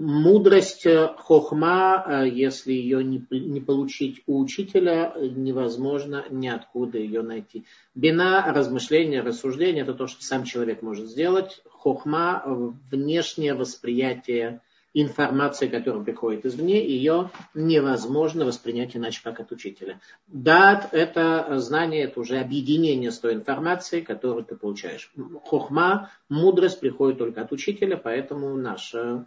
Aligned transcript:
Мудрость 0.00 0.86
э, 0.86 1.08
хохма, 1.18 2.02
э, 2.06 2.28
если 2.30 2.72
ее 2.72 3.04
не, 3.04 3.22
не 3.30 3.60
получить 3.60 4.22
у 4.26 4.40
учителя, 4.40 5.12
невозможно 5.20 6.24
ниоткуда 6.30 6.96
ее 6.96 7.20
найти. 7.20 7.66
Бина, 7.94 8.50
размышление, 8.50 9.20
рассуждение, 9.20 9.82
это 9.82 9.92
то, 9.92 10.06
что 10.06 10.24
сам 10.24 10.44
человек 10.44 10.80
может 10.80 11.10
сделать. 11.10 11.62
Хохма, 11.68 12.42
внешнее 12.90 13.52
восприятие 13.52 14.62
информации, 14.94 15.68
которая 15.68 16.02
приходит 16.02 16.46
извне, 16.46 16.82
ее 16.82 17.28
невозможно 17.52 18.46
воспринять 18.46 18.96
иначе, 18.96 19.20
как 19.22 19.38
от 19.38 19.52
учителя. 19.52 20.00
Дат– 20.26 20.88
это 20.92 21.58
знание, 21.58 22.04
это 22.04 22.20
уже 22.20 22.38
объединение 22.38 23.10
с 23.10 23.18
той 23.18 23.34
информацией, 23.34 24.00
которую 24.00 24.46
ты 24.46 24.56
получаешь. 24.56 25.12
Хохма, 25.44 26.10
мудрость 26.30 26.80
приходит 26.80 27.18
только 27.18 27.42
от 27.42 27.52
учителя, 27.52 27.98
поэтому 27.98 28.56
наша 28.56 29.26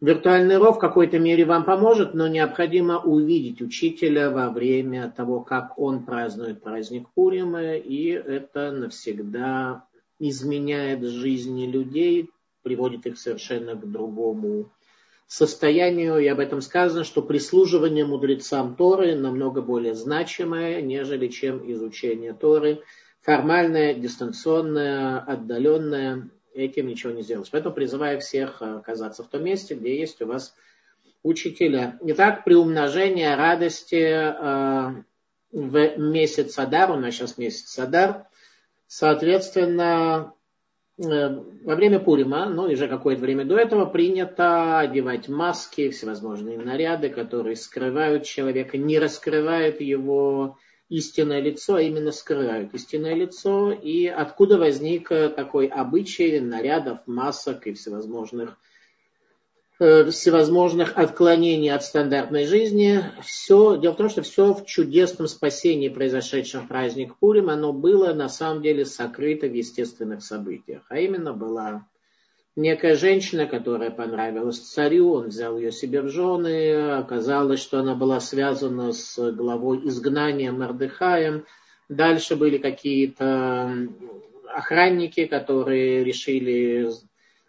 Виртуальный 0.00 0.58
ров 0.58 0.76
в 0.76 0.80
какой-то 0.80 1.18
мере 1.18 1.44
вам 1.44 1.64
поможет, 1.64 2.14
но 2.14 2.26
необходимо 2.26 2.98
увидеть 2.98 3.62
учителя 3.62 4.30
во 4.30 4.50
время 4.50 5.12
того, 5.16 5.40
как 5.40 5.78
он 5.78 6.04
празднует 6.04 6.62
праздник 6.62 7.08
Пурима, 7.14 7.76
и 7.76 8.08
это 8.08 8.72
навсегда 8.72 9.86
изменяет 10.18 11.04
жизни 11.04 11.66
людей, 11.66 12.30
приводит 12.62 13.06
их 13.06 13.18
совершенно 13.18 13.76
к 13.76 13.90
другому 13.90 14.72
состоянию. 15.26 16.18
И 16.18 16.26
об 16.26 16.40
этом 16.40 16.60
сказано, 16.60 17.04
что 17.04 17.22
прислуживание 17.22 18.04
мудрецам 18.04 18.76
Торы 18.76 19.14
намного 19.14 19.62
более 19.62 19.94
значимое, 19.94 20.82
нежели 20.82 21.28
чем 21.28 21.70
изучение 21.72 22.34
Торы. 22.34 22.82
Формальное, 23.22 23.94
дистанционное, 23.94 25.18
отдаленное 25.18 26.30
этим 26.54 26.86
ничего 26.86 27.12
не 27.12 27.22
сделаешь. 27.22 27.50
Поэтому 27.50 27.74
призываю 27.74 28.20
всех 28.20 28.62
э, 28.62 28.76
оказаться 28.76 29.22
в 29.22 29.28
том 29.28 29.44
месте, 29.44 29.74
где 29.74 29.98
есть 29.98 30.22
у 30.22 30.26
вас 30.26 30.54
учителя. 31.22 31.98
Итак, 32.02 32.44
при 32.44 32.54
умножении 32.54 33.24
радости 33.24 33.96
э, 33.96 35.02
в 35.52 35.96
месяц 35.98 36.58
Адар, 36.58 36.90
у 36.90 36.96
нас 36.96 37.14
сейчас 37.14 37.38
месяц 37.38 37.78
Адар, 37.78 38.26
соответственно, 38.86 40.34
э, 40.98 41.02
во 41.02 41.74
время 41.74 41.98
Пурима, 41.98 42.46
ну 42.46 42.68
и 42.68 42.76
же 42.76 42.88
какое-то 42.88 43.22
время 43.22 43.44
до 43.44 43.56
этого, 43.56 43.86
принято 43.86 44.78
одевать 44.78 45.28
маски, 45.28 45.90
всевозможные 45.90 46.58
наряды, 46.58 47.08
которые 47.08 47.56
скрывают 47.56 48.24
человека, 48.24 48.78
не 48.78 48.98
раскрывают 48.98 49.80
его 49.80 50.58
истинное 50.96 51.40
лицо, 51.40 51.74
а 51.74 51.82
именно 51.82 52.12
скрывают 52.12 52.72
истинное 52.72 53.14
лицо, 53.14 53.72
и 53.72 54.06
откуда 54.06 54.58
возник 54.58 55.10
э, 55.10 55.28
такой 55.28 55.66
обычай 55.66 56.38
нарядов, 56.38 57.00
масок 57.06 57.66
и 57.66 57.72
всевозможных 57.72 58.56
э, 59.80 60.08
всевозможных 60.10 60.96
отклонений 60.96 61.72
от 61.72 61.82
стандартной 61.82 62.46
жизни. 62.46 63.02
Все, 63.22 63.76
дело 63.76 63.94
в 63.94 63.96
том, 63.96 64.08
что 64.08 64.22
все 64.22 64.54
в 64.54 64.64
чудесном 64.66 65.26
спасении, 65.26 65.88
произошедшем 65.88 66.62
в 66.62 66.68
праздник 66.68 67.16
Пурим, 67.18 67.50
оно 67.50 67.72
было 67.72 68.12
на 68.12 68.28
самом 68.28 68.62
деле 68.62 68.84
сокрыто 68.84 69.48
в 69.48 69.52
естественных 69.52 70.22
событиях. 70.22 70.82
А 70.90 71.00
именно 71.00 71.32
была 71.32 71.86
некая 72.56 72.96
женщина, 72.96 73.46
которая 73.46 73.90
понравилась 73.90 74.58
царю, 74.58 75.12
он 75.12 75.28
взял 75.28 75.56
ее 75.58 75.72
себе 75.72 76.02
в 76.02 76.08
жены, 76.08 76.92
оказалось, 76.96 77.60
что 77.60 77.80
она 77.80 77.94
была 77.94 78.20
связана 78.20 78.92
с 78.92 79.32
главой 79.32 79.86
изгнания 79.88 80.52
Мордыхаем. 80.52 81.44
Дальше 81.88 82.36
были 82.36 82.58
какие-то 82.58 83.88
охранники, 84.48 85.26
которые 85.26 86.04
решили 86.04 86.90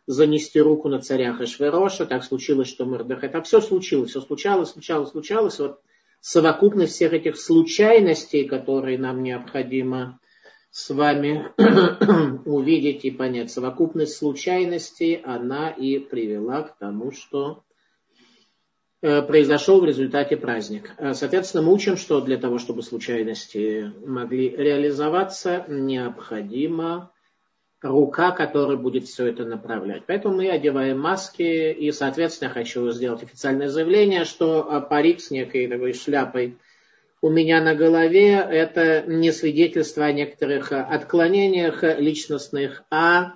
занести 0.07 0.59
руку 0.59 0.89
на 0.89 1.01
царя 1.01 1.33
Хашвероша. 1.33 2.05
Так 2.05 2.23
случилось, 2.23 2.67
что 2.67 2.85
Мордыхай... 2.85 3.29
Так 3.29 3.45
все 3.45 3.61
случилось, 3.61 4.11
все 4.11 4.21
случалось, 4.21 4.71
случалось, 4.71 5.11
случалось. 5.11 5.59
Вот 5.59 5.79
совокупность 6.19 6.93
всех 6.93 7.13
этих 7.13 7.37
случайностей, 7.37 8.45
которые 8.45 8.97
нам 8.97 9.23
необходимо 9.23 10.19
с 10.75 10.89
вами 10.89 11.53
увидеть 12.45 13.05
и 13.05 13.11
понять. 13.11 13.49
Совокупность 13.49 14.17
случайностей, 14.17 15.21
она 15.23 15.69
и 15.69 15.99
привела 15.99 16.63
к 16.63 16.77
тому, 16.77 17.13
что 17.13 17.63
э, 19.01 19.21
произошел 19.21 19.79
в 19.79 19.85
результате 19.85 20.35
праздник. 20.35 20.91
Э, 20.97 21.13
соответственно, 21.13 21.63
мы 21.63 21.73
учим, 21.73 21.95
что 21.95 22.19
для 22.19 22.35
того, 22.35 22.59
чтобы 22.59 22.83
случайности 22.83 23.93
могли 24.05 24.49
реализоваться, 24.49 25.63
необходима 25.69 27.09
рука, 27.81 28.31
которая 28.31 28.75
будет 28.75 29.05
все 29.05 29.27
это 29.27 29.45
направлять. 29.45 30.03
Поэтому 30.05 30.35
мы 30.35 30.49
одеваем 30.49 30.99
маски, 30.99 31.71
и, 31.71 31.89
соответственно, 31.93 32.51
хочу 32.51 32.91
сделать 32.91 33.23
официальное 33.23 33.69
заявление, 33.69 34.25
что 34.25 34.67
э, 34.69 34.81
парик 34.81 35.21
с 35.21 35.31
некой 35.31 35.69
такой 35.69 35.93
шляпой 35.93 36.57
у 37.21 37.29
меня 37.29 37.61
на 37.61 37.75
голове, 37.75 38.33
это 38.33 39.03
не 39.07 39.31
свидетельство 39.31 40.05
о 40.05 40.11
некоторых 40.11 40.71
отклонениях 40.71 41.83
личностных, 41.83 42.83
а 42.91 43.33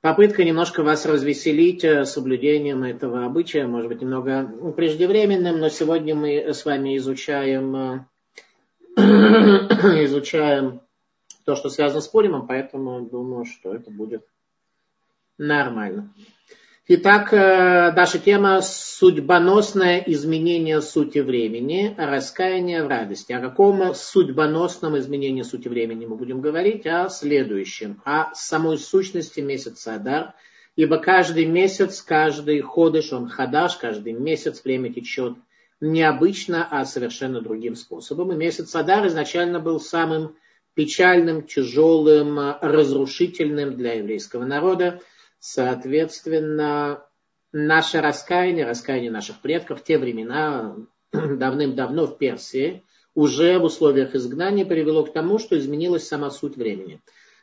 попытка 0.00 0.44
немножко 0.44 0.82
вас 0.82 1.06
развеселить 1.06 1.86
соблюдением 2.06 2.84
этого 2.84 3.24
обычая, 3.24 3.66
может 3.66 3.88
быть, 3.88 4.02
немного 4.02 4.72
преждевременным, 4.72 5.58
но 5.58 5.68
сегодня 5.68 6.14
мы 6.14 6.52
с 6.52 6.64
вами 6.64 6.96
изучаем, 6.96 8.06
изучаем 8.96 10.82
то, 11.44 11.56
что 11.56 11.70
связано 11.70 12.00
с 12.00 12.08
Пуримом, 12.08 12.46
поэтому 12.46 13.00
думаю, 13.02 13.44
что 13.44 13.74
это 13.74 13.90
будет 13.90 14.26
нормально. 15.38 16.12
Итак, 16.88 17.32
э, 17.32 17.92
наша 17.94 18.18
тема– 18.18 18.60
судьбоносное 18.62 20.02
изменение 20.04 20.80
сути 20.80 21.20
времени, 21.20 21.94
раскаяние 21.96 22.82
в 22.82 22.88
радости. 22.88 23.30
О 23.32 23.40
каком 23.40 23.94
судьбоносном 23.94 24.98
изменении 24.98 25.42
сути 25.42 25.68
времени 25.68 26.06
мы 26.06 26.16
будем 26.16 26.40
говорить? 26.40 26.84
О 26.84 27.08
следующем, 27.08 28.02
о 28.04 28.34
самой 28.34 28.78
сущности 28.78 29.38
месяца 29.38 29.94
Адар. 29.94 30.34
Ибо 30.74 30.98
каждый 30.98 31.46
месяц, 31.46 32.02
каждый 32.02 32.60
ходыш, 32.62 33.12
он 33.12 33.28
хадаш, 33.28 33.76
каждый 33.76 34.14
месяц 34.14 34.64
время 34.64 34.92
течет 34.92 35.34
необычно, 35.80 36.66
а 36.68 36.84
совершенно 36.84 37.40
другим 37.40 37.76
способом. 37.76 38.32
И 38.32 38.36
месяц 38.36 38.74
Адар 38.74 39.06
изначально 39.06 39.60
был 39.60 39.78
самым 39.78 40.34
печальным, 40.74 41.42
тяжелым, 41.42 42.56
разрушительным 42.60 43.76
для 43.76 43.92
еврейского 43.92 44.44
народа– 44.44 45.00
Соответственно, 45.44 47.04
наше 47.50 48.00
раскаяние, 48.00 48.64
раскаяние 48.64 49.10
наших 49.10 49.40
предков 49.40 49.80
в 49.80 49.82
те 49.82 49.98
времена, 49.98 50.76
давным-давно 51.12 52.06
в 52.06 52.16
Персии, 52.16 52.84
уже 53.16 53.58
в 53.58 53.64
условиях 53.64 54.14
изгнания 54.14 54.64
привело 54.64 55.04
к 55.04 55.12
тому, 55.12 55.40
что 55.40 55.58
изменилась 55.58 56.06
сама 56.06 56.30
суть 56.30 56.56
времени. 56.56 57.00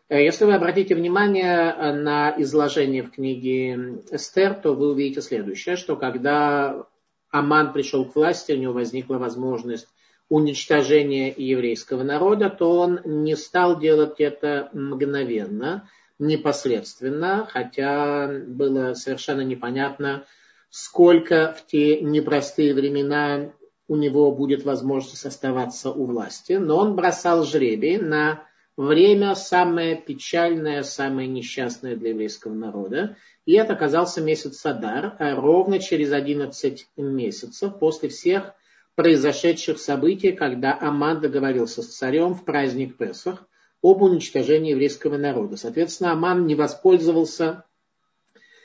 Э, 0.07 0.23
если 0.23 0.45
вы 0.45 0.53
обратите 0.53 0.95
внимание 0.95 1.75
на 1.91 2.33
изложение 2.41 3.03
в 3.03 3.11
книге 3.11 4.01
Эстер, 4.11 4.53
то 4.53 4.75
вы 4.75 4.91
увидите 4.91 5.21
следующее, 5.21 5.75
что 5.75 5.97
когда 5.97 6.85
Аман 7.31 7.73
пришел 7.73 8.05
к 8.05 8.15
власти, 8.15 8.53
у 8.53 8.57
него 8.57 8.71
возникла 8.71 9.17
возможность 9.17 9.89
уничтожения 10.29 11.33
еврейского 11.35 12.03
народа, 12.03 12.49
то 12.49 12.79
он 12.79 13.01
не 13.03 13.35
стал 13.35 13.77
делать 13.77 14.21
это 14.21 14.69
мгновенно, 14.71 15.89
непосредственно, 16.19 17.47
хотя 17.49 18.27
было 18.27 18.93
совершенно 18.93 19.41
непонятно, 19.41 20.25
сколько 20.69 21.55
в 21.57 21.65
те 21.65 22.01
непростые 22.01 22.73
времена 22.73 23.51
у 23.87 23.95
него 23.95 24.31
будет 24.31 24.63
возможность 24.65 25.25
оставаться 25.25 25.89
у 25.89 26.05
власти. 26.05 26.53
Но 26.53 26.77
он 26.77 26.95
бросал 26.95 27.43
жребий 27.45 27.97
на 27.97 28.43
время 28.77 29.33
самое 29.33 29.95
печальное, 29.95 30.83
самое 30.83 31.27
несчастное 31.27 31.95
для 31.95 32.09
еврейского 32.09 32.53
народа. 32.53 33.15
И 33.45 33.53
это 33.53 33.73
оказался 33.73 34.21
месяц 34.21 34.59
Садар, 34.59 35.15
а 35.17 35.35
ровно 35.35 35.79
через 35.79 36.11
11 36.11 36.87
месяцев 36.97 37.79
после 37.79 38.09
всех 38.09 38.53
произошедших 38.95 39.79
событий, 39.79 40.33
когда 40.33 40.77
Аман 40.79 41.21
договорился 41.21 41.81
с 41.81 41.87
царем 41.87 42.35
в 42.35 42.43
праздник 42.43 42.97
Песах– 42.97 43.45
об 43.81 44.01
уничтожении 44.01 44.71
еврейского 44.71 45.17
народа. 45.17 45.57
Соответственно, 45.57 46.11
Аман 46.11 46.45
не 46.45 46.55
воспользовался 46.55 47.63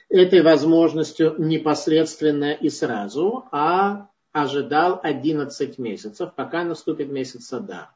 этой 0.09 0.43
возможностью 0.43 1.35
непосредственно 1.39 2.53
и 2.53 2.69
сразу, 2.69 3.47
а 3.53 4.09
ожидал 4.33 5.01
11 5.03 5.79
месяцев, 5.79 6.33
пока 6.35 6.65
наступит 6.65 7.11
месяц 7.11 7.47
Сада. 7.47 7.91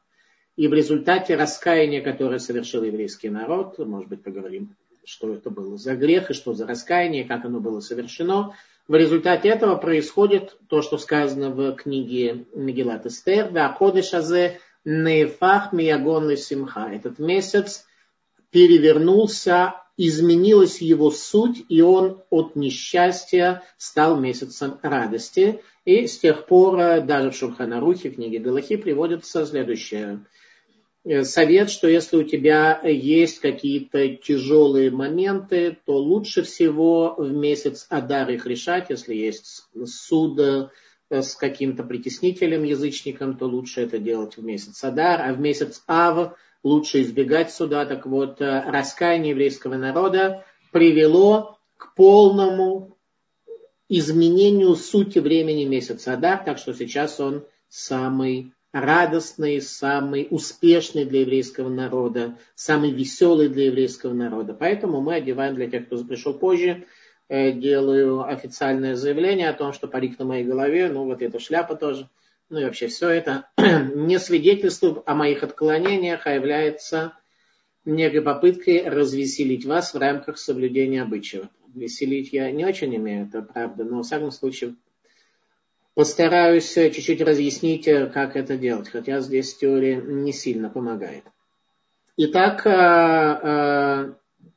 И 0.55 0.67
в 0.67 0.73
результате 0.73 1.35
раскаяния, 1.35 2.01
которое 2.01 2.39
совершил 2.39 2.83
еврейский 2.83 3.29
народ, 3.29 3.77
может 3.79 4.09
быть, 4.09 4.23
поговорим, 4.23 4.75
что 5.05 5.33
это 5.33 5.49
было 5.49 5.77
за 5.77 5.95
грех 5.95 6.29
и 6.29 6.33
что 6.33 6.53
за 6.53 6.67
раскаяние, 6.67 7.25
как 7.25 7.45
оно 7.45 7.59
было 7.59 7.79
совершено, 7.79 8.55
в 8.87 8.95
результате 8.95 9.49
этого 9.49 9.75
происходит 9.75 10.57
то, 10.67 10.81
что 10.81 10.97
сказано 10.97 11.51
в 11.51 11.75
книге 11.75 12.45
Мегилат 12.55 13.05
Эстер, 13.05 13.51
«Да 13.51 13.71
ходешазе 13.71 14.59
Нефах 14.85 15.73
Миягон 15.73 16.35
Симха. 16.37 16.89
Этот 16.91 17.19
месяц 17.19 17.85
перевернулся 18.51 19.75
изменилась 19.99 20.81
его 20.81 21.11
суть, 21.11 21.65
и 21.67 21.81
он 21.81 22.23
от 22.29 22.55
несчастья 22.55 23.63
стал 23.77 24.17
месяцем 24.17 24.79
радости. 24.81 25.61
И 25.83 26.07
с 26.07 26.17
тех 26.17 26.45
пор 26.45 26.79
э, 26.79 27.01
даже 27.01 27.31
в 27.31 27.35
Шурханарухе, 27.35 28.11
книге 28.11 28.39
Галахи, 28.39 28.77
приводится 28.77 29.45
следующее. 29.45 30.25
Э, 31.03 31.25
совет, 31.25 31.69
что 31.69 31.89
если 31.89 32.15
у 32.15 32.23
тебя 32.23 32.79
есть 32.81 33.39
какие-то 33.39 34.07
тяжелые 34.15 34.89
моменты, 34.89 35.77
то 35.85 35.97
лучше 35.97 36.43
всего 36.43 37.15
в 37.17 37.33
месяц 37.33 37.85
Адар 37.89 38.29
их 38.29 38.45
решать, 38.45 38.89
если 38.89 39.13
есть 39.13 39.67
суд 39.83 40.39
э, 40.39 40.69
с 41.09 41.35
каким-то 41.35 41.83
притеснителем, 41.83 42.63
язычником, 42.63 43.37
то 43.37 43.45
лучше 43.45 43.81
это 43.81 43.97
делать 43.97 44.37
в 44.37 44.43
месяц 44.43 44.83
Адар, 44.83 45.21
а 45.21 45.33
в 45.33 45.39
месяц 45.39 45.83
Ав 45.87 46.33
лучше 46.63 47.01
избегать 47.01 47.51
суда. 47.51 47.85
Так 47.85 48.05
вот, 48.05 48.41
э, 48.41 48.63
раскаяние 48.69 49.31
еврейского 49.31 49.75
народа 49.75 50.45
привело 50.71 51.57
к 51.77 51.95
полному 51.95 52.97
изменению 53.87 54.75
сути 54.75 55.19
времени 55.19 55.65
месяца 55.65 56.13
Адар, 56.13 56.43
так 56.43 56.57
что 56.59 56.73
сейчас 56.73 57.19
он 57.19 57.43
самый 57.69 58.53
радостный, 58.71 59.61
самый 59.61 60.27
успешный 60.29 61.05
для 61.05 61.21
еврейского 61.21 61.69
народа, 61.69 62.37
самый 62.53 62.91
веселый 62.91 63.49
для 63.49 63.65
еврейского 63.65 64.13
народа. 64.13 64.53
Поэтому 64.53 65.01
мы 65.01 65.15
одеваем 65.15 65.55
для 65.55 65.69
тех, 65.69 65.87
кто 65.87 66.03
пришел 66.03 66.35
позже, 66.35 66.69
э, 66.69 66.85
делаю 67.29 68.27
официальное 68.27 68.95
заявление 68.95 69.49
о 69.49 69.53
том, 69.53 69.71
что 69.71 69.87
парик 69.87 70.17
на 70.19 70.25
моей 70.25 70.43
голове, 70.43 70.89
ну 70.89 71.05
вот 71.05 71.21
эта 71.21 71.39
шляпа 71.39 71.75
тоже– 71.75 72.09
ну 72.49 72.59
и 72.59 72.63
вообще 72.63 72.87
все 72.87 73.09
это 73.09 73.47
не 73.57 74.19
свидетельствует 74.19 75.03
о 75.05 75.13
моих 75.15 75.43
отклонениях, 75.43 76.25
а 76.25 76.33
является 76.33 77.13
некой 77.85 78.21
попыткой 78.21 78.87
развеселить 78.89 79.65
вас 79.65 79.93
в 79.93 79.97
рамках 79.97 80.37
соблюдения 80.37 81.03
обычаев. 81.03 81.45
Веселить 81.73 82.33
я 82.33 82.51
не 82.51 82.65
очень 82.65 82.95
имею, 82.95 83.27
это 83.27 83.41
правда, 83.43 83.83
но 83.83 83.99
в 83.99 84.03
всяком 84.03 84.31
случае 84.31 84.75
постараюсь 85.93 86.73
чуть-чуть 86.73 87.21
разъяснить, 87.21 87.85
как 87.85 88.35
это 88.35 88.57
делать, 88.57 88.89
хотя 88.89 89.19
здесь 89.19 89.55
теория 89.55 89.97
не 89.97 90.33
сильно 90.33 90.69
помогает. 90.69 91.23
Итак, 92.17 92.65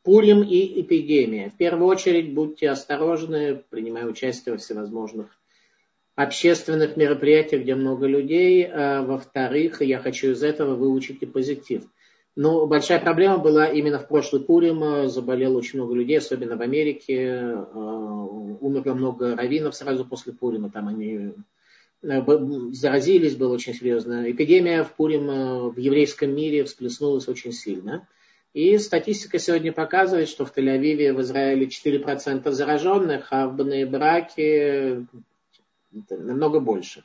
Пурим 0.03 0.43
и 0.43 0.81
эпидемия. 0.81 1.51
В 1.51 1.57
первую 1.57 1.87
очередь 1.87 2.35
будьте 2.35 2.71
осторожны, 2.71 3.63
принимая 3.71 4.07
участие 4.07 4.55
во 4.55 4.59
всевозможных 4.59 5.29
общественных 6.17 6.97
мероприятиях, 6.97 7.63
где 7.63 7.75
много 7.75 8.07
людей. 8.07 8.67
А, 8.67 9.03
во-вторых, 9.03 9.81
я 9.81 9.99
хочу 9.99 10.33
из 10.33 10.43
этого 10.43 10.75
выучить 10.75 11.23
и 11.23 11.27
позитив. 11.27 11.85
Но 12.35 12.67
большая 12.67 12.99
проблема 12.99 13.39
была 13.39 13.67
именно 13.67 13.99
в 13.99 14.09
прошлый 14.09 14.43
Пурим. 14.43 15.09
Заболело 15.09 15.59
очень 15.59 15.79
много 15.79 15.95
людей, 15.95 16.19
особенно 16.19 16.57
в 16.57 16.63
Америке. 16.63 17.31
А, 17.31 18.13
умерло 18.63 18.95
много 18.95 19.37
раввинов 19.37 19.75
сразу 19.75 20.05
после 20.05 20.33
Пурима. 20.33 20.71
Там 20.71 20.89
они 20.89 21.33
э, 22.03 22.23
заразились, 22.73 23.37
было 23.37 23.53
очень 23.53 23.75
серьезно. 23.75 24.31
Эпидемия 24.31 24.85
в 24.85 24.95
Пурим 24.95 25.31
э, 25.31 25.71
в 25.71 25.79
еврейском 25.79 26.35
мире 26.35 26.65
всплеснулась 26.65 27.29
очень 27.29 27.53
сильно. 27.53 28.07
И 28.55 28.77
статистика 28.79 29.39
сегодня 29.39 29.73
показывает, 29.73 30.29
что 30.29 30.45
в 30.45 30.55
Тель-Авиве, 30.55 31.15
в 31.15 31.21
Израиле 31.23 31.67
4% 31.67 32.51
зараженных, 32.51 33.29
а 33.31 33.49
в 33.49 33.57
Браке 33.57 35.07
это 35.95 36.17
намного 36.19 36.61
больше. 36.61 37.03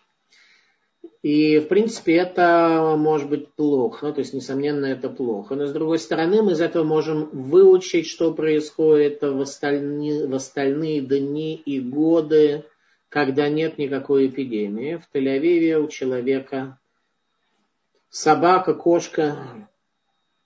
И, 1.24 1.60
в 1.60 1.68
принципе, 1.68 2.16
это 2.16 2.96
может 2.98 3.30
быть 3.30 3.52
плохо, 3.54 4.12
то 4.12 4.20
есть, 4.20 4.34
несомненно, 4.34 4.86
это 4.86 5.10
плохо. 5.10 5.56
Но, 5.56 5.66
с 5.66 5.72
другой 5.72 6.00
стороны, 6.00 6.42
мы 6.42 6.52
из 6.52 6.62
этого 6.62 6.84
можем 6.84 7.30
выучить, 7.32 8.08
что 8.08 8.34
происходит 8.34 9.22
в 9.22 9.42
остальные, 9.42 10.28
в 10.28 10.36
остальные 10.36 11.02
дни 11.02 11.56
и 11.56 11.80
годы, 11.80 12.66
когда 13.10 13.50
нет 13.50 13.78
никакой 13.78 14.28
эпидемии. 14.28 14.98
В 14.98 15.16
Тель-Авиве 15.16 15.78
у 15.78 15.88
человека 15.88 16.78
собака, 18.10 18.74
кошка 18.74 19.68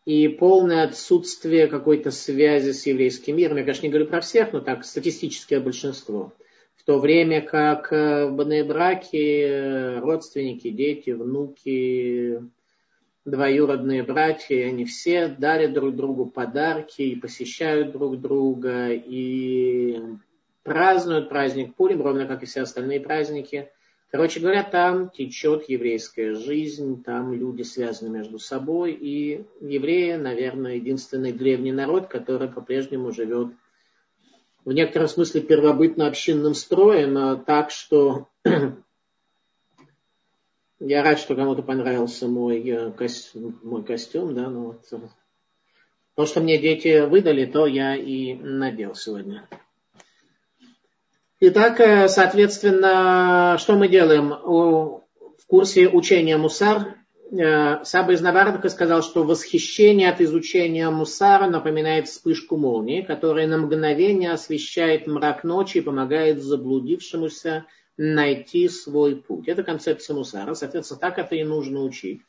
и 0.06 0.28
полное 0.28 0.84
отсутствие 0.84 1.68
какой-то 1.68 2.12
связи 2.12 2.72
с 2.72 2.86
еврейским 2.86 3.38
миром. 3.38 3.58
Я, 3.58 3.64
конечно, 3.64 3.86
не 3.86 3.92
говорю 3.92 4.08
про 4.08 4.22
всех, 4.22 4.54
но 4.54 4.60
так 4.60 4.84
статистическое 4.84 5.60
большинство. 5.60 6.34
В 6.76 6.84
то 6.84 6.98
время 7.00 7.42
как 7.42 7.94
э, 7.94 8.26
в 8.26 8.64
браке 8.64 9.42
э, 9.42 10.00
родственники, 10.00 10.70
дети, 10.72 11.12
внуки, 11.12 12.42
двоюродные 13.24 14.02
братья, 14.02 14.66
они 14.66 14.86
все 14.86 15.28
дарят 15.28 15.74
друг 15.74 15.96
другу 15.96 16.26
подарки 16.26 17.04
и 17.04 17.16
посещают 17.16 17.92
друг 17.92 18.20
друга 18.20 18.90
и 18.90 20.00
празднуют 20.64 21.30
праздник 21.30 21.76
Пурим, 21.76 22.02
ровно 22.02 22.26
как 22.26 22.42
и 22.42 22.48
все 22.48 22.62
остальные 22.62 23.02
праздники. 23.02 23.70
Короче 24.12 24.42
говоря, 24.42 24.64
там 24.64 25.10
течет 25.10 25.70
еврейская 25.70 26.36
жизнь, 26.36 27.02
там 27.02 27.32
люди 27.32 27.62
связаны 27.62 28.10
между 28.10 28.40
собой, 28.40 28.92
и 28.92 29.46
евреи, 29.62 30.16
наверное, 30.16 30.76
единственный 30.76 31.32
древний 31.32 31.72
народ, 31.72 32.08
который 32.08 32.50
по-прежнему 32.50 33.14
живет 33.14 33.54
в 34.66 34.74
некотором 34.74 35.08
смысле 35.08 35.40
первобытно-общинным 35.40 36.56
строем, 36.56 37.42
так 37.46 37.72
что 37.72 38.28
я 40.80 41.04
рад, 41.04 41.18
что 41.18 41.34
кому-то 41.34 41.62
понравился 41.62 42.28
мой, 42.28 42.62
э, 42.68 42.92
мой 43.64 43.84
костюм, 43.86 44.36
да, 44.36 44.50
ну 44.50 44.66
вот. 44.92 45.10
То, 46.16 46.26
что 46.26 46.42
мне 46.42 46.58
дети 46.60 47.06
выдали, 47.08 47.46
то 47.46 47.66
я 47.66 47.96
и 47.96 48.34
надел 48.34 48.94
сегодня. 48.94 49.48
Итак, 51.42 51.80
э, 51.80 52.08
соответственно, 52.08 53.58
что 53.60 53.76
мы 53.76 53.90
делаем? 53.90 54.30
В 54.30 55.48
курсе 55.48 55.90
учения 55.90 56.38
Мусар 56.38 56.96
Э, 57.32 57.84
Саба 57.86 58.12
из 58.12 58.22
Навардака 58.22 58.68
сказал, 58.68 59.02
что 59.02 59.24
восхищение 59.24 60.10
от 60.10 60.20
изучения 60.20 60.90
Мусара 60.90 61.48
напоминает 61.48 62.08
вспышку 62.08 62.58
молнии, 62.58 63.02
которая 63.02 63.48
на 63.48 63.58
мгновение 63.58 64.32
освещает 64.32 65.08
мрак 65.08 65.46
ночи 65.46 65.78
и 65.78 65.82
помогает 65.82 66.44
заблудившемуся 66.44 67.66
найти 67.96 68.68
свой 68.68 69.16
путь. 69.16 69.48
Это 69.48 69.64
концепция 69.64 70.14
Мусара. 70.14 70.54
Соответственно, 70.56 71.00
так 71.00 71.20
это 71.20 71.36
и 71.36 71.44
нужно 71.44 71.82
учить. 71.84 72.22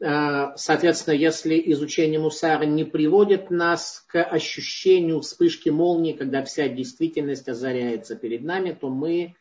Э, 0.00 0.48
соответственно, 0.56 1.14
если 1.14 1.62
изучение 1.72 2.20
Мусара 2.20 2.64
не 2.64 2.84
приводит 2.84 3.50
нас 3.50 4.04
к 4.08 4.22
ощущению 4.22 5.20
вспышки 5.20 5.70
молнии, 5.70 6.12
когда 6.12 6.44
вся 6.44 6.68
действительность 6.68 7.48
озаряется 7.48 8.16
перед 8.16 8.42
нами, 8.42 8.72
то 8.78 8.90
мы 8.90 9.36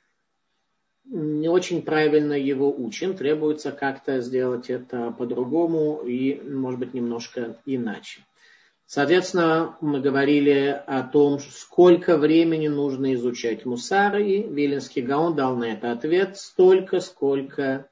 не 1.05 1.49
очень 1.49 1.81
правильно 1.83 2.33
его 2.33 2.73
учим, 2.73 3.15
требуется 3.15 3.71
как-то 3.71 4.21
сделать 4.21 4.69
это 4.69 5.11
по-другому 5.11 6.01
и, 6.01 6.41
может 6.41 6.79
быть, 6.79 6.93
немножко 6.93 7.57
иначе. 7.65 8.21
Соответственно, 8.87 9.77
мы 9.81 9.99
говорили 9.99 10.81
о 10.85 11.03
том, 11.03 11.39
сколько 11.39 12.17
времени 12.17 12.67
нужно 12.67 13.13
изучать 13.15 13.65
мусар, 13.65 14.17
и 14.17 14.43
Виленский 14.43 15.01
Гаон 15.01 15.35
дал 15.35 15.55
на 15.55 15.65
это 15.65 15.91
ответ 15.91 16.37
столько, 16.37 16.99
сколько 16.99 17.89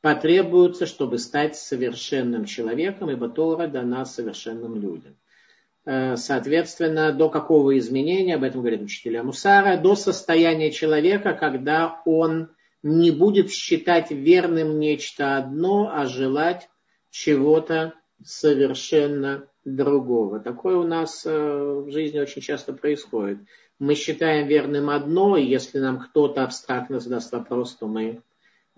потребуется, 0.00 0.86
чтобы 0.86 1.18
стать 1.18 1.56
совершенным 1.56 2.44
человеком, 2.44 3.10
ибо 3.10 3.28
Тора 3.28 3.66
дана 3.66 4.04
совершенным 4.04 4.80
людям. 4.80 5.16
Э, 5.84 6.16
соответственно, 6.16 7.12
до 7.12 7.28
какого 7.28 7.76
изменения, 7.78 8.36
об 8.36 8.44
этом 8.44 8.60
говорят 8.60 8.82
учителя 8.82 9.22
Мусара, 9.22 9.76
до 9.76 9.96
состояния 9.96 10.70
человека, 10.70 11.34
когда 11.34 12.02
он 12.04 12.50
не 12.82 13.10
будет 13.10 13.50
считать 13.50 14.10
верным 14.10 14.78
нечто 14.78 15.36
одно, 15.36 15.90
а 15.92 16.06
желать 16.06 16.68
чего-то 17.10 17.94
совершенно 18.24 19.48
другого. 19.64 20.40
Такое 20.40 20.76
у 20.76 20.84
нас 20.84 21.24
э, 21.26 21.30
в 21.30 21.90
жизни 21.90 22.20
очень 22.20 22.42
часто 22.42 22.72
происходит. 22.72 23.38
Мы 23.78 23.94
считаем 23.94 24.46
верным 24.46 24.90
одно, 24.90 25.36
и 25.36 25.44
если 25.44 25.78
нам 25.78 26.00
кто-то 26.00 26.44
абстрактно 26.44 27.00
задаст 27.00 27.32
вопрос, 27.32 27.76
то 27.76 27.86
мы 27.86 28.22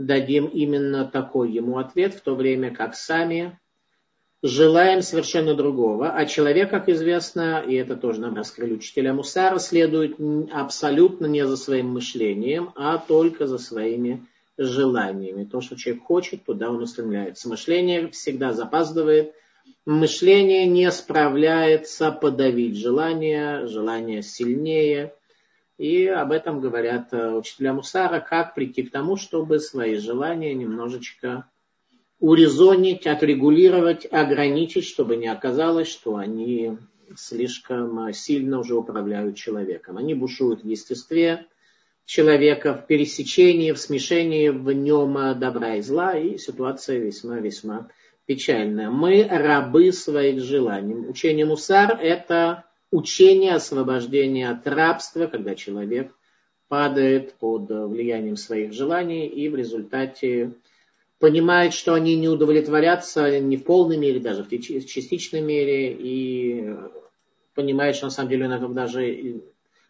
дадим 0.00 0.46
именно 0.46 1.04
такой 1.04 1.52
ему 1.52 1.78
ответ, 1.78 2.14
в 2.14 2.22
то 2.22 2.34
время 2.34 2.74
как 2.74 2.94
сами 2.94 3.58
желаем 4.42 5.02
совершенно 5.02 5.54
другого. 5.54 6.10
А 6.10 6.24
человек, 6.24 6.70
как 6.70 6.88
известно, 6.88 7.62
и 7.66 7.74
это 7.74 7.96
тоже 7.96 8.20
нам 8.20 8.34
раскрыли 8.34 8.74
учителя 8.74 9.12
Мусара, 9.12 9.58
следует 9.58 10.16
абсолютно 10.50 11.26
не 11.26 11.46
за 11.46 11.56
своим 11.58 11.88
мышлением, 11.90 12.72
а 12.76 12.96
только 12.96 13.46
за 13.46 13.58
своими 13.58 14.26
желаниями. 14.56 15.44
То, 15.44 15.60
что 15.60 15.76
человек 15.76 16.04
хочет, 16.04 16.44
туда 16.44 16.70
он 16.70 16.82
устремляется. 16.82 17.50
Мышление 17.50 18.08
всегда 18.08 18.54
запаздывает. 18.54 19.34
Мышление 19.84 20.66
не 20.66 20.90
справляется 20.90 22.10
подавить 22.10 22.76
желание, 22.76 23.66
желание 23.66 24.22
сильнее. 24.22 25.12
И 25.80 26.06
об 26.08 26.30
этом 26.30 26.60
говорят 26.60 27.08
э, 27.12 27.30
учителя 27.30 27.72
Мусара, 27.72 28.20
как 28.20 28.54
прийти 28.54 28.82
к 28.82 28.90
тому, 28.90 29.16
чтобы 29.16 29.60
свои 29.60 29.96
желания 29.96 30.52
немножечко 30.52 31.46
урезонить, 32.18 33.06
отрегулировать, 33.06 34.04
ограничить, 34.04 34.84
чтобы 34.84 35.16
не 35.16 35.28
оказалось, 35.28 35.88
что 35.88 36.16
они 36.16 36.76
слишком 37.16 38.12
сильно 38.12 38.58
уже 38.58 38.74
управляют 38.74 39.36
человеком. 39.36 39.96
Они 39.96 40.12
бушуют 40.12 40.64
в 40.64 40.68
естестве 40.68 41.46
человека, 42.04 42.74
в 42.74 42.86
пересечении, 42.86 43.72
в 43.72 43.78
смешении 43.78 44.50
в 44.50 44.70
нем 44.72 45.14
добра 45.40 45.76
и 45.76 45.80
зла, 45.80 46.14
и 46.14 46.36
ситуация 46.36 46.98
весьма-весьма 46.98 47.88
печальная. 48.26 48.90
Мы 48.90 49.26
рабы 49.26 49.92
своих 49.92 50.42
желаний. 50.42 51.08
Учение 51.08 51.46
Мусар– 51.46 51.98
это 52.02 52.66
учение 52.90 53.54
освобождения 53.54 54.50
от 54.50 54.66
рабства, 54.66 55.26
когда 55.26 55.54
человек 55.54 56.12
падает 56.68 57.34
под 57.34 57.68
влиянием 57.68 58.36
своих 58.36 58.72
желаний 58.72 59.26
и 59.26 59.48
в 59.48 59.56
результате 59.56 60.52
понимает, 61.18 61.74
что 61.74 61.94
они 61.94 62.16
не 62.16 62.28
удовлетворятся 62.28 63.40
не 63.40 63.56
в 63.56 63.64
полной 63.64 63.96
мере, 63.96 64.20
даже 64.20 64.42
в 64.42 64.48
частичной 64.48 65.42
мере, 65.42 65.92
и 65.92 66.74
понимает, 67.54 67.96
что 67.96 68.06
на 68.06 68.10
самом 68.10 68.30
деле 68.30 68.48
он 68.48 68.74
даже 68.74 69.42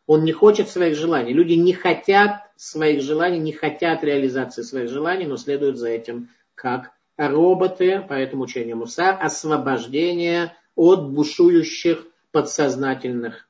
он 0.06 0.24
не 0.24 0.32
хочет 0.32 0.68
своих 0.68 0.96
желаний. 0.96 1.32
Люди 1.32 1.52
не 1.52 1.72
хотят 1.72 2.50
своих 2.56 3.00
желаний, 3.00 3.38
не 3.38 3.52
хотят 3.52 4.02
реализации 4.02 4.62
своих 4.62 4.90
желаний, 4.90 5.26
но 5.26 5.36
следуют 5.36 5.78
за 5.78 5.88
этим 5.88 6.30
как 6.56 6.90
роботы, 7.16 8.04
поэтому 8.08 8.42
учение 8.42 8.74
Мусар, 8.74 9.16
освобождение 9.20 10.56
от 10.74 11.10
бушующих 11.10 12.06
подсознательных 12.32 13.48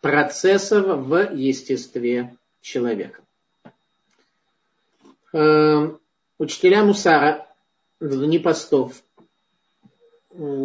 процессов 0.00 1.06
в 1.06 1.34
естестве 1.34 2.36
человека. 2.60 3.20
Эм, 5.32 6.00
учителя 6.38 6.84
Мусара 6.84 7.46
в 8.00 8.24
дни 8.24 8.38
постов, 8.38 9.02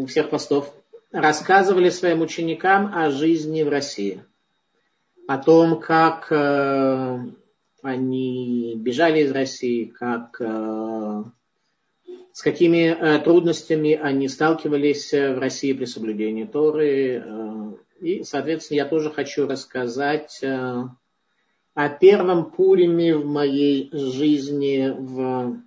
всех 0.08 0.30
постов, 0.30 0.74
рассказывали 1.12 1.90
своим 1.90 2.22
ученикам 2.22 2.94
о 2.96 3.10
жизни 3.10 3.64
в 3.64 3.70
России– 3.70 4.24
о 5.28 5.38
том, 5.38 5.80
как 5.80 6.28
э, 6.32 7.20
они 7.82 8.76
бежали 8.76 9.22
из 9.22 9.32
России, 9.32 9.86
как, 9.86 10.38
э, 10.40 11.24
с 12.34 12.42
какими 12.42 12.88
э, 12.88 13.20
трудностями 13.20 13.94
они 13.94 14.28
сталкивались 14.28 15.14
в 15.14 15.40
России 15.40 15.72
при 15.72 15.86
соблюдении 15.86 16.46
Торы. 16.46 17.24
Э, 17.24 17.74
и, 18.02 18.24
соответственно, 18.24 18.78
я 18.78 18.86
тоже 18.86 19.12
хочу 19.12 19.48
рассказать 19.48 20.40
э, 20.42 20.84
о 21.76 21.90
первом 21.90 22.52
Пуриме 22.52 23.16
в 23.16 23.26
моей 23.26 23.90
жизни 23.94 24.92
в 24.98 25.62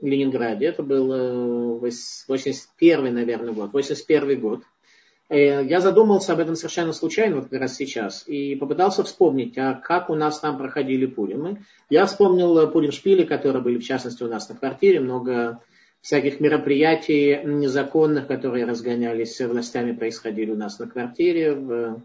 Ленинграде. 0.00 0.66
Это 0.66 0.84
был 0.84 1.78
81 1.80 3.14
наверное, 3.14 3.52
год, 3.52 3.72
81 3.72 4.40
год. 4.40 4.62
Э, 5.28 5.64
я 5.64 5.80
задумался 5.80 6.34
об 6.34 6.38
этом 6.38 6.54
совершенно 6.54 6.92
случайно, 6.92 7.36
вот 7.36 7.48
как 7.48 7.60
раз 7.60 7.74
сейчас, 7.74 8.28
и 8.28 8.54
попытался 8.54 9.02
вспомнить, 9.02 9.58
а 9.58 9.74
как 9.74 10.08
у 10.08 10.14
нас 10.14 10.38
там 10.38 10.56
проходили 10.56 11.06
пуримы. 11.06 11.64
Я 11.90 12.06
вспомнил 12.06 12.70
пурим 12.70 12.92
шпили, 12.92 13.24
которые 13.24 13.60
были, 13.60 13.78
в 13.78 13.84
частности, 13.84 14.22
у 14.22 14.28
нас 14.28 14.48
на 14.48 14.54
квартире, 14.54 15.00
много 15.00 15.60
всяких 16.02 16.40
мероприятий 16.40 17.40
незаконных, 17.44 18.26
которые 18.26 18.66
разгонялись 18.66 19.40
властями, 19.40 19.92
происходили 19.92 20.50
у 20.50 20.56
нас 20.56 20.78
на 20.78 20.86
квартире, 20.86 21.54
в, 21.54 22.02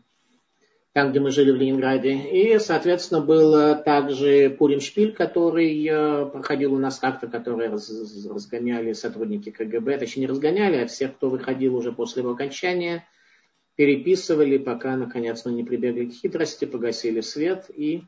там, 0.94 1.12
где 1.12 1.20
мы 1.20 1.32
жили 1.32 1.51
в 1.51 1.56
Ленинграде. 1.56 2.13
И, 2.13 2.58
соответственно, 2.60 3.20
был 3.20 3.75
также 3.84 4.50
Пурим 4.50 4.80
Шпиль, 4.80 5.13
который 5.13 5.86
э, 5.86 6.25
проходил 6.27 6.74
у 6.74 6.77
нас 6.77 7.00
как-то, 7.00 7.27
который 7.27 7.68
разгоняли 7.68 8.94
сотрудники 8.94 9.50
КГБ, 9.50 9.98
точнее 9.98 10.22
не 10.22 10.27
разгоняли, 10.27 10.77
а 10.77 10.88
всех, 10.88 11.16
кто 11.18 11.30
выходил 11.30 11.75
уже 11.75 11.92
после 11.92 12.22
его 12.22 12.32
окончания– 12.32 13.04
переписывали, 13.77 14.58
пока 14.58 14.98
наконец 14.98 15.46
мы 15.46 15.54
не 15.54 15.63
прибегли 15.63 16.08
к 16.08 16.13
хитрости, 16.13 16.66
погасили 16.66 17.22
свет 17.22 17.70
и 17.70 18.01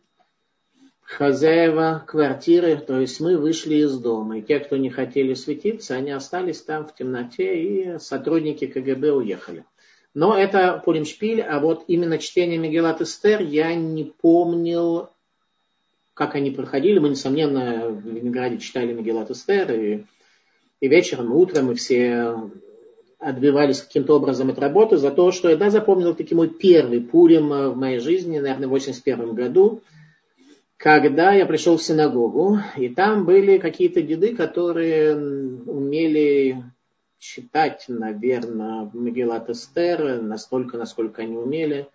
хозяева 1.10 2.04
квартиры, 2.06 2.78
то 2.78 3.00
есть 3.00 3.20
мы 3.20 3.36
вышли 3.36 3.78
из 3.78 3.98
дома. 3.98 4.38
И 4.38 4.42
те, 4.44 4.60
кто 4.60 4.78
не 4.78 4.92
хотели 4.92 5.34
светиться, 5.34 5.96
они 5.96 6.12
остались 6.12 6.62
там 6.62 6.86
в 6.86 6.94
темноте, 6.94 7.64
и 7.64 8.00
сотрудники 8.00 8.68
КГБ 8.68 9.12
уехали. 9.14 9.66
Но 10.14 10.38
это 10.38 10.80
Пуримшпиль, 10.86 11.42
а 11.42 11.60
вот 11.60 11.86
именно 11.88 12.20
чтение 12.20 12.60
Мегелат 12.60 13.02
Эстер 13.02 13.42
я 13.42 13.74
не 13.74 14.04
помнил, 14.04 15.10
как 16.14 16.36
они 16.36 16.52
проходили. 16.52 17.00
Мы, 17.00 17.10
несомненно, 17.10 17.90
в 17.90 18.06
Ленинграде 18.06 18.60
читали 18.60 18.94
Мегелат 18.94 19.32
Эстер, 19.32 19.72
и, 19.72 20.06
и 20.80 20.88
вечером, 20.88 21.32
и 21.32 21.36
утром, 21.36 21.72
и 21.72 21.76
все 21.76 22.36
отбивались 23.18 23.82
каким-то 23.82 24.16
образом 24.16 24.52
от 24.52 24.60
работы 24.60 24.98
за 24.98 25.10
то, 25.10 25.32
что 25.32 25.50
я 25.50 25.58
да, 25.58 25.72
запомнил 25.72 26.14
таки 26.14 26.36
мой 26.36 26.50
первый 26.50 27.02
Пурим 27.02 27.50
в 27.50 27.76
моей 27.76 28.00
жизни, 28.00 28.38
наверное, 28.38 28.68
в 28.68 28.72
81 28.72 29.34
году, 29.34 29.82
когда 30.80 31.34
я 31.34 31.46
пришел 31.46 31.78
в 31.78 31.84
синагогу, 31.84 32.58
и 32.78 32.90
там 32.90 33.26
были 33.26 33.60
какие-то 33.60 34.02
деды, 34.02 34.36
которые 34.36 35.16
умели 35.16 36.64
читать, 37.20 37.86
наверное, 37.88 38.90
Мегелат 38.94 39.50
Эстер 39.50 40.22
настолько, 40.22 40.78
насколько 40.78 41.22
они 41.22 41.38
умели, 41.38 41.88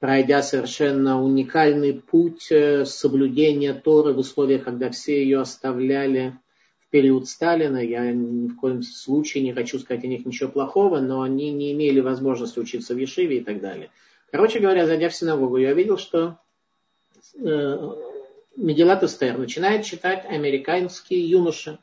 пройдя 0.00 0.42
совершенно 0.42 1.22
уникальный 1.22 1.94
путь 1.94 2.50
э, 2.50 2.84
соблюдения 2.84 3.72
Торы 3.72 4.12
в 4.12 4.18
условиях, 4.18 4.64
когда 4.64 4.90
все 4.90 5.22
ее 5.22 5.40
оставляли– 5.40 6.36
период 6.90 7.28
Сталина, 7.28 7.78
я 7.78 8.12
ни 8.12 8.48
в 8.48 8.56
коем 8.56 8.82
случае 8.82 9.44
не 9.44 9.52
хочу 9.52 9.78
сказать 9.78 10.04
о 10.04 10.08
них 10.08 10.26
ничего 10.26 10.50
плохого, 10.50 10.98
но 11.00 11.22
они 11.22 11.52
не 11.52 11.72
имели 11.72 12.00
возможности 12.00 12.58
учиться 12.58 12.94
в 12.94 12.98
Ешиве 12.98 13.38
и 13.38 13.44
так 13.44 13.60
далее. 13.60 13.90
Короче 14.30 14.58
говоря, 14.58 14.86
зайдя 14.86 15.08
в 15.08 15.14
синагогу, 15.14 15.56
я 15.56 15.72
видел, 15.72 15.98
что 15.98 16.38
э, 17.34 17.90
Медилат 18.56 19.02
Эстер 19.02 19.38
начинает 19.38 19.84
читать 19.84 20.24
американский 20.26 21.20
юноша, 21.20 21.78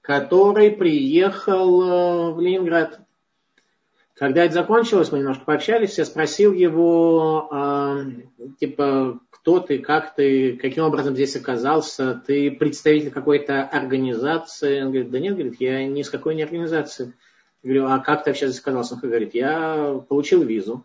который 0.00 0.70
приехал 0.70 1.82
э, 1.82 2.32
в 2.32 2.40
Ленинград. 2.40 3.00
Когда 4.14 4.44
это 4.44 4.54
закончилось, 4.54 5.12
мы 5.12 5.18
немножко 5.18 5.44
пообщались, 5.44 5.98
я 5.98 6.04
спросил 6.04 6.52
его, 6.52 7.48
э, 7.52 8.04
типа, 8.58 9.20
кто 9.46 9.60
ты, 9.60 9.78
как 9.78 10.16
ты, 10.16 10.56
каким 10.56 10.82
образом 10.84 11.14
здесь 11.14 11.36
оказался, 11.36 12.20
ты 12.26 12.50
представитель 12.50 13.12
какой-то 13.12 13.62
организации. 13.62 14.80
Он 14.80 14.88
говорит, 14.88 15.10
да 15.12 15.20
нет, 15.20 15.34
говорит, 15.34 15.60
я 15.60 15.86
ни 15.86 16.02
с 16.02 16.10
какой 16.10 16.34
не 16.34 16.42
организации. 16.42 17.12
Я 17.62 17.68
говорю, 17.68 17.86
а 17.86 18.00
как 18.00 18.24
ты 18.24 18.30
вообще 18.30 18.48
здесь 18.48 18.60
оказался? 18.60 18.94
Он 18.94 19.00
говорит, 19.00 19.34
я 19.34 20.02
получил 20.08 20.42
визу, 20.42 20.84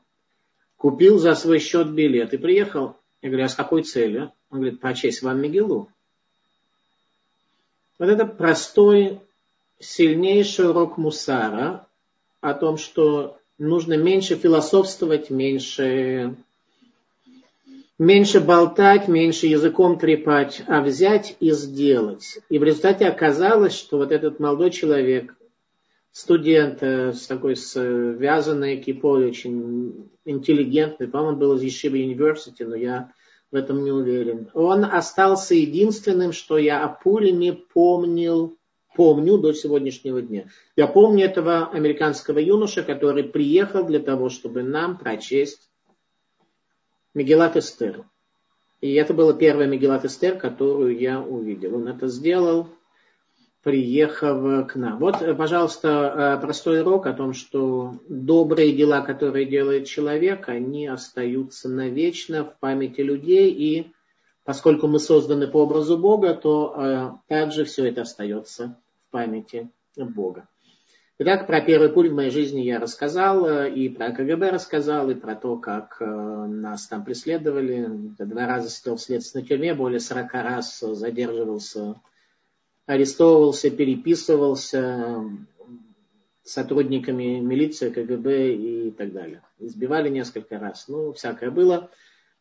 купил 0.77 1.17
за 1.17 1.33
свой 1.33 1.57
счет 1.57 1.91
билет 1.91 2.33
и 2.35 2.37
приехал. 2.37 2.97
Я 3.21 3.29
говорю, 3.29 3.45
а 3.45 3.49
с 3.49 3.55
какой 3.55 3.83
целью? 3.83 4.31
Он 4.49 4.59
говорит, 4.59 4.79
прочесть 4.79 5.21
вам 5.21 5.39
Мигелу. 5.39 5.89
Вот 7.99 8.09
это 8.09 8.25
простой, 8.25 9.19
сильнейший 9.79 10.69
урок 10.69 10.97
Мусара 10.97 11.85
о 12.39 12.53
том, 12.53 12.77
что 12.77 13.37
нужно 13.59 13.95
меньше 13.95 14.35
философствовать, 14.35 15.29
меньше 15.29 16.35
меньше 18.01 18.39
болтать, 18.39 19.07
меньше 19.07 19.45
языком 19.45 19.99
трепать, 19.99 20.63
а 20.65 20.81
взять 20.81 21.35
и 21.39 21.51
сделать. 21.51 22.39
И 22.49 22.57
в 22.57 22.63
результате 22.63 23.05
оказалось, 23.05 23.75
что 23.75 23.97
вот 23.97 24.11
этот 24.11 24.39
молодой 24.39 24.71
человек, 24.71 25.35
студент 26.11 26.81
э, 26.81 27.13
с 27.13 27.27
такой 27.27 27.55
связанной 27.55 28.77
кипой, 28.81 29.29
очень 29.29 30.09
интеллигентный, 30.25 31.07
по-моему, 31.07 31.37
был 31.37 31.55
из 31.55 31.63
Ешива 31.63 31.95
University, 31.95 32.65
но 32.65 32.75
я 32.75 33.11
в 33.51 33.55
этом 33.55 33.83
не 33.83 33.91
уверен. 33.91 34.49
Он 34.53 34.85
остался 34.85 35.55
единственным, 35.55 36.31
что 36.31 36.57
я 36.57 36.83
о 36.83 36.89
Пулеме 36.89 37.53
помнил, 37.53 38.57
помню 38.95 39.37
до 39.37 39.53
сегодняшнего 39.53 40.21
дня. 40.21 40.47
Я 40.75 40.87
помню 40.87 41.25
этого 41.25 41.67
американского 41.67 42.39
юноша, 42.39 42.83
который 42.83 43.23
приехал 43.23 43.85
для 43.85 43.99
того, 43.99 44.29
чтобы 44.29 44.63
нам 44.63 44.97
прочесть 44.97 45.69
Мегелат 47.13 47.57
Эстер. 47.57 48.05
И 48.79 48.93
это 48.93 49.13
была 49.13 49.33
первая 49.33 49.67
Мегелат 49.67 50.05
Эстер, 50.05 50.37
которую 50.37 50.97
я 50.97 51.21
увидел. 51.21 51.75
Он 51.75 51.87
это 51.87 52.07
сделал, 52.07 52.69
приехав 53.63 54.67
к 54.67 54.75
нам. 54.75 54.97
Вот, 54.99 55.17
пожалуйста, 55.37 56.39
простой 56.41 56.81
урок 56.81 57.05
о 57.05 57.13
том, 57.13 57.33
что 57.33 57.93
добрые 58.09 58.73
дела, 58.73 59.01
которые 59.01 59.45
делает 59.45 59.87
человек, 59.87 60.49
они 60.49 60.87
остаются 60.87 61.69
навечно 61.69 62.43
в 62.43 62.57
памяти 62.59 63.01
людей. 63.01 63.51
И 63.51 63.91
поскольку 64.43 64.87
мы 64.87 64.99
созданы 64.99 65.47
по 65.47 65.63
образу 65.63 65.97
Бога, 65.97 66.33
то 66.33 66.73
э, 66.75 67.11
также 67.27 67.63
все 67.65 67.87
это 67.87 68.01
остается 68.01 68.77
в 69.07 69.11
памяти 69.11 69.69
Бога. 69.95 70.47
Итак, 71.19 71.45
про 71.45 71.61
первый 71.61 71.89
пуль 71.89 72.09
в 72.09 72.15
моей 72.15 72.31
жизни 72.31 72.61
я 72.61 72.79
рассказал, 72.79 73.45
э, 73.45 73.71
и 73.71 73.89
про 73.89 74.11
КГБ 74.11 74.49
рассказал, 74.49 75.09
и 75.11 75.15
про 75.15 75.35
то, 75.35 75.57
как 75.57 75.97
э, 75.99 76.05
нас 76.05 76.87
там 76.87 77.05
преследовали. 77.05 77.87
Два 78.17 78.47
раза 78.47 78.69
сидел 78.69 78.95
в 78.95 79.01
следственной 79.01 79.45
тюрьме, 79.45 79.75
более 79.75 79.99
40 79.99 80.33
раз 80.33 80.79
задерживался, 80.79 82.01
арестовывался, 82.91 83.69
переписывался. 83.69 85.23
сотрудниками 86.43 87.39
милиции, 87.39 87.89
КГБ 87.89 88.53
и 88.55 88.91
так 88.91 89.13
далее. 89.13 89.41
Избивали 89.59 90.09
несколько 90.09 90.59
раз. 90.59 90.87
Ну, 90.87 91.13
всякое 91.13 91.51
было. 91.51 91.89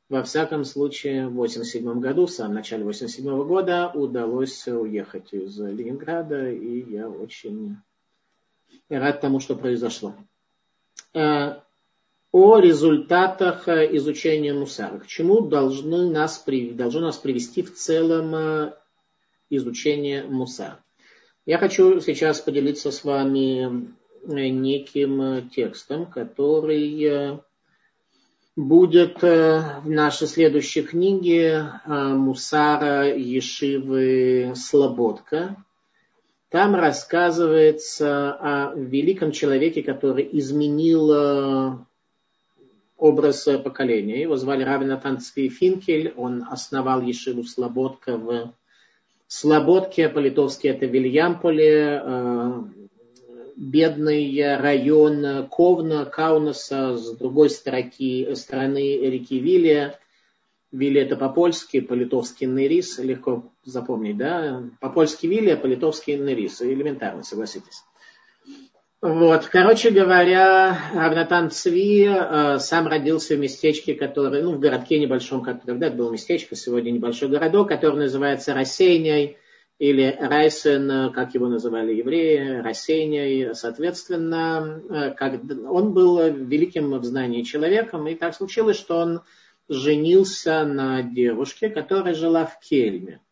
Во 0.09 0.25
всяком 0.25 0.65
случае, 0.65 1.29
в 1.29 1.39
1987 1.39 2.01
году, 2.01 2.27
в 2.27 2.31
самом 2.31 2.55
начале 2.55 2.83
1987 2.83 3.47
года, 3.47 3.93
удалось 3.95 4.67
уехать 4.67 5.33
из 5.33 5.57
Ленинграда, 5.61 6.51
и 6.51 6.91
я 6.91 7.09
очень 7.09 7.77
рад 8.89 9.21
тому, 9.21 9.39
что 9.39 9.55
произошло. 9.55 10.15
Э, 11.15 11.61
о 12.33 12.59
результатах 12.59 13.69
изучения 13.69 14.55
мусара. 14.55 14.99
К 14.99 15.07
чему 15.07 15.43
должны 15.43 16.11
нас, 16.11 16.45
должно 16.73 17.01
нас 17.01 17.19
привести 17.19 17.63
в 17.63 17.73
целом 17.75 18.75
э, 19.51 19.57
изучение 19.57 20.25
мусара? 20.25 20.83
Я 21.47 21.59
хочу 21.59 22.01
сейчас 22.01 22.41
поделиться 22.41 22.91
с 22.91 23.05
вами 23.05 23.89
э, 24.25 24.49
неким 24.49 25.49
текстом, 25.51 26.07
который 26.07 27.41
будет 28.57 29.23
э, 29.23 29.81
в 29.83 29.91
нашей 29.91 30.27
следующей 30.27 30.83
книге 30.83 31.73
э, 31.85 31.93
Мусара 32.15 33.17
Ешивы 33.17 34.53
Слободка. 34.57 35.57
Там 36.49 36.75
рассказывается 36.75 38.33
о 38.33 38.75
великом 38.75 39.31
человеке, 39.31 39.83
который 39.83 40.29
изменил 40.33 41.13
э, 41.13 41.79
образ 42.97 43.45
поколения. 43.65 44.21
Его 44.21 44.37
звали 44.37 44.65
Равинатан 44.65 45.21
Финкель. 45.21 46.13
Он 46.17 46.45
основал 46.51 47.03
Ешиву 47.03 47.45
Слободка 47.45 48.17
в 48.17 48.53
Слободке, 49.33 50.09
по-литовски 50.09 50.67
это 50.67 50.87
Вильямполе, 50.87 52.03
бедный 53.55 54.57
район 54.57 55.47
Ковна, 55.47 56.05
Каунаса 56.05 56.97
с 56.97 57.17
другой 57.17 57.49
строки, 57.51 58.35
стороны 58.35 58.99
реки 58.99 59.39
Вилия. 59.39 59.97
Вилия 60.73 61.05
это 61.05 61.17
по-польски, 61.17 61.79
по-литовски 61.79 62.45
Нерис, 62.45 62.99
легко 62.99 63.45
запомнить, 63.65 64.17
да? 64.17 64.65
По-польски 64.81 65.29
Вилия, 65.29 65.57
по-литовски 65.57 66.11
Нерис, 66.11 66.61
элементарно, 66.61 67.23
согласитесь. 67.23 67.85
Вот, 69.03 69.47
короче 69.47 69.91
говоря, 69.91 70.79
Равнатан 70.93 71.51
Цви 71.51 72.05
э, 72.07 72.59
сам 72.59 72.87
родился 72.87 73.35
в 73.35 73.39
местечке, 73.39 73.95
которое, 73.95 74.43
ну, 74.43 74.53
в 74.53 74.61
городке 74.61 74.99
небольшом, 74.99 75.43
как 75.43 75.65
тогда 75.65 75.87
это 75.87 75.97
было 75.97 76.11
местечко, 76.11 76.55
сегодня 76.55 76.91
небольшой 76.91 77.31
городок, 77.31 77.69
который 77.69 77.97
называется 77.97 78.53
Рассеянией 78.53 79.39
или 79.79 80.15
Райсен, 80.21 81.15
как 81.15 81.33
его 81.33 81.49
называли 81.49 81.95
евреи, 81.95 82.61
Рассеяний, 82.61 83.55
соответственно, 83.55 84.83
э, 84.91 85.11
как, 85.13 85.41
он 85.67 85.95
был 85.95 86.21
великим 86.31 86.91
в 86.99 87.05
знании 87.05 87.41
человеком, 87.41 88.07
и 88.07 88.15
так 88.15 88.35
случилось, 88.35 88.77
что 88.77 88.99
он 88.99 89.23
женился 89.67 90.67
на 90.67 91.03
девушке, 91.03 91.71
которая 91.71 92.13
жила 92.13 92.45
в 92.45 92.61
Кельме, 92.61 93.23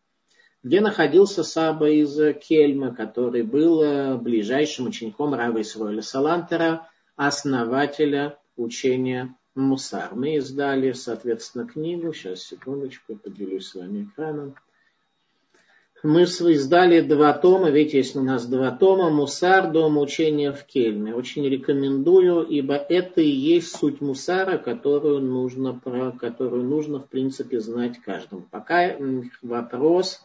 где 0.63 0.81
находился 0.81 1.45
Саба 1.45 1.89
из 1.89 2.19
Кельма, 2.41 2.95
который 2.95 3.43
был 3.43 3.83
э, 3.83 4.17
ближайшим 4.17 4.87
учеником 4.87 5.35
Рава 5.35 5.61
Исроэля 5.61 6.03
Салантера, 6.03 6.89
основателя 7.17 8.39
учения 8.57 9.35
Мусар. 9.55 10.15
Мы 10.15 10.37
издали, 10.37 10.93
соответственно, 10.93 11.67
книгу, 11.67 12.13
сейчас, 12.13 12.43
секундочку, 12.43 13.17
поделюсь 13.17 13.69
с 13.69 13.75
вами 13.75 14.05
экраном. 14.05 14.55
Мы 16.05 16.23
издали 16.23 17.01
два 17.01 17.33
тома, 17.33 17.71
видите, 17.71 17.99
есть 17.99 18.15
у 18.15 18.23
нас 18.23 18.47
два 18.47 18.71
тома, 18.71 19.11
Мусар, 19.11 19.73
Дом 19.73 19.99
учения 19.99 20.53
в 20.53 20.65
Кельме. 20.65 21.13
Очень 21.13 21.49
рекомендую, 21.49 22.47
ибо 22.47 22.75
это 22.75 23.21
и 23.21 23.29
есть 23.29 23.77
суть 23.77 24.01
Мусара, 24.01 24.59
которую 24.59 25.21
нужно, 25.21 25.75
про, 25.75 26.13
которую 26.13 26.63
нужно 26.65 27.01
в 27.01 27.09
принципе 27.09 27.59
знать 27.59 27.99
каждому. 27.99 28.43
Пока 28.49 28.97
вопрос, 29.43 30.25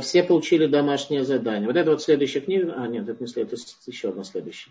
все 0.00 0.22
получили 0.22 0.66
домашнее 0.66 1.24
задание. 1.24 1.66
Вот 1.66 1.76
это 1.76 1.90
вот 1.90 2.00
следующая 2.00 2.40
книга, 2.40 2.74
а 2.76 2.86
нет, 2.86 3.08
это 3.08 3.20
не 3.20 3.26
следует, 3.26 3.60
это 3.60 3.90
еще 3.90 4.10
одна 4.10 4.22
следующая. 4.22 4.70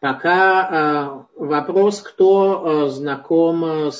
Пока 0.00 1.26
э, 1.36 1.44
вопрос, 1.44 2.00
кто 2.00 2.86
э, 2.86 2.88
знаком 2.88 3.90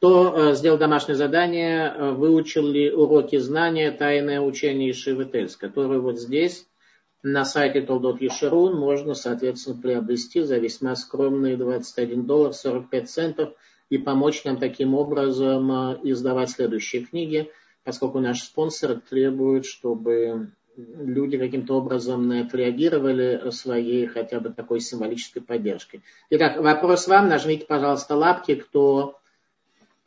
кто 0.00 0.32
э, 0.34 0.54
сделал 0.54 0.78
домашнее 0.78 1.14
задание, 1.14 1.92
э, 1.94 2.12
выучил 2.12 2.66
ли 2.66 2.90
уроки 2.90 3.36
знания, 3.36 3.90
тайное 3.90 4.40
учение 4.40 4.92
Ишивы 4.92 5.26
Тельс, 5.26 5.56
которые 5.56 6.00
вот 6.00 6.18
здесь 6.18 6.66
на 7.22 7.44
сайте 7.44 7.82
Толдот 7.82 8.22
Ешерун 8.22 8.78
можно, 8.78 9.12
соответственно, 9.12 9.76
приобрести 9.76 10.40
за 10.40 10.56
весьма 10.56 10.96
скромные 10.96 11.58
21 11.58 12.24
доллар 12.24 12.54
45 12.54 13.10
центов 13.10 13.50
и 13.90 13.98
помочь 13.98 14.42
нам 14.44 14.56
таким 14.56 14.94
образом 14.94 15.70
э, 15.70 15.98
издавать 16.04 16.48
следующие 16.48 17.04
книги, 17.04 17.50
поскольку 17.84 18.20
наш 18.20 18.42
спонсор 18.42 19.00
требует, 19.00 19.66
чтобы 19.66 20.52
люди 20.76 21.38
каким-то 21.38 21.74
образом 21.74 22.30
отреагировали 22.30 23.50
своей 23.50 24.06
хотя 24.06 24.40
бы 24.40 24.50
такой 24.50 24.80
символической 24.80 25.42
поддержкой. 25.42 26.02
Итак, 26.30 26.58
вопрос 26.58 27.08
вам. 27.08 27.28
Нажмите, 27.28 27.66
пожалуйста, 27.66 28.16
лапки, 28.16 28.54
кто 28.54 29.20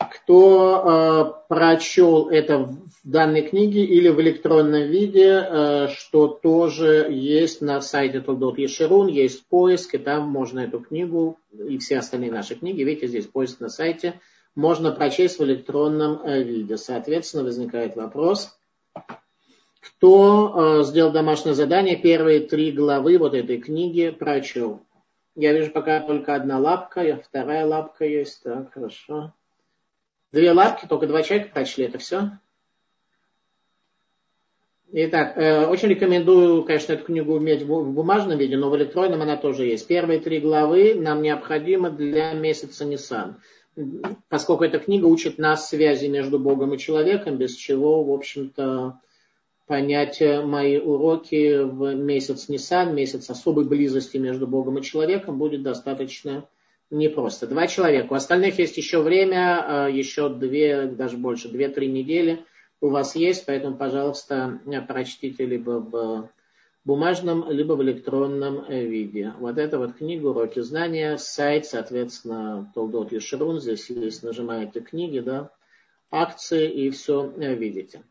кто 0.04 1.38
э, 1.48 1.48
прочел 1.48 2.30
это 2.30 2.60
в 2.60 2.78
данной 3.04 3.44
книге 3.44 3.84
или 3.86 4.10
в 4.10 4.20
электронном 4.22 4.84
виде, 4.84 5.30
э, 5.30 5.88
что 5.90 6.28
тоже 6.28 7.08
есть 7.10 7.62
на 7.62 7.80
сайте 7.82 8.20
Толдот 8.20 8.58
Ешерун, 8.58 9.08
есть 9.08 9.46
поиск, 9.48 9.96
и 9.96 9.98
там 9.98 10.28
можно 10.30 10.62
эту 10.62 10.80
книгу 10.80 11.40
и 11.52 11.78
все 11.78 12.00
остальные 12.00 12.32
наши 12.32 12.56
книги, 12.56 12.84
видите, 12.84 13.08
здесь 13.08 13.28
поиск 13.28 13.60
на 13.60 13.70
сайте, 13.70 14.20
можно 14.56 14.92
прочесть 14.92 15.40
в 15.40 15.44
электронном 15.44 16.22
э, 16.24 16.44
виде. 16.44 16.78
Соответственно, 16.78 17.44
возникает 17.44 17.96
вопрос, 17.96 18.58
кто 19.80 20.80
э, 20.80 20.84
сделал 20.84 21.12
домашнее 21.12 21.56
задание, 21.56 21.96
первые 21.96 22.42
три 22.42 22.72
главы 22.72 23.18
вот 23.18 23.34
этой 23.34 23.60
книги 23.60 24.10
прочел. 24.10 24.82
Я 25.36 25.54
вижу 25.54 25.72
пока 25.72 26.00
только 26.00 26.36
одна 26.36 26.60
лапка, 26.60 27.20
вторая 27.24 27.66
лапка 27.66 28.06
есть, 28.06 28.44
так, 28.44 28.72
хорошо. 28.74 29.34
Две 30.32 30.52
лапки, 30.52 30.86
только 30.86 31.08
два 31.08 31.24
человека 31.24 31.52
прочли, 31.54 31.86
это 31.86 31.98
все. 31.98 32.32
Итак, 34.96 35.36
э, 35.38 35.66
очень 35.66 35.88
рекомендую, 35.88 36.64
конечно, 36.66 36.94
эту 36.94 37.06
книгу 37.06 37.36
иметь 37.40 37.64
в 37.64 37.92
бумажном 37.92 38.38
виде, 38.38 38.58
но 38.58 38.70
в 38.70 38.78
электронном 38.78 39.24
она 39.24 39.38
тоже 39.38 39.66
есть. 39.66 39.88
Первые 39.88 40.20
три 40.20 40.40
главы 40.40 40.94
нам 40.94 41.24
необходимы 41.24 41.90
для 41.90 42.34
месяца 42.34 42.86
Nissan. 42.86 43.38
Поскольку 44.30 44.64
эта 44.64 44.80
книга 44.80 45.06
учит 45.06 45.38
нас 45.38 45.70
связи 45.70 46.08
между 46.08 46.40
Богом 46.40 46.74
и 46.74 46.78
человеком, 46.78 47.38
без 47.38 47.56
чего, 47.56 48.04
в 48.04 48.12
общем-то, 48.12 49.00
понять 49.66 50.22
мои 50.22 50.78
уроки 50.78 51.64
в 51.64 51.96
месяц 51.96 52.50
Nissan, 52.50 52.94
месяц 52.94 53.30
особой 53.30 53.66
близости 53.66 54.18
между 54.18 54.48
Богом 54.48 54.78
и 54.78 54.84
человеком, 54.84 55.38
будет 55.38 55.64
достаточно 55.64 56.46
непросто. 56.92 57.48
Два 57.48 57.68
человека. 57.68 58.14
У 58.14 58.16
остальных 58.16 58.60
есть 58.60 58.78
еще 58.78 59.02
время, 59.02 59.88
э, 59.88 59.92
еще 59.92 60.30
две, 60.30 60.86
даже 60.86 61.18
больше, 61.18 61.50
две-три 61.50 61.88
недели 61.88 62.46
у 62.82 62.90
вас 62.90 63.16
есть, 63.16 63.46
поэтому, 63.46 63.78
пожалуйста, 63.78 64.60
прочтите 64.88 65.46
либо 65.46 65.80
в 65.80 66.30
бумажном, 66.86 67.50
либо 67.50 67.74
в 67.74 67.84
электронном 67.84 68.66
э, 68.68 68.84
виде. 68.86 69.34
Вот 69.40 69.58
это 69.58 69.80
вот 69.80 69.96
книга 69.96 70.28
«Уроки 70.28 70.60
знания», 70.60 71.18
сайт, 71.18 71.66
соответственно, 71.66 72.72
Толдот 72.74 73.12
Ешерун, 73.12 73.60
здесь 73.60 73.90
есть, 73.90 74.24
нажимаете 74.24 74.82
книги, 74.82 75.20
да, 75.20 75.50
акции 76.12 76.70
и 76.70 76.90
все 76.90 77.34
э, 77.38 77.54
видите. 77.56 78.04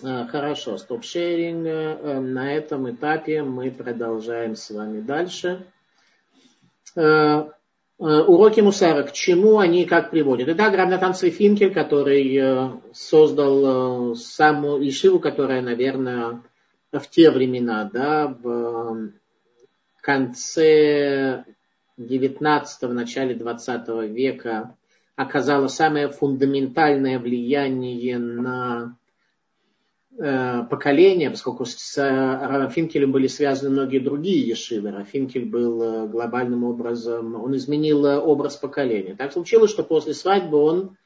Хорошо, 0.00 0.78
стоп-шеринг. 0.78 1.64
На 1.64 2.54
этом 2.54 2.90
этапе 2.90 3.42
мы 3.42 3.70
продолжаем 3.70 4.56
с 4.56 4.70
вами 4.70 5.00
дальше. 5.00 5.66
Э, 8.02 8.20
уроки 8.22 8.60
Мусара, 8.60 9.04
к 9.04 9.12
чему 9.12 9.58
они 9.58 9.84
как 9.84 10.10
приводят. 10.10 10.48
Итак, 10.48 10.74
Равнатан 10.74 11.14
Финкель, 11.14 11.72
который 11.72 12.36
э, 12.36 12.70
создал 12.92 14.12
э, 14.12 14.14
саму 14.16 14.82
Ишиву, 14.82 15.20
которая, 15.20 15.62
наверное, 15.62 16.42
в 16.92 17.08
те 17.08 17.30
времена, 17.30 17.90
да, 17.92 18.28
в 18.28 19.12
конце 20.00 21.44
19 21.96 22.82
начале 22.90 23.34
20 23.34 23.88
века 24.10 24.76
оказала 25.16 25.68
самое 25.68 26.08
фундаментальное 26.10 27.18
влияние 27.18 28.18
на 28.18 28.96
Э, 30.18 30.64
поколения, 30.64 31.30
поскольку 31.30 31.64
с 31.64 31.96
Рафинкелем 31.96 33.12
были 33.12 33.28
связаны 33.28 33.70
многие 33.70 33.98
другие 33.98 34.46
ешивы. 34.46 34.90
Рафинкель 34.90 35.46
был 35.46 35.82
э, 35.82 36.06
глобальным 36.06 36.64
образом, 36.64 37.34
он 37.34 37.56
изменил 37.56 38.04
э, 38.04 38.18
образ 38.18 38.56
поколения. 38.56 39.14
Так 39.14 39.32
случилось, 39.32 39.70
что 39.70 39.82
после 39.82 40.12
свадьбы 40.12 40.58
он, 40.58 40.98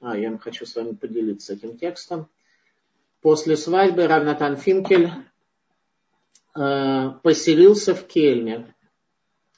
а, 0.00 0.16
я 0.16 0.36
хочу 0.38 0.64
с 0.64 0.74
вами 0.74 0.92
поделиться 0.92 1.52
этим 1.52 1.76
текстом, 1.76 2.28
после 3.26 3.56
свадьбы 3.56 4.06
Равнатан 4.06 4.56
Финкель 4.56 5.10
поселился 6.54 7.92
в 7.92 8.06
Кельме. 8.06 8.72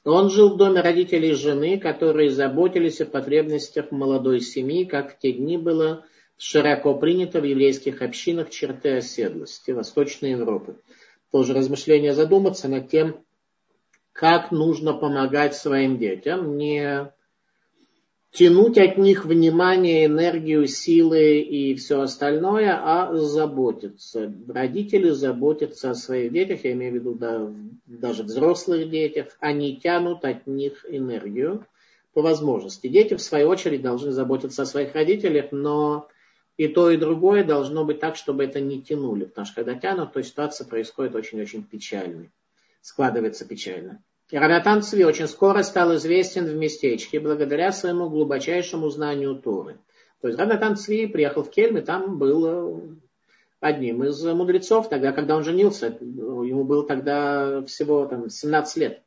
Он 0.03 0.31
жил 0.31 0.55
в 0.55 0.57
доме 0.57 0.81
родителей 0.81 1.33
жены, 1.33 1.79
которые 1.79 2.31
заботились 2.31 2.99
о 2.99 3.05
потребностях 3.05 3.91
молодой 3.91 4.41
семьи, 4.41 4.85
как 4.85 5.13
в 5.13 5.19
те 5.19 5.33
дни 5.33 5.55
было 5.55 6.03
широко 6.35 6.95
принято 6.95 7.41
в 7.41 7.43
еврейских 7.43 8.01
общинах 8.01 8.49
черты 8.49 8.97
оседлости 8.97 9.69
Восточной 9.69 10.31
Европы. 10.31 10.77
Тоже 11.31 11.53
размышление 11.53 12.15
задуматься 12.15 12.69
над 12.69 12.89
тем, 12.89 13.23
как 14.13 14.49
нужно 14.49 14.93
помогать 14.93 15.53
своим 15.53 15.99
детям, 15.99 16.57
не 16.57 17.11
тянуть 18.31 18.77
от 18.77 18.97
них 18.97 19.25
внимание, 19.25 20.05
энергию, 20.05 20.67
силы 20.67 21.39
и 21.39 21.75
все 21.75 22.01
остальное, 22.01 22.79
а 22.81 23.15
заботиться. 23.15 24.33
Родители 24.47 25.09
заботятся 25.09 25.91
о 25.91 25.95
своих 25.95 26.31
детях, 26.31 26.63
я 26.63 26.73
имею 26.73 26.93
в 26.93 26.95
виду 26.95 27.13
да, 27.15 27.51
даже 27.85 28.23
взрослых 28.23 28.89
детях, 28.89 29.35
они 29.39 29.77
тянут 29.77 30.23
от 30.25 30.47
них 30.47 30.85
энергию 30.87 31.65
по 32.13 32.21
возможности. 32.21 32.87
Дети, 32.87 33.15
в 33.15 33.21
свою 33.21 33.49
очередь, 33.49 33.81
должны 33.81 34.11
заботиться 34.11 34.63
о 34.63 34.67
своих 34.67 34.93
родителях, 34.93 35.51
но 35.51 36.07
и 36.57 36.67
то, 36.67 36.89
и 36.91 36.97
другое 36.97 37.43
должно 37.43 37.85
быть 37.85 37.99
так, 37.99 38.15
чтобы 38.15 38.43
это 38.43 38.59
не 38.59 38.81
тянули. 38.81 39.25
Потому 39.25 39.45
что 39.45 39.55
когда 39.55 39.75
тянут, 39.75 40.13
то 40.13 40.21
ситуация 40.21 40.67
происходит 40.67 41.15
очень-очень 41.15 41.63
печальной. 41.63 42.31
Складывается 42.81 43.45
печально. 43.45 44.03
И 44.31 44.37
Равнатан 44.37 44.83
Цви 44.83 45.05
очень 45.05 45.27
скоро 45.27 45.63
стал 45.63 45.95
известен 45.95 46.45
в 46.45 46.55
местечке 46.55 47.19
благодаря 47.19 47.71
своему 47.71 48.09
глубочайшему 48.09 48.89
знанию 48.89 49.35
Торы. 49.35 49.79
То 50.21 50.27
есть 50.27 50.39
Равнатан 50.39 50.75
Цви 50.75 51.07
приехал 51.07 51.43
в 51.43 51.49
Кельм, 51.49 51.77
и 51.77 51.81
там 51.81 52.19
был 52.19 52.45
э, 52.45 52.79
одним 53.59 54.03
из 54.03 54.23
мудрецов, 54.23 54.87
тогда, 54.87 55.13
когда 55.13 55.35
он 55.35 55.43
женился. 55.43 55.97
Ему 55.99 56.63
было 56.63 56.85
тогда 56.85 57.63
всего 57.63 58.05
там, 58.05 58.29
17 58.29 58.77
лет. 58.77 59.01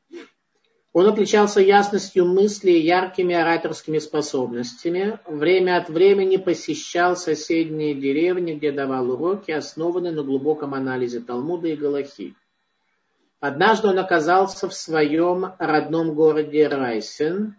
Он 0.93 1.07
отличался 1.07 1.61
ясностью 1.61 2.27
мысли 2.27 2.73
и 2.73 2.85
яркими 2.85 3.35
ораторскими 3.35 3.99
способностями. 3.99 5.21
Время 5.27 5.79
от 5.79 5.89
времени 5.89 6.37
посещал 6.37 7.17
соседние 7.17 7.95
деревни, 7.95 8.55
где 8.55 8.73
давал 8.73 9.11
уроки, 9.11 9.53
основанные 9.53 10.13
на 10.13 10.23
глубоком 10.23 10.75
анализе 10.75 11.21
Талмуда 11.21 11.69
и 11.69 11.77
Галахи. 11.77 12.35
Однажды 13.43 13.89
он 13.89 13.99
оказался 13.99 14.69
в 14.69 14.73
своем 14.73 15.55
родном 15.59 16.15
городе 16.15 16.69
Райсен, 16.69 17.57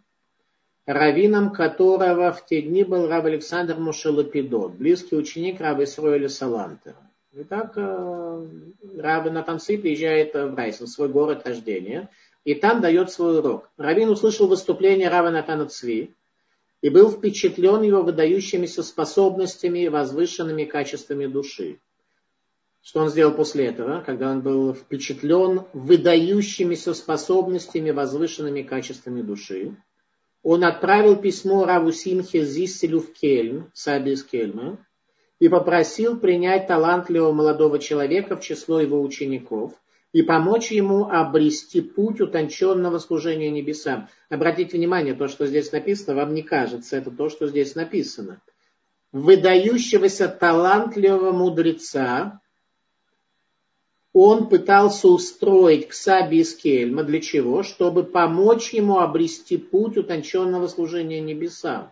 раввином 0.85 1.51
которого 1.51 2.31
в 2.31 2.45
те 2.45 2.61
дни 2.61 2.85
был 2.85 3.09
раб 3.09 3.25
Александр 3.25 3.75
Мушелапидот, 3.75 4.75
близкий 4.75 5.17
ученик 5.17 5.59
раба 5.59 5.83
Исроэля 5.83 6.29
Салантера. 6.29 6.95
Итак, 7.33 7.73
э, 7.75 8.47
раб 8.97 9.29
Натанцы 9.29 9.77
приезжает 9.77 10.33
в 10.33 10.55
Райсен, 10.55 10.87
свой 10.87 11.09
город 11.09 11.45
рождения, 11.45 12.09
и 12.45 12.55
там 12.55 12.79
дает 12.79 13.11
свой 13.11 13.39
урок. 13.39 13.69
Равин 13.75 14.07
услышал 14.07 14.47
выступление 14.47 15.09
раба 15.09 15.31
Натана 15.31 15.65
Цви 15.65 16.13
и 16.81 16.89
был 16.89 17.11
впечатлен 17.11 17.81
его 17.81 18.03
выдающимися 18.03 18.83
способностями 18.83 19.79
и 19.79 19.89
возвышенными 19.89 20.63
качествами 20.63 21.25
души. 21.25 21.79
Что 22.83 22.99
он 22.99 23.09
сделал 23.09 23.33
после 23.33 23.67
этого, 23.67 24.03
когда 24.05 24.29
он 24.29 24.41
был 24.41 24.73
впечатлен 24.73 25.61
выдающимися 25.71 26.93
способностями, 26.93 27.91
возвышенными 27.91 28.61
качествами 28.61 29.21
души? 29.21 29.77
Он 30.43 30.65
отправил 30.65 31.15
письмо 31.15 31.65
Раву 31.65 31.93
Симхе 31.93 32.43
Зисселю 32.43 32.99
в 32.99 33.13
Кельм, 33.13 33.71
Саби 33.73 34.11
из 34.11 34.25
Кельма, 34.25 34.77
и 35.39 35.47
попросил 35.47 36.17
принять 36.17 36.67
талантливого 36.67 37.31
молодого 37.31 37.79
человека 37.79 38.35
в 38.35 38.41
число 38.41 38.81
его 38.81 39.01
учеников 39.01 39.71
и 40.11 40.21
помочь 40.21 40.69
ему 40.69 41.05
обрести 41.05 41.79
путь 41.79 42.19
утонченного 42.19 42.99
служения 42.99 43.49
небесам. 43.49 44.09
Обратите 44.29 44.77
внимание, 44.77 45.13
то, 45.13 45.29
что 45.29 45.47
здесь 45.47 45.71
написано, 45.71 46.15
вам 46.15 46.33
не 46.33 46.43
кажется, 46.43 46.97
это 46.97 47.11
то, 47.11 47.29
что 47.29 47.47
здесь 47.47 47.75
написано. 47.75 48.41
Выдающегося 49.13 50.27
талантливого 50.27 51.31
мудреца, 51.31 52.41
он 54.13 54.47
пытался 54.47 55.07
устроить 55.07 55.87
к 55.87 55.93
Саби 55.93 56.37
из 56.37 56.55
Кельма. 56.55 57.03
Для 57.03 57.19
чего? 57.19 57.63
Чтобы 57.63 58.03
помочь 58.03 58.71
ему 58.71 58.99
обрести 58.99 59.57
путь 59.57 59.97
утонченного 59.97 60.67
служения 60.67 61.19
небесам. 61.19 61.91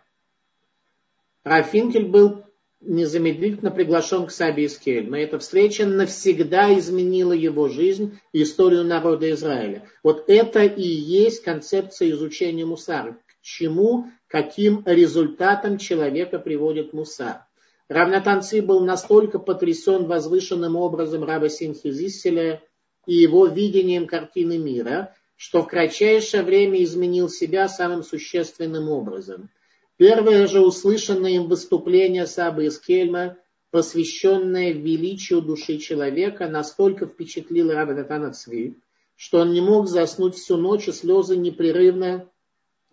Рафинкель 1.43 2.05
был 2.05 2.43
незамедлительно 2.79 3.71
приглашен 3.71 4.27
к 4.27 4.31
Саби 4.31 4.63
из 4.63 4.77
Кельма. 4.77 5.19
Эта 5.19 5.39
встреча 5.39 5.85
навсегда 5.87 6.77
изменила 6.77 7.33
его 7.33 7.67
жизнь 7.67 8.19
и 8.33 8.43
историю 8.43 8.83
народа 8.83 9.31
Израиля. 9.31 9.87
Вот 10.03 10.25
это 10.27 10.63
и 10.63 10.87
есть 10.87 11.43
концепция 11.43 12.11
изучения 12.11 12.65
мусара. 12.65 13.13
К 13.13 13.41
чему, 13.41 14.11
каким 14.27 14.83
результатам 14.85 15.79
человека 15.79 16.37
приводит 16.37 16.93
мусар. 16.93 17.45
Равнатанци 17.91 18.61
был 18.61 18.79
настолько 18.85 19.37
потрясен 19.37 20.05
возвышенным 20.05 20.77
образом 20.77 21.25
раба 21.25 21.49
Симхи 21.49 21.91
Зисселя 21.91 22.63
и 23.05 23.15
его 23.15 23.47
видением 23.47 24.07
картины 24.07 24.57
мира, 24.57 25.13
что 25.35 25.61
в 25.61 25.67
кратчайшее 25.67 26.43
время 26.43 26.81
изменил 26.85 27.27
себя 27.27 27.67
самым 27.67 28.03
существенным 28.03 28.87
образом. 28.87 29.49
Первое 29.97 30.47
же 30.47 30.61
услышанное 30.61 31.31
им 31.31 31.49
выступление 31.49 32.27
Сабы 32.27 32.67
из 32.67 32.79
Кельма, 32.79 33.35
посвященное 33.71 34.71
величию 34.71 35.41
души 35.41 35.77
человека, 35.77 36.47
настолько 36.47 37.07
впечатлило 37.07 37.73
раба 37.73 37.93
Натана 37.93 38.31
Цви, 38.31 38.77
что 39.17 39.39
он 39.39 39.51
не 39.51 39.59
мог 39.59 39.89
заснуть 39.89 40.35
всю 40.35 40.55
ночь, 40.55 40.87
и 40.87 40.93
слезы 40.93 41.35
непрерывно 41.35 42.29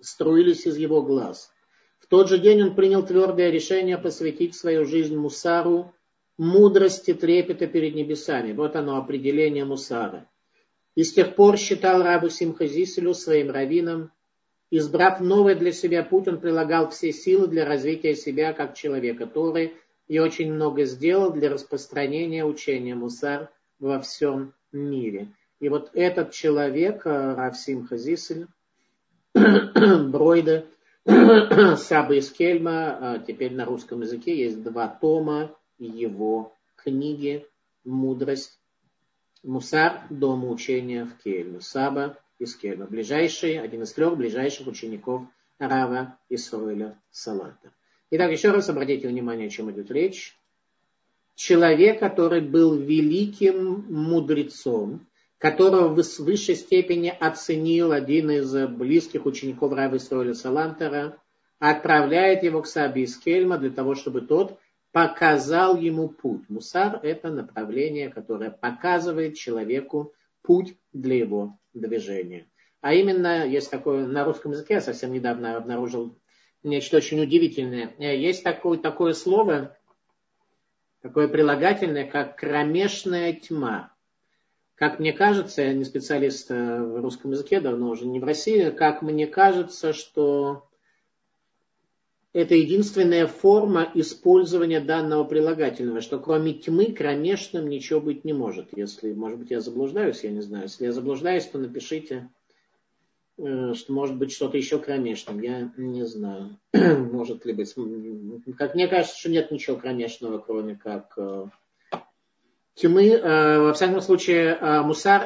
струились 0.00 0.66
из 0.66 0.76
его 0.76 1.02
глаз 1.02 1.52
тот 2.06 2.28
же 2.28 2.38
день 2.38 2.62
он 2.62 2.74
принял 2.74 3.04
твердое 3.04 3.50
решение 3.50 3.98
посвятить 3.98 4.54
свою 4.54 4.84
жизнь 4.84 5.16
мусару, 5.16 5.92
мудрости 6.38 7.12
трепета 7.12 7.66
перед 7.66 7.94
небесами. 7.94 8.52
Вот 8.52 8.76
оно, 8.76 8.96
определение 8.96 9.64
мусара. 9.64 10.28
И 10.94 11.04
с 11.04 11.12
тех 11.12 11.34
пор 11.34 11.58
считал 11.58 12.02
рабу 12.02 12.28
Симхазиселю 12.28 13.14
своим 13.14 13.50
раввином. 13.50 14.10
Избрав 14.70 15.20
новый 15.20 15.54
для 15.54 15.72
себя 15.72 16.02
путь, 16.02 16.28
он 16.28 16.40
прилагал 16.40 16.90
все 16.90 17.12
силы 17.12 17.48
для 17.48 17.64
развития 17.64 18.14
себя 18.14 18.52
как 18.52 18.74
человека 18.74 19.26
Торы 19.26 19.74
и 20.08 20.18
очень 20.18 20.52
много 20.52 20.84
сделал 20.84 21.32
для 21.32 21.50
распространения 21.50 22.44
учения 22.44 22.94
мусар 22.94 23.50
во 23.78 24.00
всем 24.00 24.54
мире. 24.72 25.28
И 25.60 25.68
вот 25.68 25.90
этот 25.94 26.32
человек, 26.32 27.06
э, 27.06 27.34
Рав 27.34 27.56
Симхазисель, 27.56 28.46
Бройда, 29.34 30.66
Саба 31.78 32.16
из 32.16 32.30
Кельма, 32.30 32.98
а, 33.00 33.18
теперь 33.18 33.54
на 33.54 33.64
русском 33.64 34.02
языке 34.02 34.36
есть 34.36 34.62
два 34.62 34.88
тома 34.88 35.56
его 35.78 36.52
книги 36.76 37.46
«Мудрость», 37.84 38.60
«Мусар. 39.42 40.02
Дом 40.10 40.46
учения 40.50 41.06
в 41.06 41.16
Кельме». 41.22 41.62
Саба 41.62 42.18
из 42.38 42.54
Кельма. 42.56 42.84
Ближайший, 42.84 43.58
один 43.58 43.84
из 43.84 43.92
трех 43.94 44.18
ближайших 44.18 44.66
учеников 44.66 45.22
Рава 45.58 46.18
Исруэля 46.28 47.00
Салата. 47.10 47.72
Итак, 48.10 48.30
еще 48.30 48.50
раз 48.50 48.68
обратите 48.68 49.08
внимание, 49.08 49.46
о 49.46 49.50
чем 49.50 49.70
идет 49.70 49.90
речь. 49.90 50.36
Человек, 51.34 52.00
который 52.00 52.42
был 52.42 52.74
великим 52.74 53.86
мудрецом, 53.88 55.06
которого 55.38 55.88
в 55.88 56.18
высшей 56.18 56.56
степени 56.56 57.16
оценил 57.18 57.92
один 57.92 58.30
из 58.30 58.52
близких 58.68 59.24
учеников 59.24 59.72
Раба 59.72 59.96
Исроиля 59.96 60.34
Салантера, 60.34 61.16
отправляет 61.58 62.42
его 62.42 62.62
к 62.62 62.66
Саби 62.66 63.02
из 63.02 63.16
Кельма 63.16 63.58
для 63.58 63.70
того, 63.70 63.94
чтобы 63.94 64.20
тот 64.20 64.58
показал 64.92 65.76
ему 65.76 66.08
путь. 66.08 66.48
Мусар– 66.48 67.00
это 67.02 67.30
направление, 67.30 68.08
которое 68.08 68.50
показывает 68.50 69.36
человеку 69.36 70.12
путь 70.42 70.76
для 70.92 71.16
его 71.16 71.58
движения. 71.74 72.48
А 72.80 72.94
именно, 72.94 73.46
есть 73.46 73.70
такое, 73.70 74.06
на 74.06 74.24
русском 74.24 74.52
языке 74.52 74.74
я 74.74 74.80
совсем 74.80 75.12
недавно 75.12 75.56
обнаружил 75.56 76.16
нечто 76.62 76.96
очень 76.96 77.20
удивительное. 77.20 77.94
Есть 77.98 78.42
такое, 78.42 78.78
такое 78.78 79.12
слово, 79.12 79.76
такое 81.02 81.28
прилагательное, 81.28 82.08
как 82.08 82.36
кромешная 82.36 83.32
тьма. 83.34 83.92
Как 84.78 85.00
мне 85.00 85.12
кажется, 85.12 85.62
я 85.62 85.72
не 85.72 85.84
специалист 85.84 86.50
э, 86.52 86.82
в 86.82 87.00
русском 87.00 87.32
языке, 87.32 87.60
давно 87.60 87.90
уже 87.90 88.06
не 88.06 88.20
в 88.20 88.24
России, 88.24 88.70
как 88.70 89.02
мне 89.02 89.26
кажется, 89.26 89.92
что 89.92 90.68
это 92.32 92.54
единственная 92.54 93.26
форма 93.26 93.90
использования 93.94 94.78
данного 94.78 95.24
прилагательного, 95.24 96.00
что 96.00 96.20
кроме 96.20 96.54
тьмы 96.54 96.92
кромешным 96.92 97.68
ничего 97.68 98.00
быть 98.00 98.24
не 98.24 98.32
может. 98.32 98.68
Если, 98.76 99.12
может 99.12 99.40
быть, 99.40 99.50
я 99.50 99.60
заблуждаюсь, 99.60 100.22
я 100.22 100.30
не 100.30 100.42
знаю. 100.42 100.64
Если 100.64 100.84
я 100.84 100.92
заблуждаюсь, 100.92 101.46
то 101.46 101.58
напишите, 101.58 102.28
э, 103.36 103.74
что 103.74 103.92
может 103.92 104.16
быть 104.16 104.30
что-то 104.30 104.58
еще 104.58 104.78
кромешным. 104.78 105.40
Я 105.40 105.72
не 105.76 106.06
знаю. 106.06 106.56
может 106.72 107.44
ли 107.44 107.52
быть. 107.52 107.74
Как 108.56 108.76
мне 108.76 108.86
кажется, 108.86 109.18
что 109.18 109.28
нет 109.28 109.50
ничего 109.50 109.74
кромешного, 109.74 110.38
кроме 110.38 110.76
как 110.76 111.18
тьмы, 112.80 113.08
э, 113.10 113.58
во 113.58 113.72
всяком 113.72 114.00
случае, 114.00 114.56
э, 114.60 114.82
мусар 114.82 115.22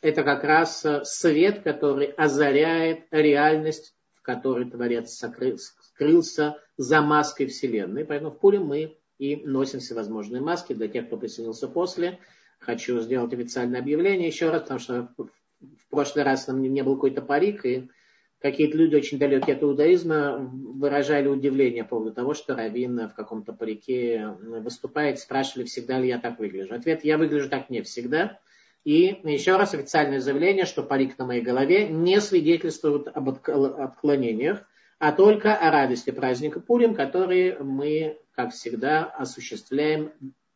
это, 0.00 0.22
как 0.22 0.44
раз 0.44 0.84
э, 0.84 1.04
свет, 1.04 1.62
который 1.62 2.06
озаряет 2.06 3.06
реальность, 3.10 3.94
в 4.14 4.22
которой 4.22 4.70
Творец 4.70 5.20
скрылся 5.20 6.58
за 6.76 7.00
маской 7.02 7.46
Вселенной. 7.46 8.04
Поэтому 8.04 8.30
в 8.30 8.38
Пурим 8.38 8.66
мы 8.66 8.96
и 9.18 9.36
носим 9.36 9.80
всевозможные 9.80 10.42
маски. 10.42 10.74
Для 10.74 10.88
тех, 10.88 11.06
кто 11.06 11.16
присоединился 11.16 11.68
после, 11.68 12.18
хочу 12.58 13.00
сделать 13.00 13.32
официальное 13.32 13.80
объявление 13.80 14.28
еще 14.28 14.50
раз, 14.50 14.62
потому 14.62 14.80
что 14.80 15.08
в 15.60 15.90
прошлый 15.90 16.24
раз 16.24 16.46
нам 16.46 16.62
не 16.62 16.82
был 16.82 16.94
какой-то 16.94 17.22
парик, 17.22 17.64
и 17.64 17.88
какие-то 18.40 18.76
люди 18.76 18.94
очень 18.96 19.18
далекие 19.18 19.56
от 19.56 19.62
иудаизма 19.62 20.38
выражали 20.38 21.28
удивление 21.28 21.84
по 21.84 21.90
поводу 21.90 22.12
того, 22.12 22.34
что 22.34 22.54
Равин 22.54 23.08
в 23.08 23.14
каком-то 23.14 23.52
парике 23.52 24.28
выступает, 24.40 25.18
спрашивали, 25.18 25.66
всегда 25.66 25.98
ли 25.98 26.08
я 26.08 26.18
так 26.18 26.38
выгляжу. 26.38 26.74
Ответ, 26.74 27.04
я 27.04 27.18
выгляжу 27.18 27.48
так 27.48 27.70
не 27.70 27.82
всегда. 27.82 28.38
И 28.84 29.20
еще 29.24 29.56
раз 29.56 29.74
официальное 29.74 30.20
заявление, 30.20 30.64
что 30.64 30.82
парик 30.82 31.18
на 31.18 31.26
моей 31.26 31.42
голове 31.42 31.88
не 31.88 32.20
свидетельствует 32.20 33.08
об 33.08 33.30
отклонениях, 33.30 34.62
а 34.98 35.12
только 35.12 35.56
о 35.56 35.70
радости 35.70 36.10
праздника 36.10 36.60
Пурим, 36.60 36.94
который 36.94 37.58
мы, 37.58 38.18
как 38.32 38.52
всегда, 38.52 39.04
осуществляем 39.04 40.12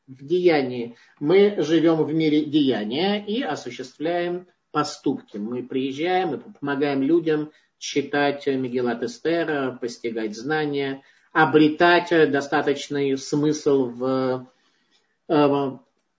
в 0.07 0.25
деянии. 0.25 0.97
Мы 1.19 1.57
живем 1.59 2.05
в 2.05 2.15
мире 2.15 2.45
деяния 2.45 3.25
и 3.25 3.43
осуществляем 3.43 4.47
поступки. 4.71 5.37
Мы 5.37 5.63
приезжаем 5.63 6.35
и 6.35 6.59
помогаем 6.59 7.03
людям 7.03 7.51
читать 7.81 8.47
Мегелат 8.47 9.03
Эстера, 9.03 9.77
постигать 9.81 10.37
знания, 10.37 11.03
обретать 11.33 12.11
достаточный 12.31 13.17
смысл 13.17 13.87
в, 13.87 14.47
э, 15.29 15.47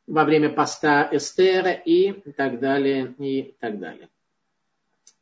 во 0.08 0.24
время 0.26 0.50
поста 0.50 1.08
Эстера 1.12 1.72
и 1.72 2.14
так 2.32 2.60
далее, 2.60 3.14
и 3.20 3.56
так 3.60 3.80
далее. 3.80 4.10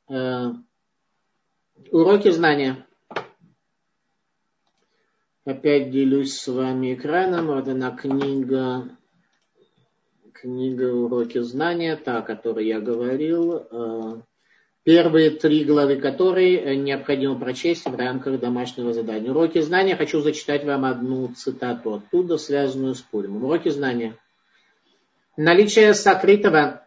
Э, 0.08 0.54
уроки 1.92 2.32
знания. 2.32 2.88
Опять 5.44 5.92
делюсь 5.92 6.40
с 6.40 6.48
вами 6.48 6.94
экраном. 6.94 7.48
Вот 7.48 7.68
она 7.68 7.92
книга, 7.92 8.98
книга 10.32 10.94
«Уроки 10.94 11.40
знания», 11.40 11.96
та, 11.98 12.20
о 12.20 12.22
которой 12.22 12.68
я 12.68 12.80
говорил. 12.80 14.24
Э, 14.90 14.92
первые 14.92 15.30
три 15.30 15.64
главы 15.64 15.98
которой 15.98 16.76
необходимо 16.76 17.40
прочесть 17.40 17.86
в 17.86 17.96
рамках 17.96 18.40
домашнего 18.40 18.92
задания. 18.92 19.30
Уроки 19.30 19.62
знания. 19.62 19.96
Хочу 19.96 20.22
зачитать 20.22 20.64
вам 20.66 20.86
одну 20.86 21.28
цитату 21.36 21.94
оттуда, 21.94 22.38
связанную 22.38 22.96
с 22.96 23.02
Пуримом. 23.02 23.46
Уроки 23.46 23.70
знания. 23.70 24.18
Наличие 25.38 25.94
сокрытого 25.94 26.86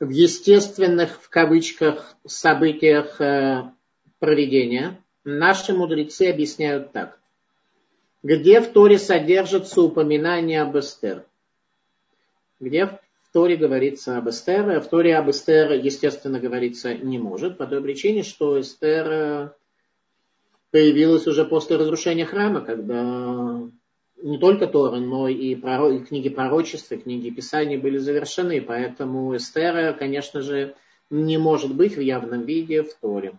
в 0.00 0.08
естественных, 0.08 1.20
в 1.20 1.28
кавычках, 1.28 2.16
событиях 2.26 3.20
э, 3.20 3.70
проведения 4.18 4.98
наши 5.24 5.74
мудрецы 5.74 6.30
объясняют 6.30 6.92
так 6.92 7.18
где 8.24 8.60
в 8.60 8.72
Торе 8.72 8.98
содержится 8.98 9.80
упоминание 9.80 10.62
об 10.62 10.76
Эстер? 10.76 11.24
Где 12.58 12.86
в 12.86 12.98
Торе 13.32 13.56
говорится 13.56 14.18
об 14.18 14.28
Эстер? 14.28 14.70
А 14.70 14.80
в 14.80 14.88
Торе 14.88 15.16
об 15.16 15.30
Эстер, 15.30 15.72
естественно, 15.72 16.40
говориться 16.40 16.94
не 16.94 17.18
может, 17.18 17.58
по 17.58 17.66
той 17.66 17.82
причине, 17.82 18.22
что 18.22 18.60
Эстер 18.60 19.06
э, 19.10 19.50
появилась 20.70 21.26
уже 21.26 21.44
после 21.44 21.76
разрушения 21.76 22.24
храма, 22.24 22.60
когда 22.60 23.60
не 24.22 24.38
только 24.38 24.66
Тора, 24.66 24.96
но 24.96 25.28
и, 25.28 25.54
проро... 25.54 25.90
и 25.90 26.00
книги 26.00 26.28
пророчества, 26.28 26.96
книги 26.96 27.30
Писаний 27.30 27.76
были 27.76 27.98
завершены, 27.98 28.60
поэтому 28.60 29.36
Эстер, 29.36 29.94
конечно 29.94 30.40
же, 30.40 30.74
не 31.10 31.38
может 31.38 31.74
быть 31.74 31.96
в 31.96 32.00
явном 32.00 32.44
виде 32.44 32.82
в 32.82 32.94
Торе. 32.94 33.38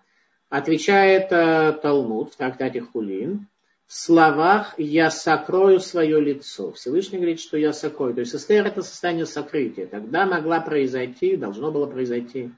Отвечает 0.50 1.32
э, 1.32 1.74
Талмуд 1.82 2.34
в 2.34 2.38
трактате 2.38 2.82
Хулин, 2.82 3.48
словах 3.90 4.76
«я 4.78 5.10
сокрою 5.10 5.80
свое 5.80 6.22
лицо». 6.22 6.72
Всевышний 6.74 7.18
говорит, 7.18 7.40
что 7.40 7.58
я 7.58 7.74
сокрою. 7.74 8.14
То 8.14 8.22
есть 8.22 8.36
Эстер 8.36 8.68
это 8.68 8.84
состояние 8.84 9.26
сокрытия. 9.26 9.88
Тогда 9.88 10.28
могла 10.28 10.62
произойти, 10.62 11.36
должно 11.36 11.72
было 11.72 11.88
произойти 11.88 12.52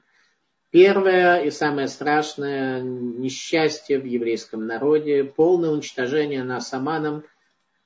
первое 0.70 1.42
и 1.42 1.50
самое 1.50 1.88
страшное 1.88 2.82
несчастье 2.82 3.98
в 3.98 4.04
еврейском 4.04 4.66
народе, 4.66 5.24
полное 5.24 5.70
уничтожение 5.70 6.44
нас 6.44 6.72
Аманом, 6.74 7.24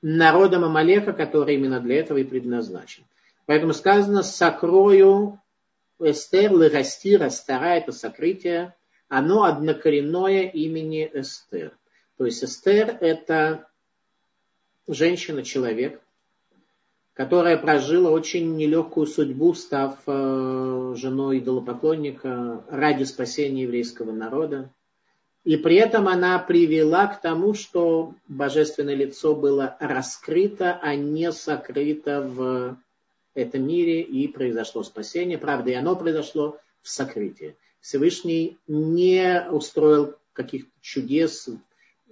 народом 0.01 0.65
Амалека, 0.65 1.13
который 1.13 1.55
именно 1.55 1.79
для 1.79 1.99
этого 1.99 2.17
и 2.17 2.25
предназначен. 2.25 3.05
Поэтому 3.45 3.73
сказано 3.73 4.23
«сокрою 4.23 5.39
Эстер, 5.99 6.51
лырасти, 6.51 7.15
растара» 7.15 7.77
это 7.77 7.93
сокрытие, 7.93 8.75
оно 9.07 9.43
однокоренное 9.43 10.43
имени 10.49 11.09
Эстер. 11.13 11.71
То 12.17 12.25
есть 12.25 12.43
Эстер– 12.43 12.97
это 13.01 13.67
женщина-человек, 14.87 16.01
которая 17.13 17.57
прожила 17.57 18.09
очень 18.09 18.55
нелегкую 18.55 19.07
судьбу, 19.07 19.53
став 19.53 19.97
э, 20.05 20.93
женой 20.97 21.39
идолопоклонника 21.39 22.63
ради 22.69 23.03
спасения 23.03 23.63
еврейского 23.63 24.11
народа. 24.11 24.69
И 25.43 25.57
при 25.57 25.77
этом 25.77 26.07
она 26.07 26.37
привела 26.39 27.07
к 27.07 27.21
тому, 27.21 27.53
что 27.53 28.13
божественное 28.27 28.95
лицо 28.95 29.33
было 29.35 29.77
раскрыто, 29.79 30.77
а 30.81 30.95
не 30.95 31.31
сокрыто 31.31 32.21
в 32.21 32.77
этом 33.33 33.65
мире, 33.67 34.01
и 34.01 34.27
произошло 34.27 34.83
спасение. 34.83 35.37
Правда, 35.37 35.71
и 35.71 35.75
оно 35.75 35.95
произошло 35.95 36.57
в 36.81 36.89
сокрытии. 36.89 37.55
Всевышний 37.79 38.57
не 38.67 39.47
устроил 39.49 40.15
каких-то 40.33 40.71
чудес, 40.81 41.47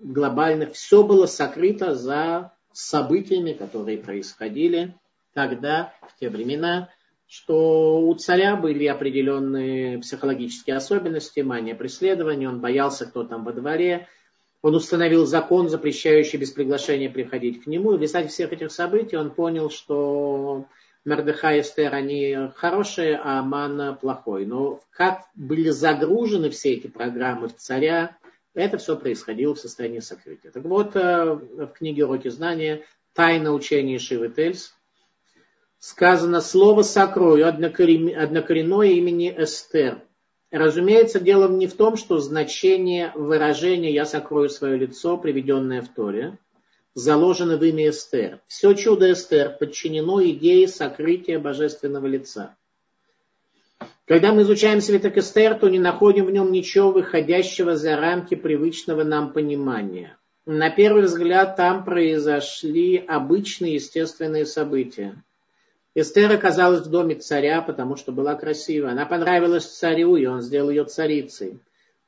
глобальных, 0.01 0.73
все 0.73 1.03
было 1.03 1.25
сокрыто 1.25 1.95
за 1.95 2.53
событиями, 2.71 3.53
которые 3.53 3.97
происходили 3.97 4.95
тогда, 5.33 5.93
в 6.07 6.19
те 6.19 6.29
времена, 6.29 6.89
что 7.27 8.01
у 8.01 8.13
царя 8.15 8.55
были 8.55 8.85
определенные 8.85 9.99
психологические 9.99 10.75
особенности, 10.75 11.41
мания 11.41 11.75
преследования, 11.75 12.47
он 12.47 12.59
боялся, 12.59 13.05
кто 13.05 13.23
там 13.23 13.43
во 13.43 13.51
дворе, 13.51 14.07
он 14.61 14.75
установил 14.75 15.25
закон, 15.25 15.69
запрещающий 15.69 16.39
без 16.39 16.51
приглашения 16.51 17.09
приходить 17.09 17.63
к 17.63 17.67
нему, 17.67 17.93
и 17.93 17.97
в 17.97 18.01
результате 18.01 18.29
всех 18.29 18.51
этих 18.51 18.71
событий 18.71 19.15
он 19.15 19.31
понял, 19.31 19.69
что 19.69 20.65
Мердыха 21.05 21.55
и 21.55 21.61
Эстер, 21.61 21.93
они 21.93 22.35
хорошие, 22.55 23.15
а 23.17 23.39
Аман 23.39 23.95
плохой. 23.97 24.47
Но 24.47 24.81
как 24.89 25.25
были 25.35 25.69
загружены 25.69 26.49
все 26.49 26.73
эти 26.73 26.87
программы 26.87 27.47
в 27.47 27.55
царя, 27.55 28.17
это 28.55 28.77
все 28.77 28.95
происходило 28.95 29.53
в 29.53 29.59
состоянии 29.59 29.99
сокрытия. 29.99 30.51
Так 30.51 30.63
вот, 30.63 30.95
э, 30.95 31.25
в 31.33 31.67
книге 31.67 32.05
«Уроки 32.05 32.29
знания» 32.29 32.85
«Тайна 33.13 33.53
учения 33.53 33.99
Шивы 33.99 34.29
Тельс» 34.29 34.73
сказано 35.79 36.41
слово 36.41 36.81
«сокрою» 36.81 37.47
однокоренное 37.47 38.87
имени 38.87 39.33
Эстер. 39.37 40.01
Разумеется, 40.51 41.19
дело 41.19 41.49
не 41.49 41.67
в 41.67 41.75
том, 41.75 41.97
что 41.97 42.19
значение 42.19 43.11
выражения 43.13 43.93
«я 43.93 44.05
сокрою 44.05 44.49
свое 44.49 44.77
лицо», 44.77 45.17
приведенное 45.17 45.81
в 45.81 45.89
Торе, 45.89 46.37
заложено 46.93 47.57
в 47.57 47.63
имя 47.63 47.89
Эстер. 47.89 48.39
Все 48.47 48.73
чудо 48.73 49.11
Эстер 49.11 49.57
подчинено 49.57 50.23
идее 50.23 50.67
сокрытия 50.67 51.39
божественного 51.39 52.07
лица. 52.07 52.55
Когда 54.07 54.33
мы 54.33 54.43
изучаем 54.43 54.81
свиток 54.81 55.17
Эстер, 55.17 55.55
то 55.55 55.67
не 55.67 55.79
находим 55.79 56.25
в 56.25 56.31
нем 56.31 56.51
ничего 56.51 56.91
выходящего 56.91 57.75
за 57.75 57.95
рамки 57.95 58.35
привычного 58.35 59.03
нам 59.03 59.33
понимания. 59.33 60.17
На 60.45 60.69
первый 60.69 61.03
взгляд 61.03 61.55
там 61.55 61.83
произошли 61.83 62.97
обычные 62.97 63.75
естественные 63.75 64.45
события. 64.45 65.15
Эстер 65.95 66.31
оказалась 66.31 66.81
в 66.85 66.91
доме 66.91 67.15
царя, 67.15 67.63
потому 67.63 67.95
что 67.95 68.11
была 68.11 68.35
красива. 68.35 68.91
Она 68.91 69.07
понравилась 69.07 69.65
царю, 69.65 70.17
и 70.17 70.25
он 70.27 70.41
сделал 70.41 70.69
ее 70.69 70.83
царицей. 70.83 71.59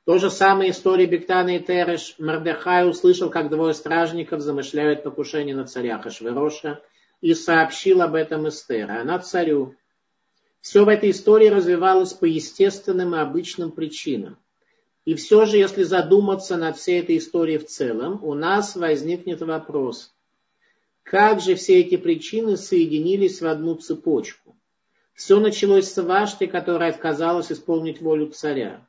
То 0.06 0.20
же 0.20 0.30
самое 0.30 0.72
история 0.72 1.08
Бектана 1.08 1.56
и 1.56 1.60
Тереш. 1.60 2.16
Мордехай 2.20 2.88
услышал, 2.88 3.32
как 3.32 3.50
двое 3.50 3.74
стражников 3.74 4.42
замышляют 4.42 5.04
покушение 5.04 5.56
на 5.56 5.66
царя 5.66 5.98
Хашвероша, 5.98 6.80
и 7.22 7.34
сообщил 7.34 8.04
об 8.04 8.14
этом 8.14 8.48
Эстер. 8.48 8.92
Она 8.92 9.18
царю. 9.18 9.74
Все 10.68 10.84
в 10.84 10.90
этой 10.90 11.12
истории 11.12 11.48
развивалось 11.48 12.12
по 12.12 12.26
естественным 12.26 13.16
и 13.16 13.20
обычным 13.20 13.72
причинам. 13.72 14.38
И 15.06 15.16
все 15.16 15.46
же, 15.46 15.56
если 15.56 15.84
задуматься 15.84 16.58
над 16.58 16.76
всей 16.76 17.00
этой 17.00 17.20
историей 17.20 17.58
в 17.58 17.68
целом, 17.68 18.22
у 18.22 18.34
нас 18.34 18.76
возникнет 18.76 19.40
вопрос, 19.42 20.14
как 21.04 21.40
же 21.40 21.56
все 21.56 21.80
эти 21.80 21.96
причины 21.96 22.58
соединились 22.58 23.40
в 23.40 23.48
одну 23.48 23.76
цепочку? 23.76 24.58
Все 25.14 25.40
началось 25.40 25.90
с 25.90 26.04
Вашты, 26.04 26.48
которая 26.48 26.90
отказалась 26.90 27.50
исполнить 27.50 28.02
волю 28.02 28.28
царя. 28.32 28.86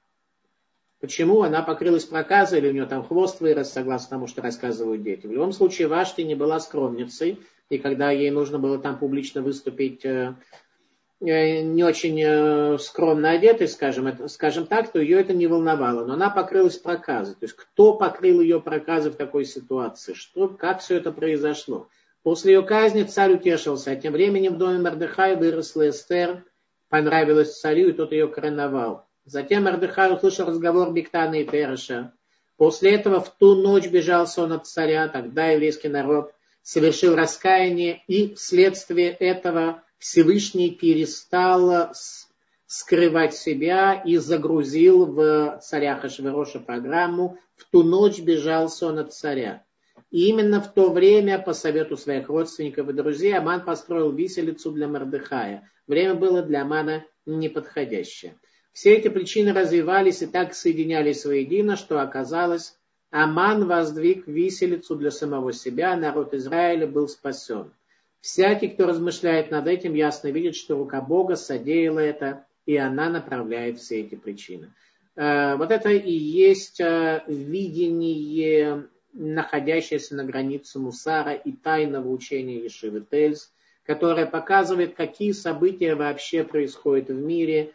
Почему? 0.98 1.42
Она 1.42 1.62
покрылась 1.62 2.06
проказой, 2.06 2.58
или 2.58 2.70
у 2.70 2.72
нее 2.72 2.86
там 2.86 3.04
хвост 3.04 3.38
вырос, 3.38 3.70
согласно 3.70 4.10
тому, 4.10 4.26
что 4.26 4.42
рассказывают 4.42 5.04
дети. 5.04 5.28
В 5.28 5.32
любом 5.32 5.52
случае, 5.52 5.86
Вашты 5.86 6.24
не 6.24 6.34
была 6.34 6.58
скромницей, 6.58 7.38
и 7.70 7.78
когда 7.78 8.10
ей 8.10 8.32
нужно 8.32 8.58
было 8.58 8.80
там 8.80 8.98
публично 8.98 9.42
выступить 9.42 10.04
э, 10.04 10.34
не 11.20 11.82
очень 11.82 12.20
э, 12.22 12.78
скромно 12.78 13.30
одетой, 13.30 13.66
скажем, 13.68 14.28
скажем 14.28 14.66
так, 14.66 14.92
то 14.92 15.00
ее 15.00 15.20
это 15.20 15.32
не 15.32 15.46
волновало. 15.46 16.04
Но 16.04 16.14
она 16.14 16.30
покрылась 16.30 16.76
проказой. 16.76 17.34
То 17.34 17.44
есть 17.44 17.56
кто 17.56 17.94
покрыл 17.94 18.40
ее 18.40 18.60
проказой 18.60 19.10
в 19.10 19.16
такой 19.16 19.44
ситуации? 19.44 20.14
Что, 20.14 20.48
как 20.48 20.80
все 20.80 20.96
это 20.96 21.10
произошло? 21.10 21.88
После 22.22 22.54
ее 22.54 22.62
казни 22.62 23.02
царь 23.02 23.34
утешился. 23.34 23.90
А 23.90 23.96
тем 23.96 24.12
временем 24.12 24.54
в 24.54 24.58
доме 24.58 24.78
Мордыхая 24.78 25.36
выросла 25.36 25.88
Эстер, 25.88 26.44
понравилась 26.88 27.58
царю, 27.58 27.88
и 27.88 27.92
тот 27.92 28.12
ее 28.12 28.28
короновал. 28.28 29.06
Затем 29.24 29.64
Мордыхай 29.64 30.14
услышал 30.14 30.46
разговор 30.46 30.92
Биктана 30.92 31.40
и 31.40 31.44
Тереша. 31.44 32.12
После 32.56 32.94
этого 32.94 33.20
в 33.20 33.30
ту 33.36 33.54
ночь 33.54 33.88
бежался 33.88 34.42
он 34.42 34.52
от 34.52 34.66
царя, 34.66 35.08
тогда 35.08 35.48
еврейский 35.48 35.88
народ 35.88 36.32
совершил 36.62 37.14
раскаяние, 37.14 38.02
и 38.08 38.34
вследствие 38.34 39.10
этого 39.10 39.82
Всевышний 39.98 40.70
перестал 40.70 41.92
скрывать 42.66 43.34
себя 43.34 43.94
и 43.94 44.16
загрузил 44.18 45.06
в 45.06 45.60
царя 45.62 45.98
Хашвироша 45.98 46.60
программу. 46.60 47.38
В 47.56 47.64
ту 47.70 47.82
ночь 47.82 48.20
бежался 48.20 48.86
он 48.86 48.98
от 48.98 49.12
царя. 49.12 49.64
И 50.10 50.28
именно 50.28 50.60
в 50.60 50.72
то 50.72 50.90
время, 50.90 51.38
по 51.38 51.52
совету 51.52 51.96
своих 51.96 52.28
родственников 52.28 52.88
и 52.88 52.92
друзей, 52.92 53.36
Аман 53.36 53.64
построил 53.64 54.12
виселицу 54.12 54.70
для 54.70 54.88
Мордыхая. 54.88 55.70
Время 55.86 56.14
было 56.14 56.42
для 56.42 56.62
Амана 56.62 57.04
неподходящее. 57.26 58.38
Все 58.72 58.94
эти 58.94 59.08
причины 59.08 59.52
развивались 59.52 60.22
и 60.22 60.26
так 60.26 60.54
соединялись 60.54 61.24
воедино, 61.24 61.76
что 61.76 62.00
оказалось, 62.00 62.78
Аман 63.10 63.66
воздвиг 63.66 64.26
виселицу 64.26 64.94
для 64.94 65.10
самого 65.10 65.52
себя, 65.52 65.96
народ 65.96 66.34
Израиля 66.34 66.86
был 66.86 67.08
спасен. 67.08 67.72
Всякий, 68.28 68.68
кто 68.68 68.86
размышляет 68.86 69.50
над 69.50 69.66
этим, 69.68 69.94
ясно 69.94 70.28
видит, 70.28 70.54
что 70.54 70.76
рука 70.76 71.00
Бога 71.00 71.34
содеяла 71.34 72.00
это, 72.00 72.44
и 72.66 72.76
она 72.76 73.08
направляет 73.08 73.78
все 73.78 74.02
эти 74.02 74.16
причины. 74.16 74.70
Э, 75.16 75.56
вот 75.56 75.70
это 75.70 75.88
и 75.88 76.12
есть 76.12 76.78
э, 76.78 77.22
видение, 77.26 78.86
находящееся 79.14 80.14
на 80.14 80.24
границе 80.24 80.78
Мусара 80.78 81.32
и 81.32 81.52
тайного 81.52 82.10
учения 82.10 82.62
Ешивы 82.62 83.02
Тельс, 83.10 83.50
которое 83.82 84.26
показывает, 84.26 84.94
какие 84.94 85.32
события 85.32 85.94
вообще 85.94 86.44
происходят 86.44 87.08
в 87.08 87.14
мире, 87.14 87.72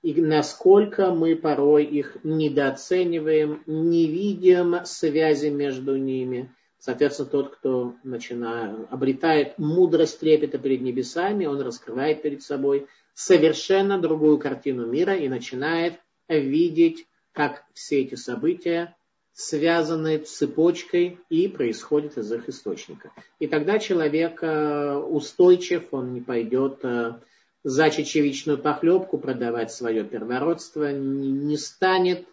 и 0.00 0.18
насколько 0.18 1.10
мы 1.10 1.36
порой 1.36 1.84
их 1.84 2.16
недооцениваем, 2.24 3.62
не 3.66 4.06
видим 4.06 4.86
связи 4.86 5.48
между 5.48 5.96
ними. 5.96 6.48
Соответственно, 6.84 7.30
тот, 7.30 7.56
кто 7.56 7.94
начинает, 8.04 8.76
обретает 8.90 9.58
мудрость 9.58 10.20
трепета 10.20 10.58
перед 10.58 10.82
небесами, 10.82 11.46
он 11.46 11.62
раскрывает 11.62 12.20
перед 12.20 12.42
собой 12.42 12.88
совершенно 13.14 13.98
другую 13.98 14.36
картину 14.36 14.84
мира 14.84 15.16
и 15.16 15.30
начинает 15.30 15.94
видеть, 16.28 17.06
как 17.32 17.64
все 17.72 18.02
эти 18.02 18.16
события 18.16 18.94
связаны 19.32 20.18
цепочкой 20.18 21.18
и 21.30 21.48
происходят 21.48 22.18
из 22.18 22.30
их 22.30 22.50
источника. 22.50 23.12
И 23.38 23.46
тогда 23.46 23.78
человек 23.78 24.40
э, 24.42 24.94
устойчив, 24.94 25.84
он 25.90 26.12
не 26.12 26.20
пойдет 26.20 26.80
э, 26.82 27.14
за 27.62 27.88
чечевичную 27.88 28.58
похлебку 28.58 29.16
продавать 29.16 29.72
свое 29.72 30.04
первородство, 30.04 30.92
не 30.92 31.56
станет 31.56 32.26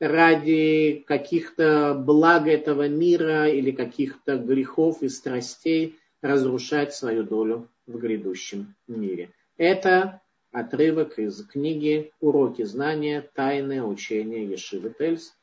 ради 0.00 1.04
каких-то 1.06 1.94
благ 1.94 2.48
этого 2.48 2.88
мира 2.88 3.48
или 3.48 3.70
каких-то 3.70 4.36
грехов 4.36 5.02
и 5.02 5.08
страстей 5.08 5.98
разрушать 6.22 6.94
свою 6.94 7.22
долю 7.22 7.68
в 7.86 7.98
грядущем 7.98 8.74
мире. 8.88 9.30
Это 9.56 10.22
отрывок 10.52 11.18
из 11.18 11.44
книги 11.46 12.12
«Уроки 12.20 12.62
знания. 12.62 13.28
Тайное 13.34 13.82
учение 13.82 14.48
Ешивы 14.48 14.92
Тельс». 14.98 15.34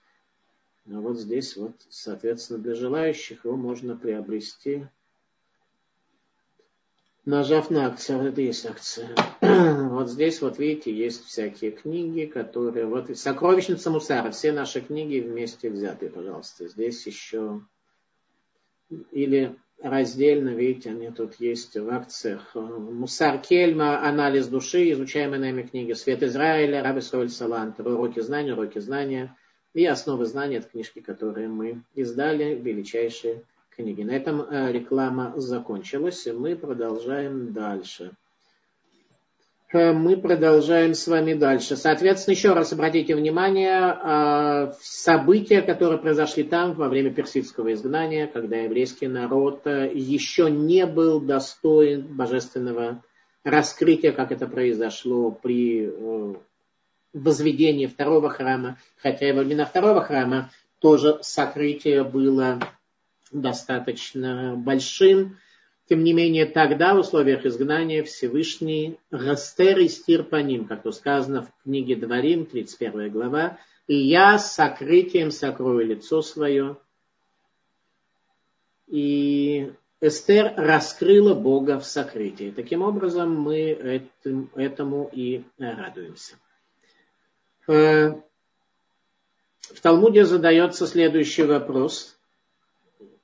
А 0.92 1.00
вот 1.00 1.20
здесь 1.20 1.56
вот, 1.56 1.76
соответственно, 1.90 2.60
для 2.60 2.74
желающих 2.74 3.46
его 3.46 3.56
можно 3.56 3.96
приобрести 3.96 4.88
нажав 7.28 7.70
на 7.70 7.88
акцию, 7.88 8.20
вот 8.20 8.28
это 8.28 8.42
есть 8.42 8.66
акция. 8.66 9.10
вот 9.42 10.10
здесь 10.10 10.42
вот 10.42 10.58
видите, 10.58 10.96
есть 10.96 11.26
всякие 11.26 11.72
книги, 11.72 12.26
которые... 12.26 12.86
Вот 12.86 13.16
Сокровищница 13.18 13.92
Мусара, 13.92 14.32
все 14.32 14.54
наши 14.54 14.80
книги 14.80 15.20
вместе 15.20 15.70
взяты, 15.70 16.10
пожалуйста. 16.10 16.68
Здесь 16.70 17.06
еще... 17.06 17.62
Или 19.12 19.58
раздельно, 19.82 20.50
видите, 20.50 20.92
они 20.92 21.12
тут 21.12 21.36
есть 21.40 21.76
в 21.76 21.90
акциях. 21.90 22.56
Мусар 22.56 23.40
Кельма, 23.40 24.08
анализ 24.08 24.48
души, 24.48 24.90
изучаемые 24.94 25.42
нами 25.42 25.64
книги. 25.64 25.92
Свет 25.92 26.24
Израиля, 26.24 26.82
Раби 26.82 27.02
Соль 27.02 27.30
Салант, 27.30 27.78
уроки 27.82 28.22
знания, 28.22 28.54
уроки 28.54 28.80
знания. 28.80 29.36
И 29.74 29.86
основы 29.86 30.26
знания, 30.26 30.58
это 30.58 30.70
книжки, 30.70 31.02
которые 31.02 31.50
мы 31.50 31.84
издали, 31.94 32.56
величайшие 32.56 33.44
книги. 33.78 34.02
На 34.02 34.12
этом 34.12 34.42
э, 34.42 34.72
реклама 34.72 35.34
закончилась, 35.36 36.26
и 36.26 36.32
мы 36.32 36.56
продолжаем 36.56 37.54
дальше. 37.54 38.12
Э, 39.72 39.94
мы 39.94 40.18
продолжаем 40.18 40.96
с 40.96 41.08
вами 41.08 41.36
дальше. 41.36 41.78
Соответственно, 41.78 42.34
еще 42.34 42.54
раз 42.54 42.74
обратите 42.74 43.16
внимание, 43.16 43.96
э, 44.04 44.74
события, 44.82 45.62
которые 45.62 46.00
произошли 46.00 46.44
там 46.44 46.74
во 46.74 46.90
время 46.90 47.14
персидского 47.14 47.72
изгнания, 47.74 48.26
когда 48.26 48.58
еврейский 48.58 49.08
народ 49.08 49.68
еще 49.68 50.50
не 50.50 50.88
был 50.88 51.22
достоин 51.22 52.02
божественного 52.02 53.04
раскрытия, 53.44 54.12
как 54.12 54.32
это 54.32 54.48
произошло 54.48 55.30
при 55.30 55.94
возведении 57.14 57.86
второго 57.86 58.30
храма, 58.30 58.80
хотя 59.02 59.30
и 59.30 59.34
во 59.34 59.44
времена 59.44 59.66
второго 59.66 60.02
храма 60.02 60.50
тоже 60.80 61.20
сокрытие 61.22 62.04
было 62.04 62.60
достаточно 63.32 64.56
большим. 64.56 65.38
Тем 65.90 66.04
не 66.04 66.14
менее, 66.14 66.46
тогда 66.46 66.94
в 66.94 67.00
условиях 67.00 67.46
изгнания 67.46 68.04
Всевышний 68.04 69.00
растер 69.10 69.80
и 69.80 69.88
стир 69.88 70.24
по 70.24 70.36
ним, 70.38 70.66
как 70.66 70.84
то 70.84 70.92
сказано 70.92 71.44
в 71.44 71.64
книге 71.64 71.96
Дворим, 71.96 72.46
31 72.46 73.10
глава, 73.10 73.58
и 73.88 73.96
я 73.96 74.38
с 74.38 74.54
сокрытием 74.54 75.32
сокрою 75.32 75.86
лицо 75.86 76.22
свое. 76.22 76.78
И 78.88 79.72
Эстер 80.02 80.54
раскрыла 80.58 81.34
Бога 81.34 81.80
в 81.80 81.86
сокрытии. 81.86 82.52
Таким 82.52 82.82
образом, 82.82 83.36
мы 83.36 83.72
этим, 83.72 84.52
этому 84.56 85.10
и 85.12 85.44
радуемся. 85.58 86.36
Э, 87.68 88.12
в 89.60 89.82
Талмуде 89.82 90.26
задается 90.26 90.86
следующий 90.86 91.44
вопрос. 91.44 92.17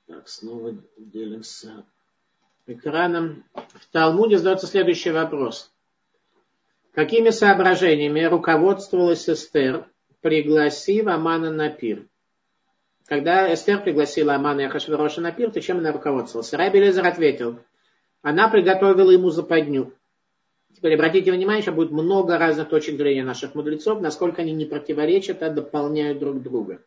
Так, 0.06 0.28
снова 0.28 0.74
делимся 0.98 1.84
экраном. 2.66 3.44
В 3.54 3.86
Талмуде 3.90 4.36
задается 4.36 4.66
следующий 4.66 5.10
вопрос. 5.10 5.72
Какими 6.92 7.30
соображениями 7.30 8.22
руководствовалась 8.22 9.28
Эстер, 9.28 9.88
пригласив 10.20 11.06
Амана 11.06 11.50
на 11.50 11.70
пир? 11.70 12.06
Когда 13.06 13.52
Эстер 13.52 13.82
пригласила 13.82 14.34
Амана 14.34 14.62
и 14.62 14.64
Ахашвироша 14.64 15.20
на 15.20 15.32
пир, 15.32 15.50
то 15.50 15.60
чем 15.60 15.78
она 15.78 15.92
руководствовалась? 15.92 16.52
Раби 16.52 16.80
Лезер 16.80 17.06
ответил, 17.06 17.58
она 18.22 18.48
приготовила 18.48 19.10
ему 19.10 19.30
западню. 19.30 19.92
Теперь 20.74 20.94
обратите 20.94 21.32
внимание, 21.32 21.62
что 21.62 21.72
будет 21.72 21.90
много 21.90 22.38
разных 22.38 22.68
точек 22.68 22.96
зрения 22.96 23.24
наших 23.24 23.54
мудрецов, 23.54 24.00
насколько 24.00 24.42
они 24.42 24.52
не 24.52 24.64
противоречат, 24.66 25.42
а 25.42 25.50
дополняют 25.50 26.18
друг 26.18 26.42
друга. 26.42 26.82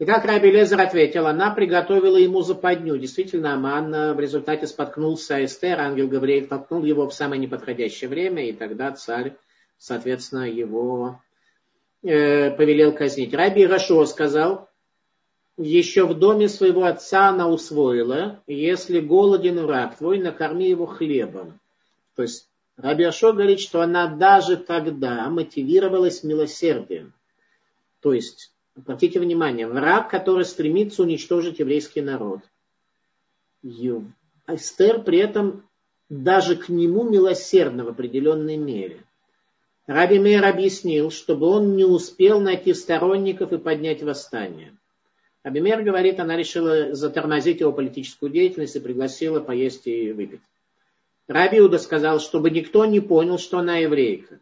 И 0.00 0.06
как 0.06 0.24
Раби 0.24 0.50
Лезер 0.50 0.80
ответил, 0.80 1.26
она 1.26 1.50
приготовила 1.50 2.16
ему 2.16 2.40
западню. 2.40 2.96
Действительно, 2.96 3.52
Аман 3.52 3.94
э, 3.94 4.14
в 4.14 4.18
результате 4.18 4.66
споткнулся 4.66 5.44
Эстер, 5.44 5.78
ангел 5.78 6.08
Гавриэль 6.08 6.46
толкнул 6.46 6.84
его 6.84 7.06
в 7.06 7.12
самое 7.12 7.38
неподходящее 7.38 8.08
время, 8.08 8.48
и 8.48 8.54
тогда 8.54 8.92
царь, 8.92 9.36
соответственно, 9.76 10.50
его 10.50 11.20
э, 12.02 12.50
повелел 12.50 12.94
казнить. 12.94 13.34
Раби 13.34 13.66
Рашо 13.66 14.06
сказал, 14.06 14.70
еще 15.58 16.06
в 16.06 16.18
доме 16.18 16.48
своего 16.48 16.84
отца 16.84 17.28
она 17.28 17.46
усвоила, 17.46 18.42
если 18.46 19.00
голоден 19.00 19.60
враг 19.66 19.98
твой, 19.98 20.18
накорми 20.18 20.66
его 20.66 20.86
хлебом. 20.86 21.60
То 22.16 22.22
есть 22.22 22.48
Раби 22.78 23.04
Ашо 23.04 23.34
говорит, 23.34 23.60
что 23.60 23.82
она 23.82 24.06
даже 24.06 24.56
тогда 24.56 25.28
мотивировалась 25.28 26.24
милосердием. 26.24 27.12
То 28.00 28.14
есть 28.14 28.50
Обратите 28.84 29.20
внимание, 29.20 29.66
враг, 29.66 30.10
который 30.10 30.44
стремится 30.44 31.02
уничтожить 31.02 31.58
еврейский 31.58 32.00
народ. 32.00 32.40
Эстер 33.62 35.02
при 35.02 35.18
этом 35.18 35.68
даже 36.08 36.56
к 36.56 36.70
нему 36.70 37.08
милосердно 37.08 37.84
в 37.84 37.88
определенной 37.88 38.56
мере. 38.56 39.04
Раби 39.86 40.18
Мейер 40.18 40.44
объяснил, 40.44 41.10
чтобы 41.10 41.46
он 41.48 41.76
не 41.76 41.84
успел 41.84 42.40
найти 42.40 42.72
сторонников 42.72 43.52
и 43.52 43.58
поднять 43.58 44.02
восстание. 44.02 44.74
Раби 45.42 45.60
Мейер 45.60 45.82
говорит, 45.82 46.18
она 46.18 46.36
решила 46.36 46.94
затормозить 46.94 47.60
его 47.60 47.72
политическую 47.72 48.32
деятельность 48.32 48.76
и 48.76 48.80
пригласила 48.80 49.40
поесть 49.40 49.86
и 49.86 50.12
выпить. 50.12 50.40
Раби 51.28 51.58
Иуда 51.58 51.78
сказал, 51.78 52.18
чтобы 52.18 52.50
никто 52.50 52.86
не 52.86 53.00
понял, 53.00 53.38
что 53.38 53.58
она 53.58 53.76
еврейка. 53.76 54.40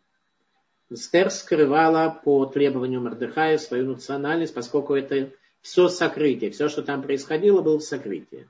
Эстер 0.91 1.31
скрывала 1.31 2.19
по 2.25 2.47
требованию 2.47 3.01
Мордыхая 3.01 3.59
свою 3.59 3.87
национальность, 3.87 4.55
поскольку 4.55 4.95
это 4.95 5.31
все 5.61 5.89
сокрытие, 5.89 6.51
все, 6.51 6.69
что 6.69 6.83
там 6.83 7.03
происходило, 7.03 7.61
было 7.61 7.79
в 7.79 7.83
сокрытии. 7.83 8.49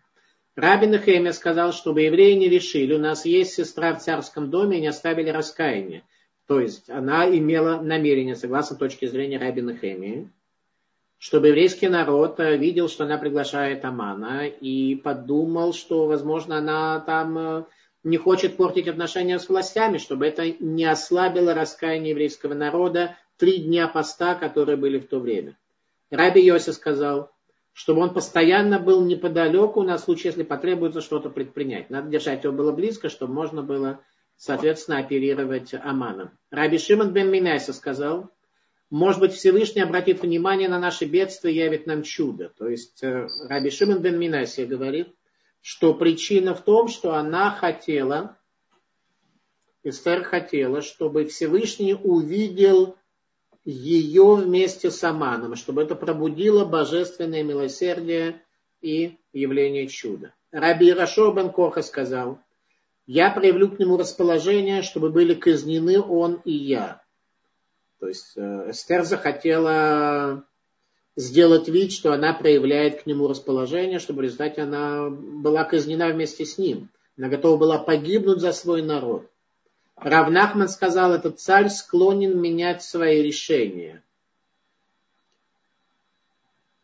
Рабин 0.54 0.90
Нехемия 0.90 1.32
сказал, 1.32 1.72
чтобы 1.72 2.02
евреи 2.02 2.34
не 2.34 2.48
решили, 2.48 2.94
у 2.94 2.98
нас 2.98 3.24
есть 3.24 3.54
сестра 3.54 3.94
в 3.94 4.02
царском 4.02 4.50
доме 4.50 4.78
и 4.78 4.80
не 4.80 4.88
оставили 4.88 5.30
раскаяния. 5.30 6.02
То 6.46 6.60
есть 6.60 6.88
она 6.90 7.28
имела 7.28 7.80
намерение, 7.80 8.34
согласно 8.34 8.76
точке 8.76 9.08
зрения 9.08 9.38
Рабина 9.38 9.70
Нехемии, 9.70 10.30
чтобы 11.18 11.48
еврейский 11.48 11.88
народ 11.88 12.38
э, 12.40 12.56
видел, 12.56 12.88
что 12.88 13.04
она 13.04 13.18
приглашает 13.18 13.84
Амана 13.84 14.46
и 14.46 14.94
подумал, 14.94 15.74
что, 15.74 16.06
возможно, 16.06 16.58
она 16.58 17.00
там 17.00 17.38
э, 17.38 17.64
не 18.04 18.16
хочет 18.16 18.56
портить 18.56 18.88
отношения 18.88 19.38
с 19.38 19.48
властями, 19.48 19.98
чтобы 19.98 20.26
это 20.26 20.50
не 20.60 20.84
ослабило 20.84 21.54
раскаяние 21.54 22.10
еврейского 22.10 22.54
народа 22.54 23.16
три 23.36 23.58
дня 23.58 23.88
поста, 23.88 24.34
которые 24.34 24.76
были 24.76 24.98
в 24.98 25.08
то 25.08 25.18
время. 25.18 25.56
Раби 26.10 26.42
Йоси 26.42 26.70
сказал, 26.70 27.30
чтобы 27.72 28.00
он 28.00 28.12
постоянно 28.12 28.78
был 28.78 29.04
неподалеку 29.04 29.82
на 29.82 29.98
случай, 29.98 30.28
если 30.28 30.42
потребуется 30.42 31.00
что-то 31.00 31.30
предпринять. 31.30 31.90
Надо 31.90 32.08
держать 32.08 32.44
его 32.44 32.52
было 32.52 32.72
близко, 32.72 33.08
чтобы 33.08 33.34
можно 33.34 33.62
было, 33.62 34.00
соответственно, 34.36 34.98
оперировать 34.98 35.74
Аманом. 35.74 36.30
Раби 36.50 36.78
Шимон 36.78 37.12
бен 37.12 37.30
Минайса 37.30 37.72
сказал, 37.72 38.30
может 38.90 39.20
быть, 39.20 39.32
Всевышний 39.32 39.82
обратит 39.82 40.22
внимание 40.22 40.68
на 40.68 40.78
наши 40.78 41.04
бедствия 41.04 41.52
и 41.52 41.56
явит 41.56 41.86
нам 41.86 42.02
чудо. 42.02 42.50
То 42.56 42.68
есть 42.68 43.02
э, 43.04 43.28
Раби 43.48 43.70
Шимон 43.70 44.00
бен 44.00 44.18
Минайса 44.18 44.64
говорит, 44.64 45.14
что 45.60 45.94
причина 45.94 46.54
в 46.54 46.62
том, 46.62 46.88
что 46.88 47.14
она 47.14 47.50
хотела, 47.50 48.36
Эстер 49.82 50.24
хотела, 50.24 50.82
чтобы 50.82 51.26
Всевышний 51.26 51.94
увидел 51.94 52.96
ее 53.64 54.34
вместе 54.34 54.90
с 54.90 55.02
Аманом, 55.04 55.54
чтобы 55.56 55.82
это 55.82 55.94
пробудило 55.94 56.64
божественное 56.64 57.42
милосердие 57.42 58.42
и 58.80 59.18
явление 59.32 59.86
чуда. 59.88 60.34
Раби 60.50 60.92
Рашо 60.92 61.32
бен 61.32 61.50
Коха 61.50 61.82
сказал, 61.82 62.38
я 63.06 63.30
проявлю 63.30 63.70
к 63.70 63.78
нему 63.78 63.96
расположение, 63.96 64.82
чтобы 64.82 65.10
были 65.10 65.34
казнены 65.34 66.00
он 66.00 66.40
и 66.44 66.52
я. 66.52 67.02
То 68.00 68.08
есть 68.08 68.36
э, 68.36 68.70
Эстер 68.70 69.04
захотела 69.04 70.44
сделать 71.18 71.68
вид, 71.68 71.90
что 71.92 72.12
она 72.12 72.32
проявляет 72.32 73.02
к 73.02 73.06
нему 73.06 73.26
расположение, 73.26 73.98
чтобы 73.98 74.20
в 74.20 74.22
результате 74.22 74.62
она 74.62 75.10
была 75.10 75.64
казнена 75.64 76.10
вместе 76.10 76.44
с 76.44 76.58
ним. 76.58 76.90
Она 77.18 77.28
готова 77.28 77.56
была 77.56 77.78
погибнуть 77.78 78.40
за 78.40 78.52
свой 78.52 78.82
народ. 78.82 79.28
Равнахман 79.96 80.68
сказал, 80.68 81.12
этот 81.12 81.40
царь 81.40 81.70
склонен 81.70 82.40
менять 82.40 82.84
свои 82.84 83.20
решения. 83.20 84.04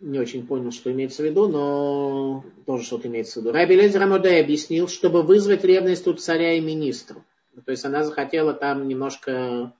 Не 0.00 0.18
очень 0.18 0.44
понял, 0.44 0.72
что 0.72 0.90
имеется 0.90 1.22
в 1.22 1.26
виду, 1.26 1.46
но 1.46 2.44
тоже 2.66 2.84
что-то 2.84 3.06
имеется 3.06 3.38
в 3.38 3.42
виду. 3.42 3.52
Раби 3.52 3.76
Лезер 3.76 4.02
Амодей 4.02 4.42
объяснил, 4.42 4.88
чтобы 4.88 5.22
вызвать 5.22 5.62
ревность 5.62 6.08
у 6.08 6.12
царя 6.12 6.54
и 6.54 6.60
министра. 6.60 7.24
То 7.64 7.70
есть 7.70 7.84
она 7.84 8.02
захотела 8.02 8.52
там 8.52 8.88
немножко, 8.88 9.72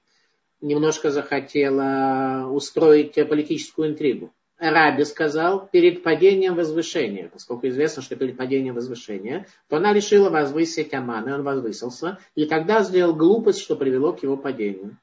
немножко 0.60 1.10
захотела 1.10 2.48
устроить 2.52 3.14
политическую 3.28 3.88
интригу. 3.88 4.32
Раби 4.70 5.04
сказал, 5.04 5.68
перед 5.68 6.02
падением 6.02 6.54
возвышения, 6.54 7.28
поскольку 7.28 7.68
известно, 7.68 8.02
что 8.02 8.16
перед 8.16 8.36
падением 8.36 8.74
возвышения, 8.74 9.46
то 9.68 9.76
она 9.76 9.92
решила 9.92 10.30
возвысить 10.30 10.94
Амана, 10.94 11.30
и 11.30 11.32
он 11.32 11.42
возвысился, 11.42 12.18
и 12.34 12.46
тогда 12.46 12.82
сделал 12.82 13.14
глупость, 13.14 13.60
что 13.60 13.76
привело 13.76 14.12
к 14.12 14.22
его 14.22 14.36
падению. 14.36 14.96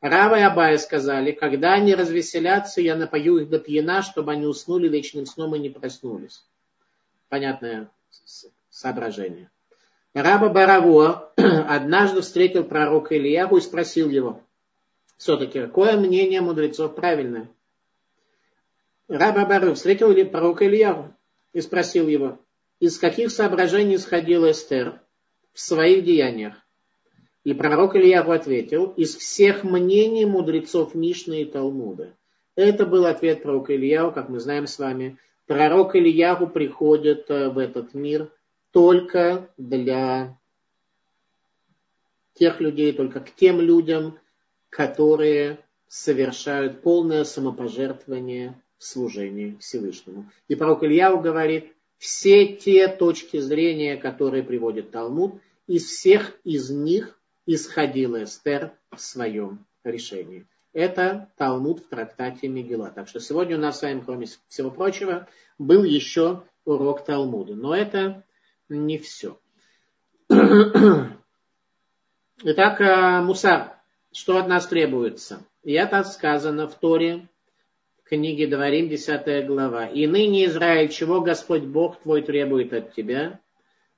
Рава 0.00 0.38
и 0.38 0.42
Абая 0.42 0.78
сказали, 0.78 1.32
когда 1.32 1.72
они 1.74 1.94
развеселятся, 1.94 2.80
я 2.80 2.94
напою 2.94 3.38
их 3.38 3.48
до 3.48 3.58
пьяна, 3.58 4.02
чтобы 4.02 4.32
они 4.32 4.46
уснули 4.46 4.88
вечным 4.88 5.26
сном 5.26 5.56
и 5.56 5.58
не 5.58 5.70
проснулись. 5.70 6.44
Понятное 7.28 7.90
соображение. 8.70 9.50
Раба 10.14 10.48
Бараво 10.48 11.32
однажды 11.36 12.20
встретил 12.20 12.64
пророка 12.64 13.16
Ильягу 13.16 13.56
и 13.56 13.60
спросил 13.60 14.08
его, 14.08 14.40
все-таки, 15.16 15.60
какое 15.60 15.96
мнение 15.96 16.40
мудрецов 16.40 16.94
правильное? 16.94 17.48
Раба 19.08 19.46
Бару 19.46 19.74
встретил 19.74 20.10
ли 20.10 20.24
пророка 20.24 20.66
Ильяву 20.66 21.14
и 21.54 21.62
спросил 21.62 22.08
его, 22.08 22.38
из 22.78 22.98
каких 22.98 23.30
соображений 23.30 23.96
исходил 23.96 24.48
Эстер 24.50 25.00
в 25.54 25.60
своих 25.60 26.04
деяниях. 26.04 26.54
И 27.42 27.54
пророк 27.54 27.96
Ильяву 27.96 28.32
ответил, 28.32 28.92
из 28.96 29.16
всех 29.16 29.64
мнений 29.64 30.26
мудрецов 30.26 30.94
Мишны 30.94 31.42
и 31.42 31.44
Талмуда. 31.46 32.14
Это 32.54 32.84
был 32.84 33.06
ответ 33.06 33.42
пророка 33.42 33.74
Ильяву, 33.74 34.12
как 34.12 34.28
мы 34.28 34.40
знаем 34.40 34.66
с 34.66 34.78
вами. 34.78 35.16
Пророк 35.46 35.96
Ильяву 35.96 36.46
приходит 36.46 37.30
э, 37.30 37.48
в 37.48 37.56
этот 37.56 37.94
мир 37.94 38.30
только 38.72 39.48
для 39.56 40.36
тех 42.34 42.60
людей, 42.60 42.92
только 42.92 43.20
к 43.20 43.34
тем 43.34 43.60
людям, 43.60 44.18
которые 44.68 45.60
совершают 45.86 46.82
полное 46.82 47.24
самопожертвование 47.24 48.60
в 48.78 48.84
служении 48.84 49.56
Всевышнему. 49.60 50.30
И 50.48 50.54
пророк 50.54 50.84
Ильяу 50.84 51.20
говорит, 51.20 51.72
все 51.98 52.46
те 52.56 52.88
точки 52.88 53.38
зрения, 53.38 53.96
которые 53.96 54.42
приводит 54.42 54.90
Талмуд, 54.90 55.40
из 55.66 55.84
всех 55.84 56.34
из 56.44 56.70
них 56.70 57.18
исходил 57.46 58.22
Эстер 58.22 58.72
в 58.90 59.00
своем 59.00 59.66
решении. 59.84 60.46
Это 60.72 61.30
Талмуд 61.36 61.80
в 61.80 61.88
трактате 61.88 62.48
Мегила. 62.48 62.90
Так 62.90 63.08
что 63.08 63.20
сегодня 63.20 63.56
у 63.56 63.60
нас 63.60 63.78
с 63.78 63.82
вами, 63.82 64.02
кроме 64.04 64.26
всего 64.48 64.70
прочего, 64.70 65.26
был 65.58 65.82
еще 65.82 66.44
урок 66.64 67.04
Талмуда. 67.04 67.54
Но 67.54 67.74
это 67.74 68.24
не 68.68 68.98
все. 68.98 69.38
Итак, 72.44 72.80
э, 72.80 73.22
Мусар, 73.22 73.76
что 74.12 74.36
от 74.36 74.46
нас 74.46 74.66
требуется? 74.66 75.40
И 75.64 75.72
это 75.72 76.04
сказано 76.04 76.68
в 76.68 76.74
Торе, 76.74 77.28
книге 78.08 78.46
Дворим, 78.46 78.88
10 78.88 79.46
глава. 79.46 79.86
«И 79.86 80.06
ныне, 80.06 80.46
Израиль, 80.46 80.88
чего 80.88 81.20
Господь 81.20 81.62
Бог 81.62 82.00
твой 82.00 82.22
требует 82.22 82.72
от 82.72 82.94
тебя? 82.94 83.40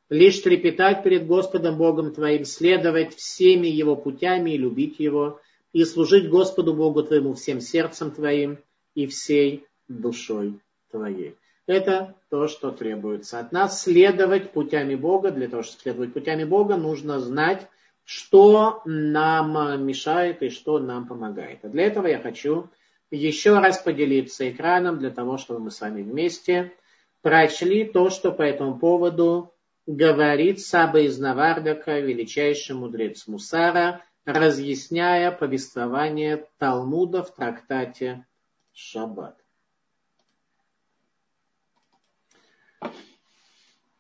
Лишь 0.09 0.41
трепетать 0.41 1.05
перед 1.05 1.27
Господом 1.27 1.79
Богом 1.79 2.13
твоим, 2.13 2.45
следовать 2.45 3.15
всеми 3.15 3.69
Его 3.69 3.95
путями 3.95 4.51
и 4.51 4.59
любить 4.59 4.99
Его, 4.99 5.41
и 5.73 5.85
служить 5.85 6.29
Господу 6.29 6.75
Богу 6.75 7.05
твоему 7.05 7.35
всем 7.35 7.61
сердцем 7.61 8.11
твоим 8.11 8.59
и 8.95 9.07
всей 9.07 9.65
душой 9.89 10.61
твоей». 10.91 11.37
Это 11.67 12.17
то, 12.31 12.49
что 12.49 12.73
требуется 12.73 13.39
от 13.39 13.53
нас. 13.53 13.83
Следовать 13.83 14.51
путями 14.51 14.97
Бога. 14.97 15.31
Для 15.31 15.47
того, 15.47 15.63
чтобы 15.63 15.83
следовать 15.83 16.13
путями 16.13 16.43
Бога, 16.43 16.77
нужно 16.77 17.21
знать, 17.21 17.69
что 18.05 18.83
нам 18.85 19.87
мешает 19.87 20.43
и 20.43 20.49
что 20.49 20.81
нам 20.81 21.07
помогает. 21.07 21.61
А 21.63 21.69
для 21.69 21.85
этого 21.85 22.09
я 22.09 22.19
хочу 22.19 22.69
еще 23.11 23.59
раз 23.59 23.79
поделиться 23.79 24.49
экраном 24.51 24.99
для 24.99 25.11
того, 25.11 25.37
чтобы 25.39 25.61
мы 25.61 25.71
с 25.71 25.81
вами 25.81 26.03
вместе 26.03 26.73
прочли 27.23 27.85
то, 27.85 28.11
что 28.11 28.33
по 28.33 28.43
этому 28.43 28.79
поводу 28.79 29.55
говорит 29.87 30.61
Саба 30.61 31.01
из 31.01 31.19
Навардака, 31.19 31.99
величайший 31.99 32.77
мудрец 32.77 33.27
Мусара, 33.27 34.05
разъясняя 34.25 35.33
повествование 35.33 36.47
Талмуда 36.59 37.23
в 37.23 37.35
трактате 37.35 38.27
Шаббат. 38.73 39.37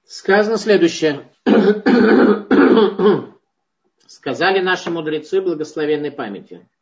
Сказано 0.06 0.56
следующее. 0.58 1.28
Сказали 4.06 4.60
наши 4.60 4.90
мудрецы 4.90 5.40
благословенной 5.40 6.10
памяти– 6.10 6.68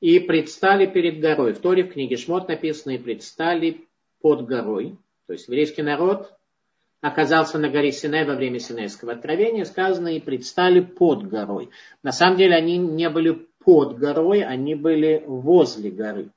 и 0.00 0.18
предстали 0.20 0.86
перед 0.86 1.20
горой. 1.20 1.52
В 1.52 1.58
Торе 1.58 1.84
в 1.84 1.92
книге 1.92 2.16
Шмот 2.16 2.48
написано 2.48 2.92
и 2.92 2.98
предстали 2.98 3.86
под 4.20 4.46
горой. 4.46 4.96
То 5.26 5.32
есть 5.32 5.48
еврейский 5.48 5.82
народ 5.82 6.32
оказался 7.00 7.58
на 7.58 7.68
горе 7.68 7.92
Синай 7.92 8.24
во 8.24 8.34
время 8.34 8.58
Синайского 8.58 9.12
откровения, 9.12 9.64
сказано, 9.64 10.08
и 10.08 10.20
предстали 10.20 10.80
под 10.80 11.28
горой. 11.28 11.70
На 12.02 12.12
самом 12.12 12.36
деле 12.36 12.54
они 12.54 12.78
не 12.78 13.08
были 13.10 13.46
под 13.64 13.98
горой, 13.98 14.42
они 14.42 14.74
были 14.74 15.22
возле 15.26 15.90
горы. 15.90 16.30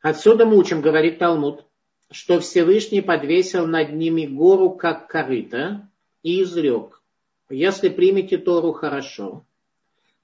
Отсюда 0.00 0.46
мы 0.46 0.58
учим, 0.58 0.80
говорит 0.80 1.18
Талмуд, 1.18 1.64
что 2.10 2.38
Всевышний 2.38 3.00
подвесил 3.00 3.66
над 3.66 3.92
ними 3.92 4.26
гору, 4.26 4.70
как 4.70 5.08
корыто, 5.08 5.88
и 6.22 6.42
изрек, 6.42 7.02
если 7.48 7.88
примете 7.88 8.38
Тору 8.38 8.72
хорошо, 8.72 9.44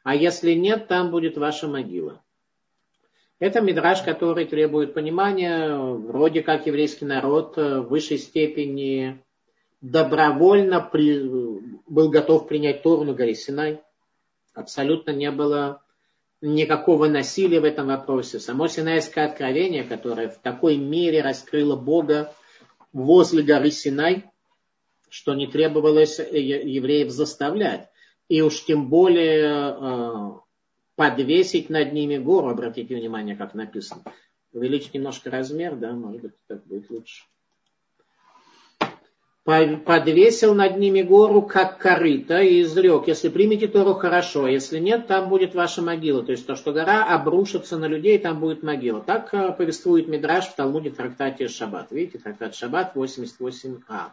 а 0.03 0.14
если 0.14 0.53
нет, 0.53 0.88
там 0.88 1.11
будет 1.11 1.36
ваша 1.36 1.68
могила. 1.68 2.20
Это 3.38 3.61
мидраж, 3.61 4.03
который 4.03 4.44
требует 4.44 4.94
понимания. 4.94 5.76
Вроде 5.76 6.42
как 6.42 6.66
еврейский 6.66 7.05
народ 7.05 7.57
в 7.57 7.82
высшей 7.82 8.18
степени 8.18 9.20
добровольно 9.80 10.80
при, 10.80 11.20
был 11.88 12.09
готов 12.09 12.46
принять 12.46 12.82
Тору 12.82 13.05
на 13.05 13.14
горе 13.14 13.34
Синай. 13.34 13.80
Абсолютно 14.55 15.11
не 15.11 15.30
было 15.30 15.82
никакого 16.40 17.09
насилия 17.09 17.61
в 17.61 17.64
этом 17.64 17.88
вопросе. 17.88 18.38
Само 18.38 18.68
Синайское 18.68 19.26
откровение, 19.26 19.84
которое 19.84 20.28
в 20.28 20.38
такой 20.38 20.76
мере 20.76 21.22
раскрыло 21.22 21.76
Бога 21.76 22.32
возле 22.92 23.42
горы 23.42 23.70
Синай, 23.70 24.24
что 25.09 25.34
не 25.34 25.46
требовалось 25.46 26.18
евреев 26.18 27.11
заставлять. 27.11 27.88
И 28.32 28.40
уж 28.40 28.64
тем 28.64 28.88
более 28.88 29.76
э, 29.78 30.30
подвесить 30.96 31.68
над 31.68 31.92
ними 31.92 32.16
гору. 32.16 32.48
Обратите 32.48 32.96
внимание, 32.96 33.36
как 33.36 33.52
написано. 33.52 34.02
Увеличить 34.54 34.94
немножко 34.94 35.30
размер, 35.30 35.76
да, 35.76 35.92
может 35.92 36.22
быть, 36.22 36.32
так 36.46 36.64
будет 36.66 36.88
лучше 36.88 37.24
подвесил 39.44 40.54
над 40.54 40.76
ними 40.76 41.02
гору, 41.02 41.42
как 41.42 41.78
корыто, 41.78 42.40
и 42.40 42.62
изрек, 42.62 43.08
если 43.08 43.28
примете 43.28 43.66
Тору, 43.66 43.94
хорошо, 43.94 44.46
если 44.46 44.78
нет, 44.78 45.08
там 45.08 45.28
будет 45.28 45.54
ваша 45.54 45.82
могила. 45.82 46.22
То 46.22 46.32
есть 46.32 46.46
то, 46.46 46.54
что 46.54 46.72
гора 46.72 47.04
обрушится 47.04 47.76
на 47.76 47.86
людей, 47.86 48.18
там 48.18 48.38
будет 48.38 48.62
могила. 48.62 49.00
Так 49.00 49.34
э, 49.34 49.52
повествует 49.52 50.06
Мидраш 50.06 50.46
в 50.46 50.54
Талмуде 50.54 50.90
трактате 50.90 51.48
Шаббат. 51.48 51.90
Видите, 51.90 52.18
трактат 52.18 52.54
Шаббат 52.54 52.94
88а. 52.94 54.12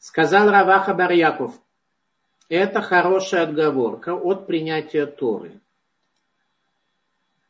Сказал 0.00 0.50
Раваха 0.50 0.94
Барьяков, 0.94 1.54
это 2.48 2.80
хорошая 2.80 3.42
отговорка 3.44 4.14
от 4.14 4.46
принятия 4.46 5.06
Торы 5.06 5.60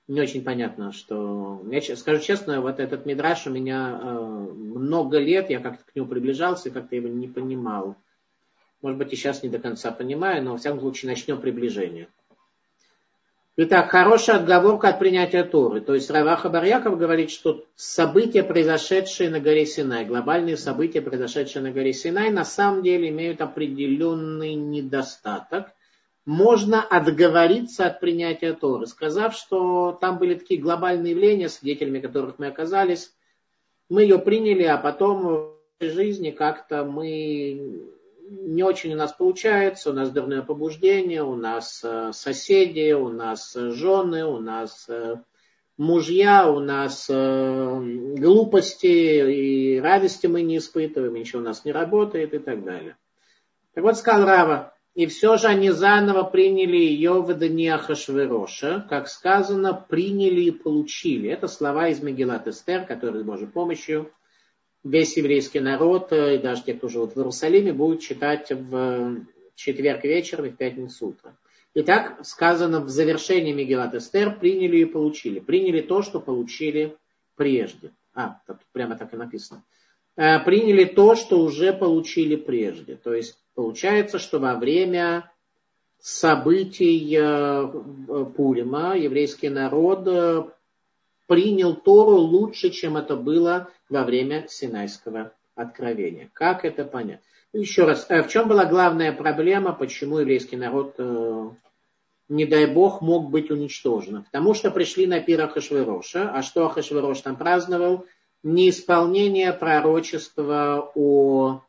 не 0.09 0.22
очень 0.22 0.42
понятно, 0.42 0.92
что... 0.92 1.62
Я 1.70 1.96
скажу 1.96 2.20
честно, 2.20 2.62
вот 2.62 2.80
этот 2.80 3.05
мидраж 3.05 3.46
у 3.46 3.51
меня 3.51 4.01
э, 4.03 4.18
много 4.18 5.18
лет, 5.18 5.51
я 5.51 5.61
как-то 5.61 5.84
к 5.84 5.94
нему 5.94 6.09
приближался 6.09 6.70
как-то 6.70 6.96
его 6.96 7.09
не 7.09 7.28
понимал. 7.28 7.94
Может 8.80 8.99
быть, 8.99 9.12
и 9.12 9.16
сейчас 9.16 9.42
не 9.42 9.51
до 9.51 9.59
конца 9.59 9.92
понимаю, 9.92 10.42
но, 10.42 10.53
во 10.53 10.57
всяком 10.57 10.80
случае, 10.80 11.11
начнем 11.11 11.40
приближение. 11.40 12.09
Итак, 13.61 13.90
хорошая 13.90 14.36
отговорка 14.36 14.90
от 14.90 15.00
принятия 15.00 15.42
Торы. 15.42 15.80
То 15.80 15.94
есть 15.94 16.09
Раваха 16.11 16.48
Барьяков 16.48 16.96
говорит, 16.96 17.28
что 17.32 17.64
события, 17.74 18.44
произошедшие 18.44 19.30
на 19.30 19.40
горе 19.40 19.66
Синай, 19.66 20.04
глобальные 20.04 20.56
события, 20.56 21.00
произошедшие 21.00 21.64
на 21.64 21.72
горе 21.72 21.92
Синай, 21.92 22.30
на 22.30 22.44
самом 22.44 22.84
деле 22.84 23.09
имеют 23.09 23.40
определенный 23.40 24.54
недостаток 24.54 25.72
можно 26.24 26.82
отговориться 26.82 27.86
от 27.86 28.00
принятия 28.00 28.52
Торы, 28.52 28.86
сказав, 28.86 29.34
что 29.34 29.96
там 29.98 30.18
были 30.18 30.34
такие 30.34 30.61
глобальные 30.61 31.12
явления, 31.12 31.48
свидетелями 31.48 32.00
которых 32.00 32.38
мы 32.38 32.48
оказались. 32.48 33.12
Мы 33.88 34.02
ее 34.02 34.18
приняли, 34.18 34.64
а 34.64 34.76
потом 34.76 35.22
в 35.22 35.54
жизни 35.80 36.30
как-то 36.30 36.84
мы 36.84 37.88
не 38.31 38.62
очень 38.62 38.93
у 38.93 38.97
нас 38.97 39.12
получается, 39.12 39.91
у 39.91 39.93
нас 39.93 40.11
дурное 40.11 40.43
побуждение, 40.43 41.22
у 41.22 41.37
нас 41.37 41.81
э, 41.85 42.12
соседи, 42.12 42.93
у 42.93 43.09
нас 43.09 43.55
жены, 43.55 44.24
у 44.24 44.39
нас 44.39 44.87
э, 44.89 45.16
мужья, 45.76 46.51
у 46.51 46.61
нас 46.61 47.07
э, 47.09 47.81
глупости 48.16 48.87
и 48.87 49.81
радости 49.81 50.26
мы 50.26 50.43
не 50.43 50.59
испытываем, 50.59 51.14
ничего 51.14 51.41
у 51.41 51.45
нас 51.45 51.64
не 51.64 51.72
работает 51.72 52.35
и 52.35 52.39
так 52.39 52.64
далее. 52.64 52.97
Так 53.74 53.85
вот 53.85 53.97
сказал 53.97 54.26
Рава, 54.26 54.74
и 54.95 55.07
все 55.07 55.37
же 55.37 55.47
они 55.47 55.70
заново 55.70 56.24
приняли 56.24 56.76
ее 56.76 57.22
в 57.22 57.33
дни 57.33 57.68
Ахашвероша, 57.68 58.87
как 58.91 59.09
сказано, 59.09 59.72
приняли 59.72 60.43
и 60.43 60.51
получили. 60.51 61.31
Это 61.31 61.47
слова 61.47 61.89
из 61.89 62.03
Мегилат 62.03 62.49
Эстер, 62.49 62.85
которые 62.85 63.22
с 63.22 63.26
Божьей 63.26 63.47
помощью 63.47 64.11
весь 64.85 65.16
еврейский 65.16 65.61
народ, 65.61 66.12
э, 66.12 66.37
и 66.37 66.39
даже 66.39 66.64
те, 66.64 66.74
кто 66.74 66.89
живут 66.89 67.14
в 67.14 67.18
Иерусалиме, 67.18 67.72
будут 67.72 68.01
читать 68.01 68.51
в 68.51 69.24
четверг 69.55 70.05
вечером 70.05 70.47
и 70.47 70.51
в 70.51 70.57
пятницу 70.57 71.09
утром. 71.09 71.37
Итак, 71.74 72.24
сказано 72.24 72.81
в 72.81 72.89
завершении 72.89 73.53
Мегилат 73.53 73.95
Эстер, 73.95 74.39
приняли 74.39 74.79
и 74.79 74.85
получили. 74.85 75.41
Приняли 75.41 75.81
то, 75.81 76.03
что 76.03 76.20
получили 76.20 76.97
прежде. 77.37 77.93
А, 78.14 78.41
тут 78.47 78.59
прямо 78.72 78.97
так 78.97 79.12
и 79.12 79.16
написано. 79.16 79.64
Э, 80.16 80.41
приняли 80.41 80.85
то, 80.85 81.14
что 81.14 81.41
уже 81.41 81.72
получили 81.72 82.37
прежде. 82.37 82.97
То 82.97 83.14
есть 83.14 83.39
Получается, 83.59 84.20
что 84.20 84.39
во 84.39 84.55
время 84.55 85.33
событий 85.99 87.12
э, 87.12 87.66
Пурима 88.37 88.97
еврейский 88.97 89.49
народ 89.49 90.07
э, 90.07 90.45
принял 91.26 91.74
Тору 91.74 92.18
лучше, 92.18 92.70
чем 92.70 92.97
это 92.97 93.16
было 93.16 93.68
во 93.89 94.05
время 94.05 94.47
Синайского 94.49 95.32
откровения. 95.55 96.30
Как 96.32 96.64
это 96.64 96.84
понять? 96.84 97.20
Еще 97.53 97.84
раз, 97.84 98.07
э, 98.09 98.22
в 98.22 98.28
чем 98.28 98.49
была 98.49 98.64
главная 98.66 99.12
проблема, 99.12 99.72
почему 99.72 100.18
еврейский 100.18 100.57
народ, 100.57 100.97
не 102.28 102.45
дай 102.45 102.66
бог, 102.66 103.01
мог 103.01 103.30
быть 103.30 103.51
уничтожен? 103.51 104.24
Потому 104.24 104.55
что 104.55 104.70
пришли 104.70 105.07
на 105.07 105.20
пир 105.20 105.41
Ахашвироша, 105.43 106.30
а 106.30 106.43
что 106.43 106.66
Ахашвирош 106.66 107.20
там 107.22 107.36
праздновал? 107.36 108.05
Неисполнение 108.43 109.53
пророчества 109.53 110.93
о 110.95 111.62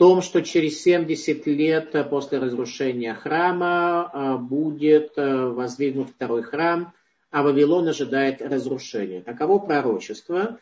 том, 0.00 0.22
что 0.22 0.40
через 0.40 0.82
70 0.82 1.46
лет 1.46 2.08
после 2.08 2.38
разрушения 2.38 3.12
храма 3.12 4.10
а, 4.10 4.36
будет 4.38 5.12
воздвигнут 5.16 6.08
второй 6.08 6.42
храм, 6.42 6.94
а 7.30 7.42
Вавилон 7.42 7.88
ожидает 7.88 8.40
разрушения. 8.40 9.20
Таково 9.20 9.58
пророчество. 9.58 10.58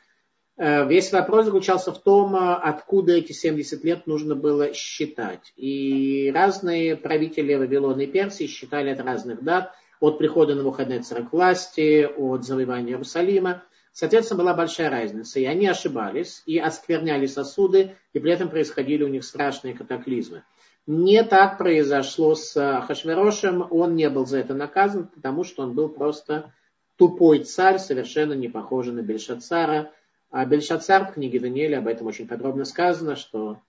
А, 0.58 0.82
весь 0.84 1.12
вопрос 1.12 1.46
заключался 1.46 1.92
в 1.92 1.98
том, 1.98 2.34
откуда 2.36 3.12
эти 3.12 3.32
70 3.32 3.84
лет 3.84 4.06
нужно 4.06 4.34
было 4.34 4.74
считать. 4.74 5.52
И 5.56 6.32
разные 6.34 6.96
правители 6.96 7.54
Вавилона 7.54 8.02
и 8.02 8.06
Персии 8.06 8.46
считали 8.46 8.90
от 8.90 9.00
разных 9.00 9.42
дат, 9.42 9.72
от 10.00 10.18
прихода 10.18 10.54
на 10.54 10.62
Навуходнецера 10.62 11.22
к 11.22 11.32
власти, 11.32 12.04
от 12.04 12.44
завоевания 12.44 12.92
Иерусалима. 12.92 13.62
Соответственно, 13.92 14.42
была 14.42 14.54
большая 14.54 14.90
разница. 14.90 15.40
И 15.40 15.44
они 15.44 15.66
ошибались, 15.66 16.42
и 16.46 16.58
оскверняли 16.58 17.26
сосуды, 17.26 17.96
и 18.12 18.18
при 18.18 18.32
этом 18.32 18.48
происходили 18.48 19.04
у 19.04 19.08
них 19.08 19.24
страшные 19.24 19.74
катаклизмы. 19.74 20.42
Не 20.86 21.22
так 21.22 21.58
произошло 21.58 22.34
с 22.34 22.54
Хашверошем, 22.86 23.66
он 23.70 23.94
не 23.94 24.08
был 24.08 24.24
за 24.24 24.38
это 24.38 24.54
наказан, 24.54 25.08
потому 25.08 25.44
что 25.44 25.62
он 25.62 25.74
был 25.74 25.88
просто 25.88 26.52
тупой 26.96 27.40
царь, 27.40 27.78
совершенно 27.78 28.32
не 28.32 28.48
похожий 28.48 28.92
на 28.92 29.02
Бельшацара. 29.02 29.92
А 30.30 30.44
Бельшацар 30.44 31.06
в 31.06 31.14
книге 31.14 31.40
Даниэля 31.40 31.78
об 31.78 31.86
этом 31.86 32.06
очень 32.06 32.28
подробно 32.28 32.64
сказано, 32.64 33.16
что 33.16 33.60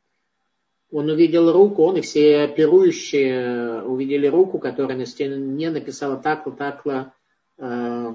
он 0.92 1.10
увидел 1.10 1.52
руку, 1.52 1.84
он 1.84 1.98
и 1.98 2.02
все 2.02 2.48
пирующие 2.48 3.84
увидели 3.84 4.28
руку, 4.28 4.60
которая 4.60 4.98
на 4.98 5.06
стене 5.06 5.70
написала 5.70 6.18
такла, 6.18 6.52
такла, 6.52 7.14
э, 7.58 8.14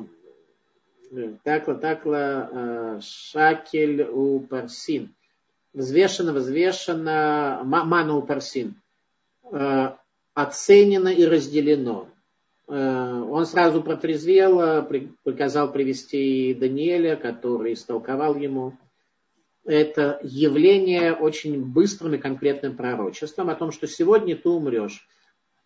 такла, 1.44 1.74
такла, 1.76 2.48
э, 2.50 3.00
шакель 3.00 4.02
у 4.02 4.40
парсин. 4.40 5.14
Взвешено, 5.72 6.32
взвешено, 6.32 7.62
мана 7.64 8.16
у 8.16 8.22
парсин. 8.22 8.74
Э, 9.50 9.92
оценено 10.34 11.08
и 11.08 11.24
разделено. 11.24 12.08
Э, 12.68 13.20
он 13.30 13.46
сразу 13.46 13.82
протрезвел, 13.82 14.84
приказал 15.22 15.72
привести 15.72 16.54
Даниэля, 16.54 17.16
который 17.16 17.74
истолковал 17.74 18.36
ему 18.36 18.74
это 19.64 20.18
явление 20.22 21.14
очень 21.14 21.64
быстрым 21.64 22.14
и 22.14 22.18
конкретным 22.18 22.76
пророчеством 22.76 23.48
о 23.48 23.54
том, 23.54 23.72
что 23.72 23.86
сегодня 23.86 24.36
ты 24.36 24.48
умрешь. 24.48 25.08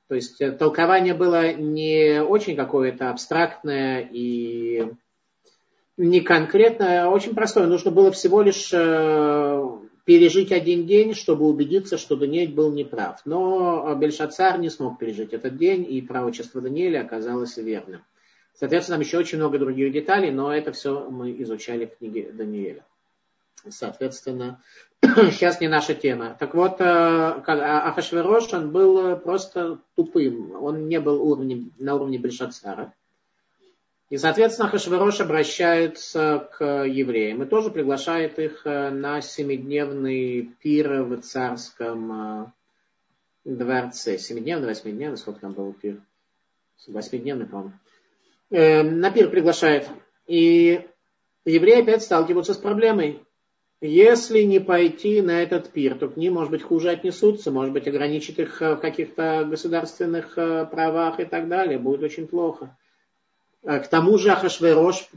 То 0.09 0.15
есть 0.15 0.39
толкование 0.59 1.15
было 1.15 1.53
не 1.53 2.23
очень 2.23 2.57
какое-то 2.57 3.11
абстрактное 3.11 4.09
и 4.11 4.91
не 5.97 6.21
конкретно, 6.21 7.05
а 7.05 7.09
очень 7.11 7.35
простое. 7.35 7.67
Нужно 7.67 7.91
было 7.91 8.11
всего 8.13 8.41
лишь 8.41 8.71
э, 8.73 9.79
пережить 10.09 10.53
один 10.53 10.87
день, 10.87 11.13
чтобы 11.13 11.45
убедиться, 11.45 11.99
что 11.99 12.17
Даниэль 12.17 12.55
был 12.55 12.73
неправ. 12.73 13.21
Но 13.27 13.95
Бельшацар 13.95 14.59
не 14.59 14.71
смог 14.71 14.99
пережить 14.99 15.35
этот 15.35 15.59
день, 15.59 15.87
и 15.87 16.01
пророчество 16.01 16.63
Даниэля 16.63 17.03
оказалось 17.03 17.59
верным. 17.59 18.03
Соответственно, 18.55 18.97
там 18.97 19.05
еще 19.05 19.19
очень 19.19 19.37
много 19.37 19.59
других 19.59 19.93
деталей, 19.93 20.31
но 20.31 20.51
это 20.51 20.73
все 20.73 21.11
мы 21.11 21.43
изучали 21.43 21.85
в 21.85 21.99
книге 21.99 22.31
Даниэля. 22.33 22.87
Соответственно, 23.69 24.63
сейчас 25.03 25.61
не 25.61 25.69
наша 25.69 25.93
тема. 25.93 26.35
Так 26.41 26.55
вот, 26.55 26.81
э, 26.81 26.85
а, 26.85 27.89
Ахашверош, 27.91 28.51
он 28.55 28.71
был 28.71 29.15
просто 29.19 29.79
тупым. 29.95 30.55
Он 30.55 30.89
не 30.89 31.01
был 31.01 31.23
уровнем, 31.23 31.71
на 31.79 31.97
уровне 31.97 32.17
Бельшацара. 32.17 32.95
И, 34.11 34.17
соответственно, 34.17 34.71
Хашвирош 34.71 35.21
обращается 35.21 36.49
к 36.53 36.65
евреям 36.85 37.43
и 37.43 37.47
тоже 37.47 37.71
приглашает 37.71 38.39
их 38.39 38.63
э, 38.65 38.89
на 38.89 39.21
семидневный 39.21 40.51
пир 40.63 41.03
в 41.03 41.21
царском 41.21 42.13
э, 42.13 42.47
дворце. 43.45 44.17
Семидневный, 44.17 44.69
восьмидневный, 44.69 45.19
сколько 45.19 45.41
там 45.41 45.53
был 45.53 45.75
пир? 45.75 46.01
Восьмидневный, 46.87 47.45
по-моему. 47.45 47.73
Э, 48.51 48.83
на 48.83 49.11
пир 49.11 49.29
приглашает. 49.29 49.87
И 50.27 50.89
евреи 51.45 51.83
опять 51.83 52.03
сталкиваются 52.03 52.55
с 52.55 52.59
проблемой. 52.59 53.23
Если 53.83 54.41
не 54.41 54.59
пойти 54.59 55.21
на 55.21 55.43
этот 55.43 55.69
пир, 55.69 55.99
то 55.99 56.09
к 56.09 56.17
ним, 56.17 56.35
может 56.35 56.51
быть, 56.51 56.63
хуже 56.63 56.89
отнесутся, 56.89 57.51
может 57.51 57.75
быть, 57.75 57.87
ограничить 57.87 58.39
их 58.39 58.59
в 58.59 58.77
каких-то 58.77 59.47
государственных 59.49 60.35
правах 60.35 61.21
и 61.21 61.27
так 61.27 61.47
далее. 61.47 61.79
Будет 61.79 62.03
очень 62.03 62.27
плохо. 62.27 62.75
К 63.63 63.87
тому 63.89 64.19
же 64.19 64.31
Ахашверош 64.31 65.09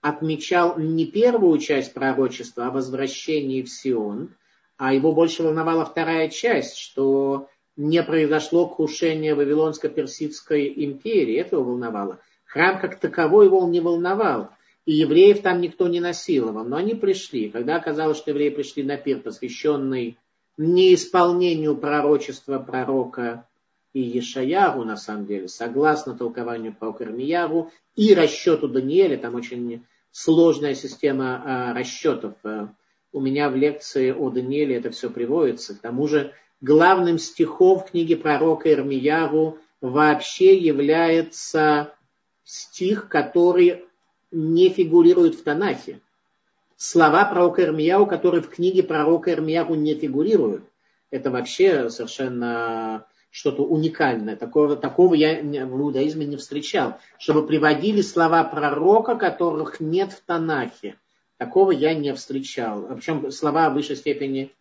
отмечал 0.00 0.78
не 0.78 1.06
первую 1.06 1.58
часть 1.58 1.92
пророчества 1.92 2.66
о 2.66 2.70
возвращении 2.70 3.62
в 3.62 3.70
Сион, 3.70 4.34
а 4.76 4.94
его 4.94 5.12
больше 5.12 5.42
волновала 5.42 5.84
вторая 5.84 6.28
часть, 6.28 6.76
что 6.76 7.48
не 7.76 8.02
произошло 8.02 8.66
крушение 8.66 9.34
Вавилонско-Персидской 9.34 10.72
империи. 10.74 11.36
Это 11.36 11.56
его 11.56 11.64
волновало. 11.64 12.20
Храм 12.44 12.80
как 12.80 12.98
таковой 12.98 13.46
его 13.46 13.66
не 13.68 13.80
волновал. 13.80 14.50
И 14.86 14.94
евреев 14.94 15.42
там 15.42 15.60
никто 15.60 15.86
не 15.88 16.00
насиловал. 16.00 16.64
Но 16.64 16.76
они 16.76 16.94
пришли. 16.94 17.50
Когда 17.50 17.76
оказалось, 17.76 18.18
что 18.18 18.30
евреи 18.30 18.50
пришли 18.50 18.82
на 18.82 18.96
пир, 18.96 19.20
посвященный 19.20 20.18
неисполнению 20.56 21.76
пророчества 21.76 22.58
пророка 22.58 23.46
и 23.92 24.00
Ешаяру, 24.00 24.84
на 24.84 24.96
самом 24.96 25.26
деле, 25.26 25.48
согласно 25.48 26.16
толкованию 26.16 26.74
пророка 26.74 27.04
Ирмияру 27.04 27.70
и 27.96 28.14
расчету 28.14 28.68
Даниэля, 28.68 29.16
там 29.16 29.34
очень 29.34 29.84
сложная 30.12 30.74
система 30.74 31.42
а, 31.44 31.74
расчетов. 31.74 32.34
А, 32.44 32.68
у 33.12 33.20
меня 33.20 33.50
в 33.50 33.56
лекции 33.56 34.12
о 34.12 34.30
Данииле 34.30 34.76
это 34.76 34.90
все 34.90 35.10
приводится. 35.10 35.74
К 35.74 35.80
тому 35.80 36.06
же 36.06 36.32
главным 36.60 37.18
стихом 37.18 37.80
в 37.80 37.90
книге 37.90 38.16
пророка 38.16 38.72
Ирмияру 38.72 39.58
вообще 39.80 40.56
является 40.56 41.94
стих, 42.44 43.08
который 43.08 43.84
не 44.30 44.68
фигурирует 44.68 45.34
в 45.34 45.42
Танахе. 45.42 46.00
Слова 46.76 47.24
пророка 47.24 47.64
Ирмияу, 47.64 48.06
которые 48.06 48.42
в 48.42 48.48
книге 48.48 48.82
пророка 48.82 49.32
Ирмияу 49.32 49.74
не 49.74 49.94
фигурируют. 49.94 50.64
Это 51.10 51.30
вообще 51.30 51.90
совершенно 51.90 53.06
что-то 53.30 53.64
уникальное. 53.64 54.36
Такого, 54.36 54.76
такого 54.76 55.14
я 55.14 55.40
в 55.40 55.80
иудаизме 55.80 56.26
не 56.26 56.36
встречал. 56.36 56.98
Чтобы 57.18 57.46
приводили 57.46 58.00
слова 58.00 58.44
пророка, 58.44 59.14
которых 59.14 59.80
нет 59.80 60.12
в 60.12 60.20
Танахе. 60.24 60.96
Такого 61.38 61.70
я 61.70 61.94
не 61.94 62.12
встречал. 62.14 62.86
Причем 62.94 63.30
слова 63.30 63.70
в 63.70 63.74
высшей 63.74 63.96
степени. 63.96 64.52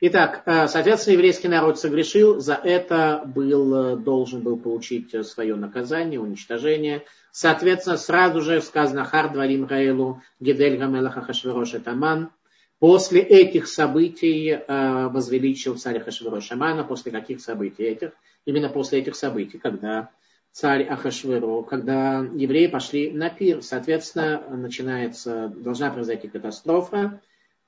Итак, 0.00 0.42
э, 0.46 0.68
соответственно, 0.68 1.14
еврейский 1.14 1.48
народ 1.48 1.78
согрешил, 1.78 2.38
за 2.38 2.54
это 2.54 3.22
был, 3.26 3.74
э, 3.74 3.96
должен 3.96 4.42
был 4.42 4.56
получить 4.56 5.12
э, 5.12 5.24
свое 5.24 5.56
наказание, 5.56 6.20
уничтожение. 6.20 7.04
Соответственно, 7.32 7.96
сразу 7.96 8.40
же 8.40 8.60
сказано 8.60 9.04
Хар 9.04 9.32
Дварим 9.32 9.66
Раэлу 9.66 10.22
Гедель 10.38 10.76
Гамелаха 10.76 11.22
Хашверош 11.22 11.70
Таман. 11.84 12.30
После 12.78 13.20
этих 13.20 13.66
событий 13.66 14.50
э, 14.50 15.08
возвеличил 15.08 15.76
царь 15.76 15.98
Ахашверош 15.98 16.52
Амана. 16.52 16.84
После 16.84 17.10
каких 17.10 17.40
событий 17.40 17.82
этих? 17.82 18.12
Именно 18.44 18.68
после 18.68 19.00
этих 19.00 19.16
событий, 19.16 19.58
когда 19.58 20.10
царь 20.52 20.84
Ахашверо, 20.84 21.62
когда 21.62 22.20
евреи 22.34 22.68
пошли 22.68 23.10
на 23.10 23.30
пир. 23.30 23.62
Соответственно, 23.62 24.42
начинается, 24.50 25.48
должна 25.48 25.90
произойти 25.90 26.28
катастрофа. 26.28 27.20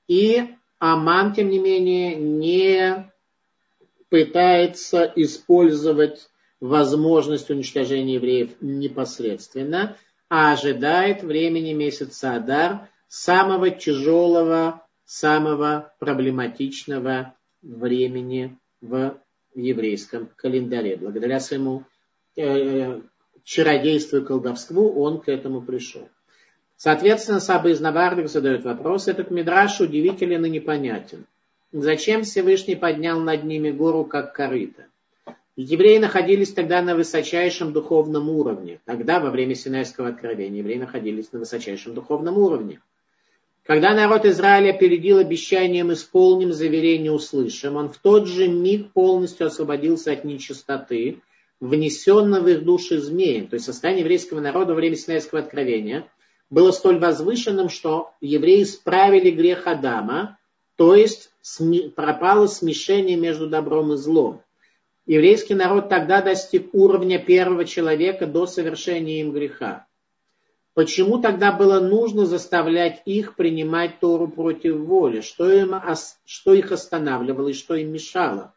И 0.06 0.54
Аман, 0.78 1.34
тем 1.34 1.50
не 1.50 1.58
менее, 1.58 2.14
не 2.14 3.10
пытается 4.10 5.12
использовать 5.16 6.30
возможность 6.60 7.50
уничтожения 7.50 8.14
евреев 8.14 8.50
непосредственно, 8.60 9.96
а 10.28 10.52
ожидает 10.52 11.22
времени 11.22 11.72
месяца 11.72 12.34
Адар, 12.34 12.88
самого 13.08 13.70
тяжелого 13.70 14.86
самого 15.10 15.92
проблематичного 15.98 17.34
времени 17.62 18.56
в 18.80 19.18
еврейском 19.56 20.28
календаре. 20.36 20.96
Благодаря 20.96 21.40
своему 21.40 21.82
э, 22.36 23.00
чародейству 23.42 24.18
и 24.18 24.24
колдовству 24.24 24.92
он 25.02 25.20
к 25.20 25.28
этому 25.28 25.62
пришел. 25.62 26.08
Соответственно, 26.76 27.40
Саба 27.40 27.70
из 27.70 27.80
Навардик 27.80 28.28
задает 28.28 28.62
вопрос, 28.62 29.08
этот 29.08 29.32
мидраш 29.32 29.80
удивителен 29.80 30.44
и 30.44 30.50
непонятен. 30.50 31.26
Зачем 31.72 32.22
Всевышний 32.22 32.76
поднял 32.76 33.18
над 33.18 33.42
ними 33.42 33.72
гору, 33.72 34.04
как 34.04 34.32
корыто? 34.32 34.86
Евреи 35.56 35.98
находились 35.98 36.52
тогда 36.52 36.82
на 36.82 36.94
высочайшем 36.94 37.72
духовном 37.72 38.30
уровне. 38.30 38.78
Тогда, 38.84 39.18
во 39.18 39.30
время 39.30 39.56
Синайского 39.56 40.10
откровения, 40.10 40.60
евреи 40.60 40.78
находились 40.78 41.32
на 41.32 41.40
высочайшем 41.40 41.94
духовном 41.94 42.38
уровне. 42.38 42.80
Когда 43.70 43.94
народ 43.94 44.26
Израиля 44.26 44.70
опередил 44.70 45.18
обещанием 45.18 45.92
исполним, 45.92 46.52
заверение 46.52 47.12
услышим, 47.12 47.76
он 47.76 47.88
в 47.88 47.98
тот 47.98 48.26
же 48.26 48.48
миг 48.48 48.90
полностью 48.90 49.46
освободился 49.46 50.10
от 50.10 50.24
нечистоты, 50.24 51.22
внесенного 51.60 52.42
в 52.42 52.48
их 52.48 52.64
души 52.64 52.98
змеем. 52.98 53.46
То 53.46 53.54
есть 53.54 53.66
состояние 53.66 54.00
еврейского 54.02 54.40
народа 54.40 54.72
во 54.72 54.74
время 54.74 54.96
Синайского 54.96 55.42
откровения 55.42 56.08
было 56.50 56.72
столь 56.72 56.98
возвышенным, 56.98 57.68
что 57.68 58.10
евреи 58.20 58.64
справили 58.64 59.30
грех 59.30 59.68
Адама, 59.68 60.36
то 60.74 60.96
есть 60.96 61.30
пропало 61.94 62.48
смешение 62.48 63.16
между 63.16 63.48
добром 63.48 63.92
и 63.92 63.96
злом. 63.96 64.42
Еврейский 65.06 65.54
народ 65.54 65.88
тогда 65.88 66.22
достиг 66.22 66.74
уровня 66.74 67.20
первого 67.20 67.64
человека 67.64 68.26
до 68.26 68.48
совершения 68.48 69.20
им 69.20 69.30
греха. 69.30 69.86
Почему 70.74 71.18
тогда 71.18 71.50
было 71.50 71.80
нужно 71.80 72.26
заставлять 72.26 73.02
их 73.04 73.34
принимать 73.34 73.98
Тору 73.98 74.28
против 74.28 74.76
воли? 74.76 75.20
Что, 75.20 75.50
им, 75.50 75.74
что 76.24 76.54
их 76.54 76.70
останавливало 76.70 77.48
и 77.48 77.54
что 77.54 77.74
им 77.74 77.92
мешало? 77.92 78.54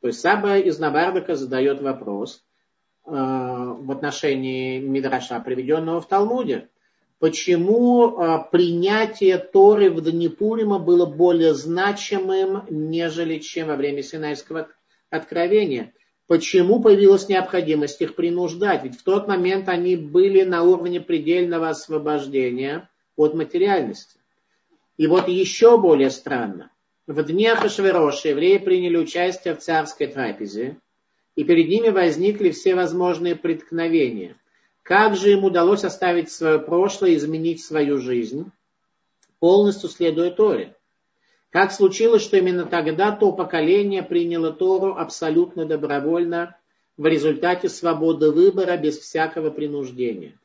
То 0.00 0.08
есть 0.08 0.20
Саба 0.20 0.58
из 0.58 0.78
Навардака 0.78 1.34
задает 1.34 1.80
вопрос 1.82 2.44
э, 3.06 3.10
в 3.10 3.90
отношении 3.90 4.78
Мидраша, 4.78 5.40
приведенного 5.40 6.00
в 6.00 6.08
Талмуде. 6.08 6.68
Почему 7.18 8.10
э, 8.10 8.38
принятие 8.52 9.38
Торы 9.38 9.90
в 9.90 10.02
Данипурима 10.02 10.78
было 10.78 11.06
более 11.06 11.54
значимым, 11.54 12.64
нежели 12.68 13.38
чем 13.38 13.68
во 13.68 13.76
время 13.76 14.02
Синайского 14.02 14.68
откровения? 15.10 15.94
Почему 16.26 16.80
появилась 16.80 17.28
необходимость 17.28 18.00
их 18.00 18.14
принуждать? 18.14 18.84
Ведь 18.84 18.98
в 18.98 19.02
тот 19.02 19.28
момент 19.28 19.68
они 19.68 19.96
были 19.96 20.42
на 20.42 20.62
уровне 20.62 21.00
предельного 21.00 21.68
освобождения 21.68 22.88
от 23.16 23.34
материальности. 23.34 24.18
И 24.96 25.06
вот 25.06 25.28
еще 25.28 25.78
более 25.78 26.10
странно. 26.10 26.70
В 27.06 27.22
дни 27.22 27.46
Ахашвероша 27.46 28.30
евреи 28.30 28.56
приняли 28.56 28.96
участие 28.96 29.54
в 29.54 29.58
царской 29.58 30.06
трапезе, 30.06 30.78
и 31.36 31.44
перед 31.44 31.68
ними 31.68 31.90
возникли 31.90 32.50
все 32.50 32.74
возможные 32.74 33.36
преткновения. 33.36 34.36
Как 34.82 35.16
же 35.16 35.32
им 35.32 35.44
удалось 35.44 35.84
оставить 35.84 36.30
свое 36.30 36.58
прошлое 36.58 37.16
изменить 37.16 37.62
свою 37.62 37.98
жизнь, 37.98 38.50
полностью 39.40 39.90
следуя 39.90 40.30
Торе? 40.30 40.74
Как 41.54 41.70
случилось, 41.70 42.24
что 42.24 42.36
именно 42.36 42.66
тогда 42.66 43.12
то 43.12 43.30
поколение 43.30 44.02
приняло 44.02 44.52
Тору 44.52 44.96
абсолютно 44.96 45.64
добровольно 45.64 46.56
в 46.96 47.06
результате 47.06 47.68
свободы 47.68 48.32
выбора 48.32 48.76
без 48.76 48.98
всякого 48.98 49.50
принуждения. 49.50 50.36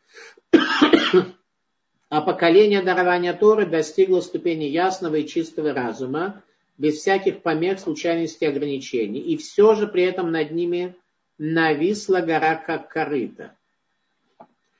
А 2.09 2.21
поколение 2.21 2.83
дарования 2.83 3.33
Торы 3.33 3.65
достигло 3.65 4.21
ступени 4.21 4.65
ясного 4.65 5.15
и 5.15 5.25
чистого 5.25 5.73
разума, 5.73 6.43
без 6.77 6.99
всяких 6.99 7.41
помех, 7.41 7.79
случайностей 7.79 8.45
и 8.45 8.49
ограничений. 8.49 9.19
И 9.19 9.37
все 9.37 9.73
же 9.73 9.87
при 9.87 10.03
этом 10.03 10.31
над 10.31 10.51
ними 10.51 10.95
нависла 11.39 12.19
гора 12.19 12.53
как 12.53 12.87
корыто. 12.87 13.55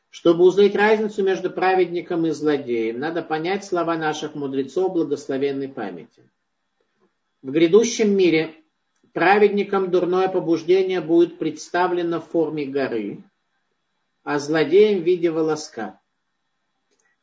Чтобы 0.09 0.43
узнать 0.43 0.75
разницу 0.75 1.23
между 1.23 1.51
праведником 1.51 2.25
и 2.25 2.31
злодеем, 2.31 2.99
надо 2.99 3.21
понять 3.21 3.63
слова 3.63 3.95
наших 3.95 4.33
мудрецов 4.33 4.93
благословенной 4.93 5.69
памяти. 5.69 6.23
В 7.41 7.51
грядущем 7.51 8.15
мире 8.17 8.55
праведникам 9.13 9.91
дурное 9.91 10.27
побуждение 10.27 10.99
будет 10.99 11.37
представлено 11.37 12.19
в 12.19 12.27
форме 12.27 12.65
горы, 12.65 13.23
а 14.23 14.39
злодеям 14.39 15.01
в 15.01 15.03
виде 15.03 15.29
волоска. 15.29 15.99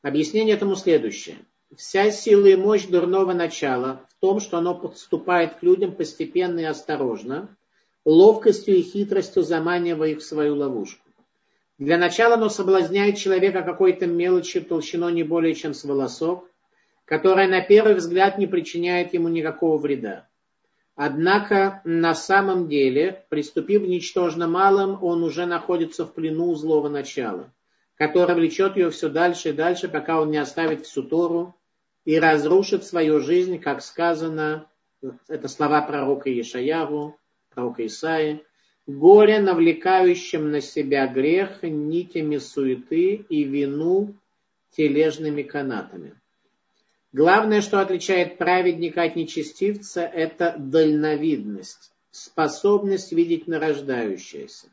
Объяснение 0.03 0.55
этому 0.55 0.77
следующее. 0.77 1.39
Вся 1.75 2.13
сила 2.13 2.47
и 2.47 2.55
мощь 2.55 2.87
дурного 2.87 3.33
начала 3.33 4.07
в 4.09 4.21
том, 4.21 4.39
что 4.39 4.59
оно 4.59 4.75
подступает 4.75 5.57
к 5.57 5.63
людям 5.65 5.93
постепенно 5.93 6.61
и 6.61 6.65
осторожно, 6.65 7.49
ловкостью 8.05 8.77
и 8.77 8.83
хитростью 8.83 9.43
заманивая 9.43 10.11
их 10.11 10.19
в 10.19 10.25
свою 10.25 10.55
ловушку. 10.55 11.06
Для 11.79 11.99
начала 11.99 12.35
оно 12.35 12.49
соблазняет 12.49 13.19
человека 13.19 13.63
какой-то 13.63 14.07
мелочи 14.07 14.61
толщиной 14.61 15.13
не 15.13 15.25
более 15.25 15.55
чем 15.55 15.75
с 15.75 15.85
волосок, 15.85 16.49
которая 17.05 17.49
на 17.49 17.61
первый 17.61 17.95
взгляд 17.95 18.39
не 18.39 18.47
причиняет 18.47 19.13
ему 19.13 19.29
никакого 19.29 19.77
вреда. 19.77 20.27
Однако 20.95 21.83
на 21.85 22.15
самом 22.15 22.69
деле, 22.69 23.25
приступив 23.29 23.83
ничтожно 23.83 24.49
малым, 24.49 25.03
он 25.05 25.23
уже 25.23 25.45
находится 25.45 26.07
в 26.07 26.15
плену 26.15 26.55
злого 26.55 26.89
начала, 26.89 27.53
которое 27.97 28.35
влечет 28.35 28.77
ее 28.77 28.91
все 28.91 29.11
дальше 29.11 29.51
и 29.51 29.53
дальше, 29.53 29.89
пока 29.89 30.21
он 30.23 30.31
не 30.31 30.39
оставит 30.39 30.87
всю 30.87 31.03
Тору 31.03 31.55
и 32.07 32.19
разрушит 32.19 32.85
свою 32.85 33.21
жизнь, 33.21 33.59
как 33.59 33.83
сказано, 33.83 34.67
это 35.29 35.49
слова 35.49 35.83
пророка 35.83 36.31
Ишаяру, 36.31 37.19
пророка 37.51 37.85
Исаи, 37.85 38.43
горе, 38.87 39.41
навлекающим 39.41 40.51
на 40.51 40.61
себя 40.61 41.07
грех 41.07 41.63
нитями 41.63 42.39
суеты 42.39 43.25
и 43.29 43.45
вину 43.45 44.15
тележными 44.77 45.43
канатами. 45.43 46.15
Главное, 47.13 47.63
что 47.63 47.81
отличает 47.81 48.37
праведника 48.37 49.03
от 49.03 49.17
нечестивца, 49.17 50.03
это 50.03 50.55
дальновидность, 50.59 51.93
способность 52.11 53.13
видеть 53.13 53.47
нарождающееся. 53.47 54.69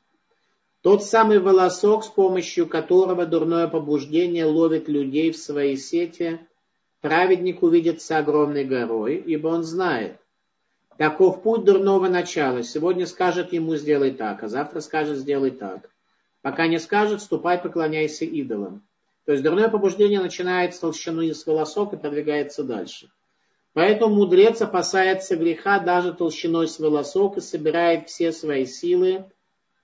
Тот 0.82 1.06
самый 1.06 1.40
волосок, 1.40 2.04
с 2.04 2.10
помощью 2.10 2.68
которого 2.68 3.26
дурное 3.26 3.70
побуждение 3.70 4.44
ловит 4.44 4.90
людей 4.90 5.32
в 5.32 5.38
свои 5.38 5.78
сети, 5.78 6.46
праведник 7.00 7.64
увидит 7.64 8.02
с 8.02 8.12
огромной 8.12 8.66
горой, 8.66 9.16
ибо 9.16 9.48
он 9.48 9.64
знает, 9.64 10.18
Таков 10.98 11.42
путь 11.42 11.66
дурного 11.66 12.08
начала. 12.08 12.64
Сегодня 12.64 13.08
скажет 13.08 13.52
ему 13.52 13.76
сделай 13.76 14.12
так, 14.12 14.44
а 14.44 14.48
завтра 14.48 14.80
скажет 14.80 15.18
сделай 15.18 15.52
так. 15.52 15.90
Пока 16.42 16.68
не 16.68 16.80
скажет, 16.80 17.22
ступай, 17.22 17.58
поклоняйся 17.58 18.26
идолам. 18.26 18.84
То 19.26 19.32
есть 19.32 19.44
дурное 19.44 19.70
побуждение 19.70 20.20
начинает 20.20 20.76
с 20.76 20.80
толщины 20.80 21.34
с 21.34 21.46
волосок 21.46 21.94
и 21.94 21.98
продвигается 21.98 22.64
дальше. 22.64 23.10
Поэтому 23.74 24.16
мудрец 24.16 24.62
опасается 24.62 25.36
греха 25.36 25.80
даже 25.80 26.14
толщиной 26.14 26.68
с 26.68 26.78
волосок 26.80 27.38
и 27.38 27.42
собирает 27.42 28.08
все 28.08 28.32
свои 28.32 28.66
силы, 28.66 29.26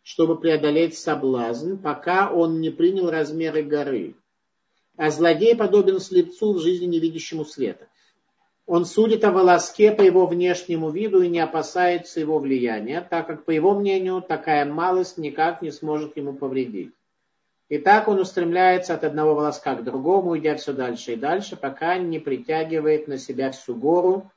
чтобы 0.03 0.39
преодолеть 0.39 0.97
соблазн, 0.97 1.77
пока 1.77 2.31
он 2.31 2.61
не 2.61 2.69
принял 2.69 3.09
размеры 3.09 3.63
горы. 3.63 4.15
А 4.95 5.09
злодей 5.09 5.55
подобен 5.55 5.99
слепцу 5.99 6.53
в 6.53 6.59
жизни 6.59 6.85
невидящему 6.85 7.45
света. 7.45 7.87
Он 8.71 8.85
судит 8.85 9.23
о 9.23 9.31
волоске 9.31 9.91
по 9.91 10.03
его 10.03 10.27
внешнему 10.27 10.91
виду 10.91 11.23
и 11.23 11.27
не 11.27 11.39
опасается 11.39 12.19
его 12.19 12.37
влияния, 12.37 13.01
так 13.01 13.25
как, 13.25 13.43
по 13.43 13.49
его 13.49 13.73
мнению, 13.73 14.21
такая 14.21 14.63
малость 14.63 15.17
никак 15.17 15.63
не 15.63 15.71
сможет 15.71 16.15
ему 16.17 16.33
повредить. 16.33 16.93
И 17.69 17.79
так 17.79 18.07
он 18.07 18.19
устремляется 18.19 18.93
от 18.93 19.03
одного 19.03 19.33
волоска 19.33 19.73
к 19.73 19.83
другому, 19.83 20.37
идя 20.37 20.55
все 20.55 20.71
дальше 20.71 21.13
и 21.13 21.15
дальше, 21.15 21.55
пока 21.55 21.97
не 21.97 22.19
притягивает 22.19 23.07
на 23.07 23.17
себя 23.17 23.49
всю 23.49 23.73
гору, 23.73 24.31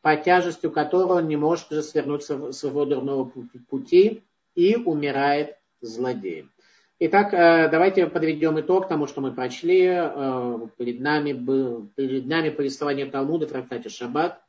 по 0.00 0.16
тяжестью 0.16 0.70
которой 0.70 1.18
он 1.18 1.28
не 1.28 1.36
может 1.36 1.70
уже 1.70 1.82
свернуть 1.82 2.24
своего 2.24 2.86
дурного 2.86 3.30
пути 3.68 4.24
и 4.54 4.76
умирает 4.76 5.58
злодеем. 5.82 6.50
Итак, 6.98 7.34
э, 7.34 7.68
давайте 7.68 8.06
подведем 8.06 8.58
итог 8.58 8.88
тому, 8.88 9.06
что 9.06 9.20
мы 9.20 9.34
прочли. 9.34 9.84
Э, 9.84 10.58
перед 10.78 10.98
нами, 11.00 11.34
был, 11.34 11.90
перед 11.94 12.24
нами 12.24 12.48
повествование 12.48 13.04
Талмуда 13.04 13.46
в 13.46 13.50
трактате 13.50 13.90
Шаббат, 13.90 14.40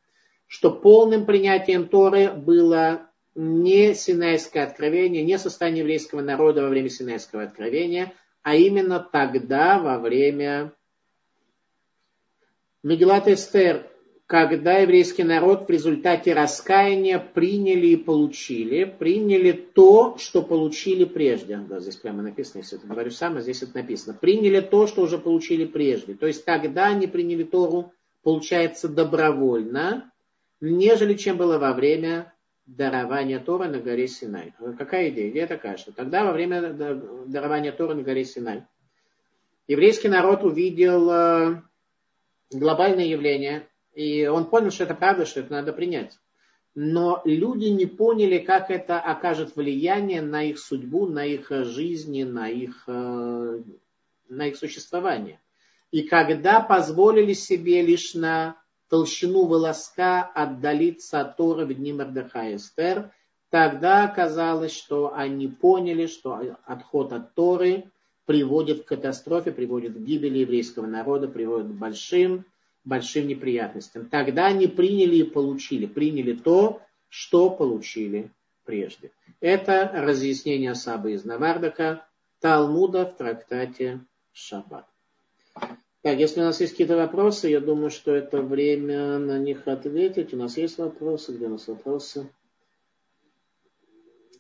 что 0.46 0.72
полным 0.72 1.26
принятием 1.26 1.90
Торы 1.90 2.32
было 2.32 3.02
не 3.36 3.94
Синайское 3.94 4.64
откровение, 4.64 5.24
не 5.24 5.38
состояние 5.38 5.82
еврейского 5.82 6.22
народа 6.22 6.62
во 6.62 6.70
время 6.70 6.90
Синайского 6.90 7.44
откровения, 7.44 8.14
а 8.44 8.56
именно 8.56 9.02
тогда, 9.02 9.78
во 9.78 10.00
время 10.00 10.72
Мегилат 12.82 13.28
Эстер, 13.28 13.92
когда 14.28 14.78
еврейский 14.80 15.24
народ 15.24 15.68
в 15.68 15.72
результате 15.72 16.34
раскаяния 16.34 17.18
приняли 17.18 17.88
и 17.88 17.96
получили, 17.96 18.84
приняли 18.84 19.54
то, 19.54 20.18
что 20.18 20.44
получили 20.44 21.06
прежде. 21.06 21.58
Да, 21.58 21.80
здесь 21.80 21.96
прямо 21.96 22.22
написано, 22.22 22.60
если 22.60 22.78
это 22.78 22.88
говорю 22.88 23.10
сам, 23.10 23.38
а 23.38 23.42
здесь 23.42 23.64
это 23.64 23.78
написано. 23.78 24.18
Приняли 24.20 24.60
то, 24.60 24.86
что 24.86 25.02
уже 25.02 25.18
получили 25.18 25.66
прежде. 25.66 26.14
То 26.14 26.28
есть 26.28 26.44
тогда 26.44 26.88
они 26.88 27.08
приняли 27.08 27.44
Тору, 27.44 27.94
получается, 28.22 28.90
добровольно, 28.90 30.12
нежели 30.60 31.14
чем 31.14 31.38
было 31.38 31.58
во 31.58 31.72
время 31.74 32.34
дарования 32.66 33.40
Тора 33.40 33.70
на 33.70 33.80
горе 33.80 34.10
Синай. 34.10 34.54
Какая 34.78 35.10
идея? 35.10 35.30
Идея 35.30 35.48
такая, 35.48 35.78
что 35.78 35.94
тогда 35.94 36.26
во 36.26 36.34
время 36.34 36.74
дарования 36.74 37.72
Тора 37.72 37.94
на 37.94 38.04
горе 38.04 38.26
Синай 38.26 38.64
еврейский 39.68 40.08
народ 40.08 40.44
увидел 40.44 41.10
э, 41.10 41.62
глобальное 42.52 43.06
явление, 43.06 43.68
и 43.98 44.28
он 44.28 44.46
понял, 44.46 44.70
что 44.70 44.84
это 44.84 44.94
правда, 44.94 45.26
что 45.26 45.40
это 45.40 45.52
надо 45.52 45.74
принять. 45.74 46.20
Но 46.76 47.20
люди 47.26 47.66
не 47.66 47.88
поняли, 47.88 48.38
как 48.38 48.70
это 48.70 49.00
окажет 49.00 49.56
влияние 49.56 50.22
на 50.22 50.44
их 50.44 50.60
судьбу, 50.60 51.08
на 51.08 51.26
их 51.26 51.50
жизни, 51.50 52.22
на 52.22 52.48
их, 52.48 52.84
э, 52.86 53.60
на 54.30 54.48
их 54.48 54.56
существование. 54.56 55.40
И 55.90 56.04
когда 56.04 56.60
позволили 56.60 57.34
себе 57.34 57.82
лишь 57.82 58.14
на 58.14 58.62
толщину 58.88 59.46
волоска 59.46 60.22
отдалиться 60.22 61.22
от 61.22 61.36
Торы 61.36 61.66
в 61.66 61.74
дни 61.74 61.92
Мордеха 61.92 62.56
Эстер, 62.56 63.10
тогда 63.50 64.04
оказалось, 64.04 64.74
что 64.74 65.12
они 65.16 65.48
поняли, 65.48 66.06
что 66.06 66.56
отход 66.66 67.14
от 67.14 67.34
Торы 67.34 67.90
приводит 68.28 68.84
к 68.84 68.90
катастрофе, 68.90 69.52
приводит 69.52 69.96
к 69.96 70.02
гибели 70.02 70.38
еврейского 70.38 70.86
народа, 70.86 71.28
приводит 71.28 71.70
к 71.70 71.80
большим 71.80 72.46
большим 72.88 73.28
неприятностям. 73.28 74.10
Тогда 74.10 74.48
они 74.48 74.68
приняли 74.68 75.18
и 75.18 75.24
получили, 75.24 75.86
приняли 75.86 76.34
то, 76.34 76.82
что 77.10 77.50
получили 77.50 78.32
прежде. 78.66 79.12
Это 79.40 79.92
разъяснение 79.94 80.74
Сабы 80.74 81.14
из 81.14 81.26
Навардака, 81.26 82.06
Талмуда 82.40 83.06
в 83.06 83.18
трактате 83.18 84.00
Шаббат. 84.34 84.86
Так, 86.02 86.20
если 86.20 86.40
у 86.40 86.44
нас 86.44 86.62
есть 86.62 86.74
какие-то 86.74 86.96
вопросы, 86.96 87.50
я 87.50 87.60
думаю, 87.60 87.90
что 87.90 88.16
это 88.16 88.42
время 88.42 89.18
на 89.18 89.38
них 89.38 89.68
ответить. 89.68 90.34
У 90.34 90.38
нас 90.38 90.56
есть 90.56 90.78
вопросы? 90.78 91.34
Где 91.34 91.48
у 91.48 91.50
нас 91.50 91.68
вопросы? 91.68 92.30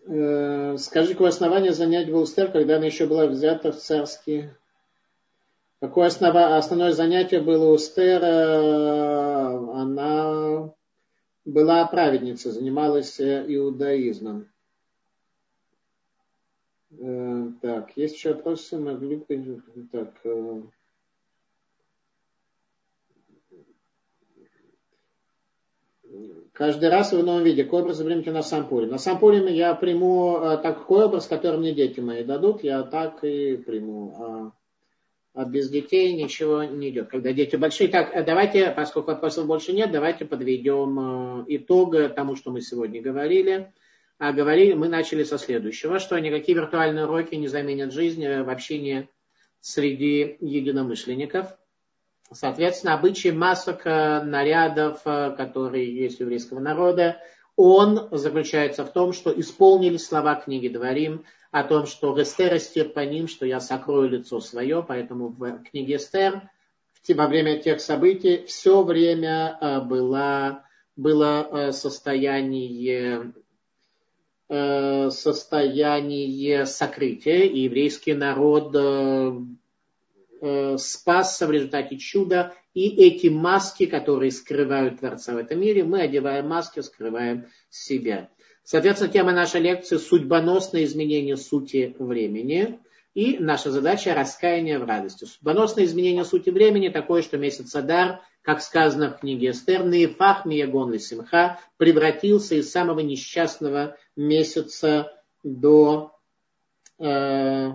Э, 0.05 0.77
скажи, 0.77 1.13
какое 1.13 1.29
основание 1.29 1.73
занять 1.73 2.09
Вулстер, 2.09 2.49
когда 2.51 2.77
она 2.77 2.85
еще 2.85 3.07
была 3.07 3.27
взята 3.27 3.73
в 3.73 3.77
царские 3.77 4.55
Какое 5.79 6.07
основное 6.07 6.91
занятие 6.91 7.39
было 7.39 7.71
у 7.71 7.77
Стера? 7.77 9.49
Она 9.79 10.73
была 11.45 11.85
праведницей, 11.85 12.51
занималась 12.51 13.19
э, 13.19 13.45
иудаизмом. 13.47 14.49
Э, 16.99 17.51
так, 17.61 17.95
есть 17.95 18.15
еще 18.15 18.33
вопросы? 18.33 18.79
Могли 18.79 19.17
бы... 19.17 19.61
Так, 19.91 20.13
э, 20.23 20.61
Каждый 26.53 26.89
раз 26.89 27.11
в 27.13 27.23
новом 27.23 27.43
виде. 27.43 27.65
Какой 27.65 27.83
образ 27.83 27.97
примите 27.97 28.31
на 28.31 28.41
Сампуре? 28.41 28.87
На 28.87 28.97
Сампуре 28.97 29.55
я 29.55 29.75
приму 29.75 30.39
такой 30.63 31.05
образ, 31.05 31.27
который 31.27 31.59
мне 31.59 31.75
дети 31.75 31.99
мои 31.99 32.23
дадут, 32.23 32.63
я 32.63 32.81
так 32.81 33.23
и 33.23 33.57
приму. 33.57 34.53
А 35.37 35.43
а 35.43 35.45
без 35.45 35.69
детей 35.69 36.13
ничего 36.13 36.63
не 36.63 36.89
идет. 36.89 37.09
Когда 37.09 37.31
дети 37.31 37.55
большие. 37.55 37.89
Так, 37.89 38.09
э, 38.11 38.23
давайте, 38.23 38.71
поскольку 38.71 39.11
вопросов 39.11 39.45
больше 39.45 39.71
нет, 39.71 39.91
давайте 39.91 40.25
подведем 40.25 41.41
э, 41.41 41.45
итог 41.49 41.93
тому, 42.15 42.35
что 42.35 42.49
мы 42.49 42.61
сегодня 42.61 43.03
говорили. 43.03 43.71
А 44.17 44.33
говорили, 44.33 44.73
мы 44.73 44.87
начали 44.87 45.23
со 45.23 45.37
следующего, 45.37 45.99
что 45.99 46.17
никакие 46.17 46.57
виртуальные 46.57 47.05
уроки 47.05 47.35
не 47.35 47.47
заменят 47.47 47.93
жизнь 47.93 48.25
э, 48.25 48.41
в 48.41 48.49
общении 48.49 49.09
среди 49.61 50.37
единомышленников. 50.39 51.55
Соответственно, 52.31 52.95
обычай 52.95 53.31
масок, 53.31 53.85
нарядов, 53.85 55.03
которые 55.03 55.95
есть 55.95 56.19
у 56.19 56.23
еврейского 56.23 56.59
народа, 56.59 57.21
он 57.55 58.09
заключается 58.11 58.83
в 58.85 58.91
том, 58.91 59.13
что 59.13 59.31
исполнили 59.39 59.97
слова 59.97 60.33
книги 60.33 60.67
Дворим 60.67 61.25
о 61.51 61.63
том, 61.63 61.85
что 61.85 62.19
Эстер 62.21 62.55
истер 62.57 62.89
по 62.89 63.01
ним, 63.01 63.27
что 63.27 63.45
я 63.45 63.59
сокрою 63.59 64.09
лицо 64.09 64.39
свое, 64.39 64.83
поэтому 64.87 65.29
в 65.29 65.63
книге 65.63 65.95
Эстер 65.95 66.49
во 67.13 67.27
время 67.27 67.59
тех 67.59 67.79
событий 67.79 68.45
все 68.47 68.83
время 68.83 69.57
э, 69.59 69.81
было, 69.81 70.63
было 70.95 71.47
э, 71.49 71.71
состояние 71.71 73.33
э, 74.49 75.09
состояние 75.09 76.65
сокрытия, 76.65 77.43
и 77.43 77.61
еврейский 77.61 78.13
народ 78.13 78.75
спасся 80.77 81.47
в 81.47 81.51
результате 81.51 81.97
чуда, 81.97 82.53
и 82.75 82.89
эти 83.07 83.25
маски, 83.25 83.87
которые 83.87 84.31
скрывают 84.31 84.99
Творца 84.99 85.33
в 85.33 85.37
этом 85.37 85.59
мире, 85.59 85.83
мы 85.83 86.01
одеваем 86.01 86.47
маски, 86.47 86.79
скрываем 86.81 87.47
себя. 87.71 88.29
Соответственно, 88.67 89.09
тема 89.09 89.31
нашей 89.31 89.61
лекции– 89.61 89.95
судьбоносное 89.97 90.83
изменение 90.83 91.37
сути 91.37 91.95
времени. 91.99 92.81
И 93.13 93.37
наша 93.39 93.71
задача– 93.71 94.13
раскаяние 94.15 94.77
в 94.77 94.83
радости. 94.83 95.23
Судьбоносное 95.23 95.85
изменение 95.85 96.25
сути 96.25 96.49
времени 96.49 96.89
такое, 96.89 97.21
что 97.21 97.37
месяц 97.37 97.73
Адар, 97.75 98.19
как 98.41 98.61
сказано 98.61 99.11
в 99.11 99.21
книге 99.21 99.51
Эстер, 99.51 99.85
Наифах 99.85 100.43
Миягон 100.43 100.99
Симха 100.99 101.61
превратился 101.77 102.55
из 102.55 102.69
самого 102.69 102.99
несчастного 102.99 103.95
месяца 104.17 105.13
до, 105.43 106.19
э, 106.99 107.71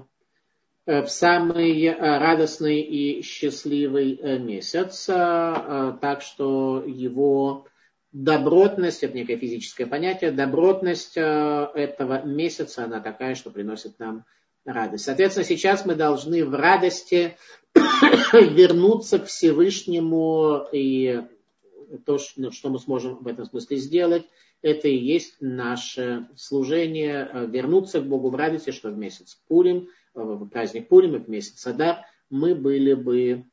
э, 0.85 1.03
в 1.05 1.09
самый 1.09 1.91
радостный 1.91 2.83
и 2.83 3.23
счастливый 3.23 4.21
месяц. 4.41 5.07
Так 5.07 6.21
что 6.21 6.85
его 6.87 7.67
добротность, 8.13 9.03
это 9.03 9.17
некое 9.17 9.37
физическое 9.37 9.87
понятие, 9.87 10.31
добротность 10.31 11.17
этого 11.17 12.23
месяца, 12.25 12.85
она 12.85 13.01
такая, 13.01 13.35
что 13.35 13.51
приносит 13.51 13.99
нам 13.99 14.25
радость. 14.65 15.05
Соответственно, 15.05 15.45
сейчас 15.45 15.85
мы 15.85 15.95
должны 15.95 16.45
в 16.45 16.55
радости 16.55 17.37
вернуться 18.33 19.19
к 19.19 19.27
Всевышнему, 19.27 20.67
и 20.73 21.23
то, 22.05 22.19
что 22.19 22.69
мы 22.71 22.79
сможем 22.79 23.17
в 23.17 23.27
этом 23.27 23.45
смысле 23.47 23.77
сделать, 23.79 24.25
это 24.63 24.89
и 24.89 24.97
есть 24.97 25.37
наше 25.41 26.29
служение, 26.37 27.29
э, 27.31 27.47
вернуться 27.47 28.01
к 28.01 28.07
Богу 28.07 28.31
в 28.31 28.37
радости, 28.37 28.71
что 28.71 28.91
в 28.91 28.97
месяц 28.97 29.41
Пурим, 29.49 29.89
э, 30.15 30.21
в 30.23 30.49
праздник 30.49 30.89
Пурим 30.89 31.17
и 31.17 31.19
в 31.19 31.29
месяц 31.29 31.67
Адар 31.67 32.07
мы 32.31 32.55
были 32.55 32.95
бы 32.95 33.45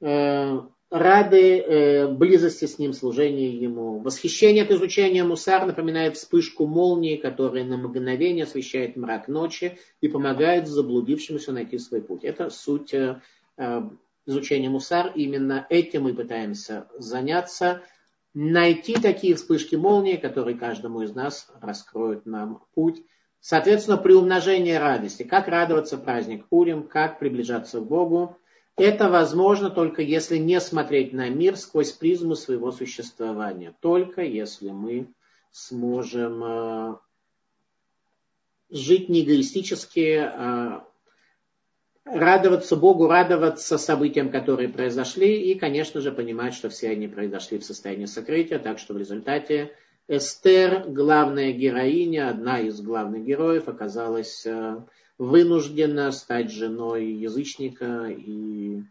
э, 0.00 0.60
рады 0.90 1.58
э, 1.60 2.08
близости 2.08 2.64
с 2.64 2.78
ним, 2.78 2.92
служению 2.92 3.60
ему. 3.60 4.00
Восхищение 4.00 4.64
от 4.64 4.70
изучения 4.70 5.22
мусар 5.22 5.66
напоминает 5.66 6.16
вспышку 6.16 6.66
молнии, 6.66 7.16
которая 7.16 7.64
на 7.64 7.76
мгновение 7.76 8.44
освещает 8.44 8.96
мрак 8.96 9.28
ночи 9.28 9.78
и 10.00 10.08
помогает 10.08 10.66
заблудившемуся 10.66 11.52
найти 11.52 11.78
свой 11.78 12.00
путь. 12.00 12.24
Это 12.24 12.48
суть 12.48 12.94
э, 12.94 13.20
э, 13.58 13.82
изучения 14.26 14.70
мусар. 14.70 15.12
Именно 15.14 15.66
этим 15.68 16.04
мы 16.04 16.14
пытаемся 16.14 16.88
заняться. 16.96 17.82
Найти 18.32 18.94
такие 18.94 19.34
вспышки 19.34 19.74
молнии, 19.74 20.16
которые 20.16 20.56
каждому 20.56 21.02
из 21.02 21.14
нас 21.14 21.50
раскроют 21.60 22.24
нам 22.24 22.62
путь. 22.74 23.02
Соответственно, 23.40 23.98
при 23.98 24.14
умножении 24.14 24.72
радости. 24.72 25.22
Как 25.22 25.48
радоваться 25.48 25.98
праздник 25.98 26.48
Пурим, 26.48 26.84
как 26.84 27.18
приближаться 27.18 27.80
к 27.80 27.86
Богу– 27.86 28.38
это 28.78 29.08
возможно 29.08 29.70
только 29.70 30.02
если 30.02 30.36
не 30.36 30.60
смотреть 30.60 31.12
на 31.12 31.28
мир 31.28 31.56
сквозь 31.56 31.92
призму 31.92 32.34
своего 32.34 32.72
существования. 32.72 33.74
Только 33.80 34.22
если 34.22 34.70
мы 34.70 35.12
сможем 35.50 36.44
э, 36.44 36.96
жить 38.70 39.08
не 39.08 39.24
эгоистически, 39.24 40.16
а 40.16 40.84
радоваться 42.04 42.76
Богу, 42.76 43.06
радоваться 43.06 43.78
событиям, 43.78 44.30
которые 44.30 44.68
произошли, 44.68 45.50
и, 45.50 45.58
конечно 45.58 46.00
же, 46.00 46.12
понимать, 46.12 46.54
что 46.54 46.70
все 46.70 46.90
они 46.90 47.08
произошли 47.08 47.58
в 47.58 47.64
состоянии 47.64 48.06
сокрытия, 48.06 48.58
так 48.58 48.78
что 48.78 48.94
в 48.94 48.98
результате 48.98 49.72
Эстер, 50.06 50.84
главная 50.88 51.52
героиня, 51.52 52.30
одна 52.30 52.60
из 52.60 52.80
главных 52.80 53.24
героев, 53.24 53.68
оказалась 53.68 54.46
э, 54.46 54.80
вынуждена 55.18 56.12
стать 56.12 56.50
женой 56.50 57.06
язычника. 57.06 58.06
И 58.08 58.82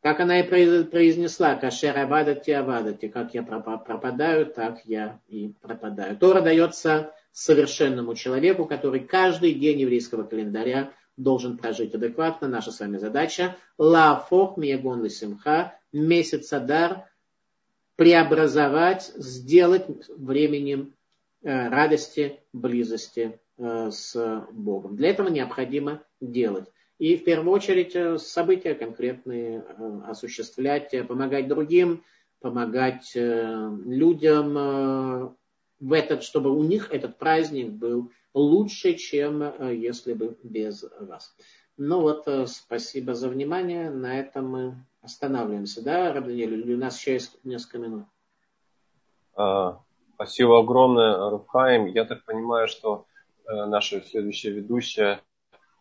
как 0.00 0.20
она 0.20 0.40
и 0.40 0.42
произнесла, 0.42 1.54
кашер 1.54 1.96
абадати 1.98 2.50
абадати, 2.50 3.08
как 3.08 3.34
я 3.34 3.42
пропадаю, 3.42 4.46
так 4.46 4.80
я 4.84 5.20
и 5.28 5.54
пропадаю. 5.62 6.16
Тора 6.16 6.40
дается 6.42 7.14
совершенному 7.32 8.14
человеку, 8.14 8.66
который 8.66 9.00
каждый 9.00 9.54
день 9.54 9.80
еврейского 9.80 10.24
календаря 10.24 10.92
должен 11.16 11.56
прожить 11.56 11.94
адекватно. 11.94 12.48
Наша 12.48 12.72
с 12.72 12.80
вами 12.80 12.98
задача 12.98 13.56
лафох 13.78 14.56
миягон 14.56 15.04
лисимха, 15.04 15.78
месяц 15.92 16.52
адар, 16.52 17.04
преобразовать, 17.96 19.12
сделать 19.16 19.86
временем 20.08 20.94
э, 21.42 21.68
радости, 21.68 22.40
близости 22.52 23.38
с 23.62 24.46
Богом. 24.52 24.96
Для 24.96 25.10
этого 25.10 25.28
необходимо 25.28 26.02
делать. 26.20 26.68
И 26.98 27.16
в 27.16 27.24
первую 27.24 27.52
очередь 27.52 27.96
э, 27.96 28.16
события 28.18 28.74
конкретные 28.74 29.64
э, 29.66 30.00
осуществлять, 30.06 30.94
помогать 31.08 31.48
другим, 31.48 32.04
помогать 32.40 33.12
людям 33.14 34.54
в 35.78 35.92
этот, 35.92 36.24
чтобы 36.24 36.50
у 36.50 36.64
них 36.64 36.90
этот 36.92 37.16
праздник 37.16 37.70
был 37.70 38.10
лучше, 38.34 38.94
чем 38.94 39.44
если 39.70 40.12
бы 40.12 40.36
без 40.42 40.84
вас. 40.98 41.36
Ну 41.76 42.00
вот, 42.00 42.26
спасибо 42.46 43.14
за 43.14 43.28
внимание. 43.28 43.90
На 43.90 44.18
этом 44.18 44.48
мы 44.48 44.74
останавливаемся. 45.02 45.84
Да, 45.84 46.12
Рабданель, 46.12 46.72
у 46.72 46.78
нас 46.78 46.98
еще 46.98 47.12
есть 47.12 47.38
несколько 47.44 47.78
минут. 47.78 48.06
А, 49.36 49.80
спасибо 50.14 50.58
огромное, 50.58 51.30
Рухаим. 51.30 51.86
Я 51.86 52.04
так 52.04 52.24
понимаю, 52.24 52.66
что 52.66 53.06
Э, 53.06 53.11
наша 53.46 54.00
следующая 54.02 54.50
ведущая 54.50 55.20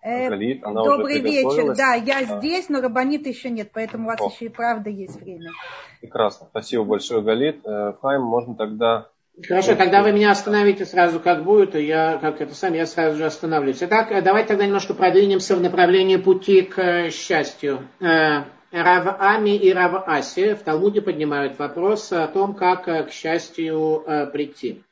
э, 0.03 0.29
Галит, 0.29 0.63
она 0.63 0.83
Добрый 0.83 1.19
уже 1.19 1.23
вечер, 1.23 1.75
да, 1.75 1.93
я 1.93 2.23
здесь, 2.23 2.69
но 2.69 2.81
Рабанита 2.81 3.29
еще 3.29 3.49
нет, 3.49 3.71
поэтому 3.73 4.05
у 4.05 4.07
вас 4.07 4.21
О. 4.21 4.29
еще 4.29 4.45
и 4.45 4.49
правда 4.49 4.89
есть 4.89 5.21
время. 5.21 5.51
Прекрасно, 5.99 6.47
спасибо 6.49 6.83
большое, 6.83 7.21
Галит. 7.21 7.65
Э, 7.65 7.93
Хайм, 8.01 8.23
можно 8.23 8.55
тогда... 8.55 9.09
Хорошо, 9.47 9.75
тогда 9.75 10.03
вы 10.03 10.11
меня 10.11 10.31
остановите 10.31 10.85
сразу, 10.85 11.19
как 11.19 11.43
будет, 11.43 11.75
и 11.75 11.85
я, 11.85 12.17
как 12.17 12.41
это 12.41 12.53
сам, 12.53 12.73
я 12.73 12.85
сразу 12.85 13.17
же 13.17 13.25
остановлюсь. 13.25 13.81
Итак, 13.81 14.09
давайте 14.23 14.49
тогда 14.49 14.65
немножко 14.65 14.93
продвинемся 14.93 15.55
в 15.55 15.61
направлении 15.61 16.17
пути 16.17 16.63
к 16.63 17.09
счастью. 17.11 17.87
Рав 17.99 19.15
Ами 19.19 19.55
и 19.55 19.73
Рав 19.73 20.03
Аси 20.05 20.53
в 20.53 20.63
Талмуде 20.63 21.01
поднимают 21.01 21.57
вопрос 21.57 22.11
о 22.11 22.27
том, 22.27 22.53
как 22.53 22.83
к 22.83 23.11
счастью 23.11 24.03
прийти. 24.33 24.83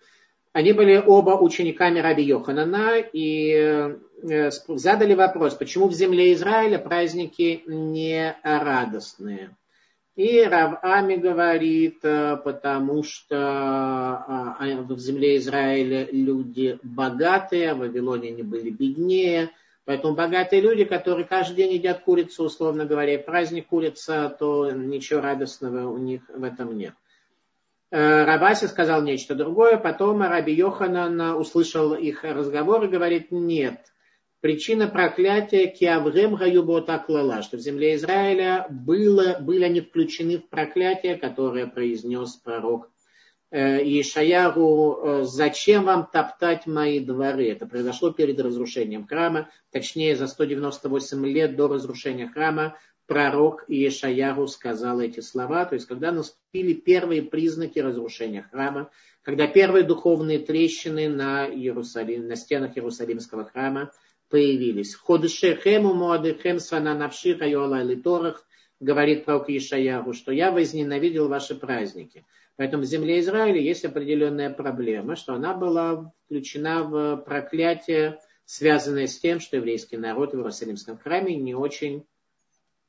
Они 0.51 0.73
были 0.73 0.97
оба 0.97 1.31
учениками 1.31 1.99
Раби 1.99 2.23
Йоханана 2.23 2.97
и 2.99 3.53
э, 4.23 4.51
задали 4.67 5.13
вопрос, 5.13 5.53
почему 5.53 5.87
в 5.87 5.93
земле 5.93 6.33
Израиля 6.33 6.79
праздники 6.79 7.63
не 7.67 8.35
радостные. 8.43 9.55
И 10.15 10.41
Рав 10.43 10.79
Ами 10.81 11.15
говорит, 11.15 11.99
э, 12.03 12.35
потому 12.43 13.03
что 13.03 13.37
а, 13.37 14.57
а, 14.59 14.81
в 14.81 14.99
земле 14.99 15.37
Израиля 15.37 16.09
люди 16.11 16.77
богатые, 16.83 17.71
а 17.71 17.75
в 17.75 17.79
Вавилоне 17.79 18.29
они 18.29 18.43
были 18.43 18.69
беднее. 18.69 19.51
Поэтому 19.85 20.15
богатые 20.15 20.61
люди, 20.61 20.83
которые 20.83 21.25
каждый 21.25 21.55
день 21.55 21.73
едят 21.73 22.01
курицу, 22.01 22.43
условно 22.43 22.85
говоря, 22.85 23.17
праздник 23.17 23.67
курица, 23.67 24.35
то 24.37 24.69
ничего 24.71 25.21
радостного 25.21 25.89
у 25.89 25.97
них 25.97 26.23
в 26.27 26.43
этом 26.43 26.77
нет. 26.77 26.95
Э, 27.91 28.23
Рабаси 28.25 28.67
сказал 28.67 29.01
нечто 29.01 29.33
другое, 29.33 29.77
потом 29.77 30.21
Раби 30.21 30.53
Йоханан 30.53 31.37
услышал 31.37 31.95
их 31.95 32.23
разговор 32.23 32.83
и 32.83 32.87
говорит, 32.87 33.31
нет, 33.31 33.79
причина 34.41 34.87
проклятия 34.87 35.65
Киаврем 35.67 36.35
Гаюбота 36.35 36.99
Клала, 36.99 37.41
что 37.41 37.57
в 37.57 37.61
земле 37.61 37.95
Израиля 37.95 38.67
было, 38.69 39.39
были 39.39 39.63
они 39.63 39.81
включены 39.81 40.37
в 40.37 40.49
проклятие, 40.49 41.15
которое 41.15 41.65
произнес 41.65 42.35
пророк 42.35 42.91
э, 43.49 43.81
Ишаяру, 43.81 44.99
э, 45.01 45.23
зачем 45.23 45.85
вам 45.85 46.07
топтать 46.13 46.67
мои 46.67 46.99
дворы? 46.99 47.49
Это 47.49 47.65
произошло 47.65 48.11
перед 48.11 48.39
разрушением 48.39 49.07
храма, 49.07 49.49
точнее 49.71 50.15
за 50.15 50.27
198 50.27 51.25
лет 51.25 51.55
до 51.55 51.67
разрушения 51.67 52.27
храма 52.27 52.77
пророк 53.09 53.65
Иешаяру 53.67 54.47
сказал 54.47 55.01
эти 55.01 55.19
слова, 55.19 55.65
то 55.65 55.73
есть 55.73 55.87
когда 55.87 56.11
наступили 56.11 56.73
первые 56.73 57.23
признаки 57.23 57.79
разрушения 57.79 58.43
храма, 58.43 58.91
когда 59.23 59.47
первые 59.47 59.83
духовные 59.83 60.37
трещины 60.37 61.09
на, 61.09 61.47
Иерусалим, 61.47 62.27
на 62.27 62.35
стенах 62.35 62.77
Иерусалимского 62.77 63.45
храма 63.45 63.91
появились. 64.29 64.93
Ходышехему 64.93 65.91
муадыхем 65.95 66.59
сана 66.59 66.93
навши 66.93 67.35
хайола 67.35 67.81
литорах, 67.81 68.45
говорит 68.79 69.25
пророк 69.25 69.49
Ишаяру, 69.49 70.13
что 70.13 70.31
я 70.31 70.51
возненавидел 70.51 71.27
ваши 71.27 71.55
праздники. 71.55 72.27
Поэтому 72.57 72.83
в 72.83 72.85
земле 72.85 73.21
Израиля 73.21 73.59
есть 73.59 73.85
определенная 73.85 74.51
проблема, 74.51 75.15
что 75.15 75.33
она 75.33 75.55
была 75.55 76.13
включена 76.25 76.83
в 76.83 77.17
проклятие, 77.25 78.19
связанное 78.45 79.07
с 79.07 79.17
тем, 79.17 79.39
что 79.39 79.57
еврейский 79.57 79.97
народ 79.97 80.33
в 80.33 80.37
Иерусалимском 80.37 80.99
храме 80.99 81.35
не 81.35 81.55
очень 81.55 82.05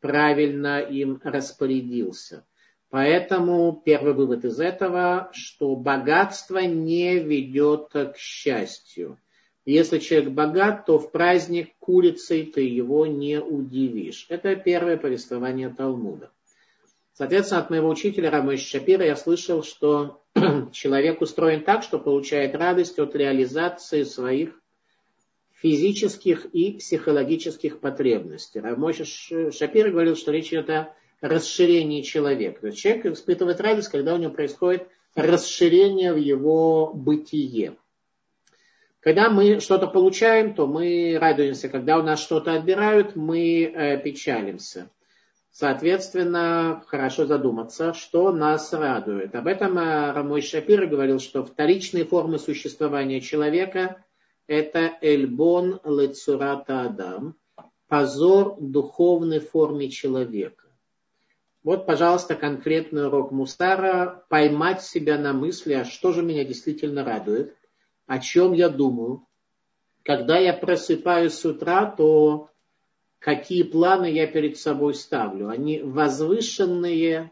правильно 0.01 0.81
им 0.81 1.21
распорядился. 1.23 2.45
Поэтому 2.91 3.81
первый 3.85 4.15
вывод 4.15 4.45
из 4.45 4.59
этого, 4.59 5.31
что 5.33 5.77
богатство 5.77 6.59
не 6.59 7.19
ведет 7.19 7.91
к 7.93 8.17
счастью. 8.17 9.19
Если 9.65 9.99
человек 9.99 10.31
богат, 10.31 10.87
то 10.87 10.99
в 10.99 11.13
праздник 11.13 11.71
курицей 11.79 12.47
ты 12.47 12.63
его 12.63 13.07
не 13.07 13.41
удивишь. 13.41 14.27
Это 14.29 14.57
первое 14.57 14.97
повествование 14.97 15.69
Талмуда. 15.69 16.31
Соответственно, 17.13 17.61
от 17.61 17.71
моего 17.71 17.89
учителя 17.91 18.31
Рамыш 18.31 18.61
Шапира 18.63 19.05
я 19.05 19.15
слышал, 19.15 19.63
что 19.63 20.23
человек 20.73 21.21
устроен 21.21 21.63
так, 21.63 21.83
что 21.83 21.99
получает 21.99 22.55
радость 22.55 22.99
от 22.99 23.15
реализации 23.15 24.03
своих 24.03 24.59
физических 25.63 26.47
и 26.47 26.73
психологических 26.73 27.81
потребностей. 27.81 28.61
Рамоша 28.61 29.05
Шапир 29.05 29.91
говорил, 29.91 30.17
что 30.17 30.33
речь 30.33 30.49
идет 30.49 30.71
о 30.71 30.95
расширении 31.21 32.03
человека. 32.03 32.63
То 32.63 32.67
есть 32.69 32.79
человек 32.79 33.07
испытывает 33.07 33.61
радость, 33.61 33.89
когда 33.89 34.15
у 34.15 34.17
него 34.17 34.33
происходит 34.33 34.89
расширение 35.15 36.15
в 36.15 36.17
его 36.17 36.93
бытие. 36.95 37.77
Когда 39.01 39.29
мы 39.29 39.61
что-то 39.61 39.87
получаем, 39.87 40.55
то 40.55 40.67
мы 40.67 41.19
радуемся. 41.21 41.69
Когда 41.69 41.99
у 41.99 42.03
нас 42.03 42.21
что-то 42.23 42.55
отбирают, 42.55 43.17
мы 43.17 43.65
э, 43.65 43.99
печалимся. 44.03 44.91
Соответственно, 45.53 46.83
хорошо 46.87 47.27
задуматься, 47.27 47.93
что 47.93 48.31
нас 48.31 48.73
радует. 48.73 49.35
Об 49.35 49.47
этом 49.47 49.79
э, 49.79 50.13
Рамой 50.13 50.43
Шапир 50.43 50.87
говорил, 50.87 51.19
что 51.19 51.45
вторичные 51.45 52.05
формы 52.05 52.39
существования 52.39 53.21
человека– 53.21 54.03
это 54.47 54.99
эльбон 55.01 55.81
лецурата 55.85 56.83
адам, 56.83 57.37
позор 57.89 58.57
духовной 58.61 59.41
форме 59.41 59.91
человека. 59.91 60.69
Вот, 61.63 61.85
пожалуйста, 61.85 62.37
конкретный 62.37 63.07
урок 63.07 63.33
Мустара– 63.33 64.25
поймать 64.31 64.83
себя 64.83 65.19
на 65.19 65.33
мысли, 65.35 65.75
а 65.75 65.85
что 65.85 66.13
же 66.13 66.23
меня 66.23 66.45
действительно 66.45 67.05
радует, 67.05 67.55
о 68.07 68.19
чем 68.19 68.55
я 68.55 68.71
думаю. 68.71 69.27
Когда 70.03 70.39
я 70.39 70.55
просыпаюсь 70.55 71.35
с 71.35 71.45
утра, 71.45 71.85
то 71.85 72.49
какие 73.19 73.63
планы 73.63 74.11
я 74.11 74.27
перед 74.27 74.57
собой 74.57 74.95
ставлю. 74.95 75.49
Они 75.49 75.83
возвышенные, 75.83 77.31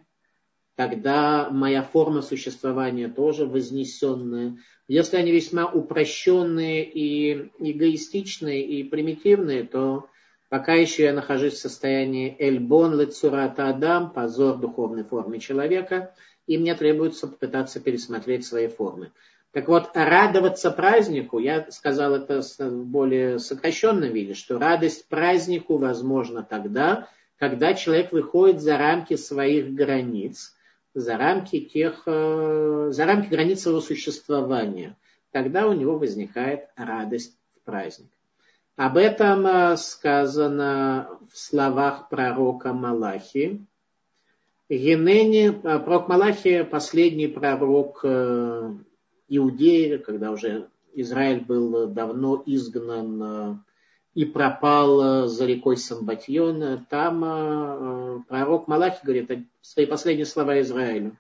тогда 0.79 1.49
моя 1.51 1.83
форма 1.83 2.23
существования 2.23 3.09
тоже 3.09 3.47
вознесенная. 3.47 4.59
Если 4.87 5.17
они 5.17 5.33
весьма 5.33 5.67
упрощенные 5.67 6.85
и 6.85 7.51
эгоистичные 7.59 8.65
и 8.65 8.85
примитивные, 8.85 9.65
то 9.65 10.07
пока 10.49 10.75
еще 10.75 11.03
я 11.03 11.13
нахожусь 11.13 11.55
в 11.55 11.59
состоянии 11.59 12.37
эльбон 12.39 12.97
лецурата 12.97 13.69
адам, 13.69 14.13
позор 14.13 14.59
духовной 14.59 15.03
формы 15.03 15.41
человека, 15.41 16.15
и 16.47 16.57
мне 16.59 16.77
требуется 16.77 17.27
попытаться 17.27 17.81
пересмотреть 17.81 18.47
свои 18.47 18.69
формы. 18.69 19.11
Так 19.51 19.67
вот, 19.67 19.91
радоваться 19.95 20.71
празднику, 20.71 21.41
я 21.41 21.69
сказал 21.73 22.15
это 22.15 22.41
в 22.41 22.87
более 22.87 23.41
сокращенном 23.41 24.13
виде, 24.13 24.35
что 24.35 24.61
радость 24.61 25.09
празднику 25.09 25.77
возможна 25.77 26.45
тогда, 26.45 27.09
когда 27.37 27.75
человек 27.75 28.13
выходит 28.13 28.61
за 28.61 28.79
рамки 28.79 29.17
своих 29.17 29.75
границ, 29.75 30.55
за 30.95 31.17
рамки, 31.17 31.61
тех, 31.61 32.03
э, 32.07 32.89
за 32.91 33.07
рамки 33.07 33.29
границ 33.29 33.63
своего 33.63 33.81
существования. 33.81 34.97
Тогда 35.31 35.67
у 35.67 35.73
него 35.73 35.99
возникает 35.99 36.69
радость 36.77 37.39
в 37.57 37.65
праздник. 37.65 38.11
Об 38.77 38.97
этом 38.97 39.47
э, 39.47 39.77
сказано 39.77 41.19
в 41.33 41.39
словах 41.39 42.09
пророка 42.09 42.73
Малахи. 42.73 43.65
Генени, 44.69 45.49
э, 45.49 45.79
пророк 45.79 46.09
Малахи, 46.09 46.63
последний 46.65 47.29
пророк 47.29 48.05
Иудеи, 49.31 49.99
когда 49.99 50.31
уже 50.31 50.69
Израиль 50.95 51.45
был 51.45 51.87
давно 51.89 52.43
изгнан 52.47 53.63
и 54.15 54.25
пропал 54.25 55.25
э, 55.25 55.29
за 55.29 55.47
рекой 55.47 55.77
Самбатьон, 55.77 56.87
там 56.91 57.25
э, 57.25 58.21
пророк 58.29 58.69
Малахи 58.69 59.01
говорит 59.03 59.31
свои 59.61 59.87
последние 59.87 60.27
слова 60.27 60.61
Израилю. 60.61 61.17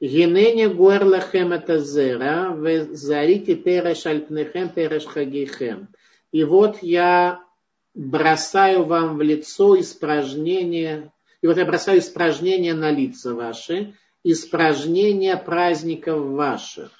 Генене 0.00 0.68
гуэрлахем 0.68 1.52
это 1.52 1.78
зера, 1.78 2.56
зарите 2.90 3.54
переш 3.54 4.04
альпнехем. 4.04 5.88
И 6.32 6.42
вот 6.42 6.82
я 6.82 7.44
бросаю 7.94 8.84
вам 8.84 9.16
в 9.16 9.22
лицо 9.22 9.78
испражнение, 9.78 11.12
и 11.40 11.46
вот 11.46 11.56
я 11.56 11.64
бросаю 11.64 12.00
испражнение 12.00 12.74
на 12.74 12.90
лица 12.90 13.34
ваши, 13.34 13.94
испражнение 14.24 15.36
праздников 15.36 16.20
ваших. 16.20 16.90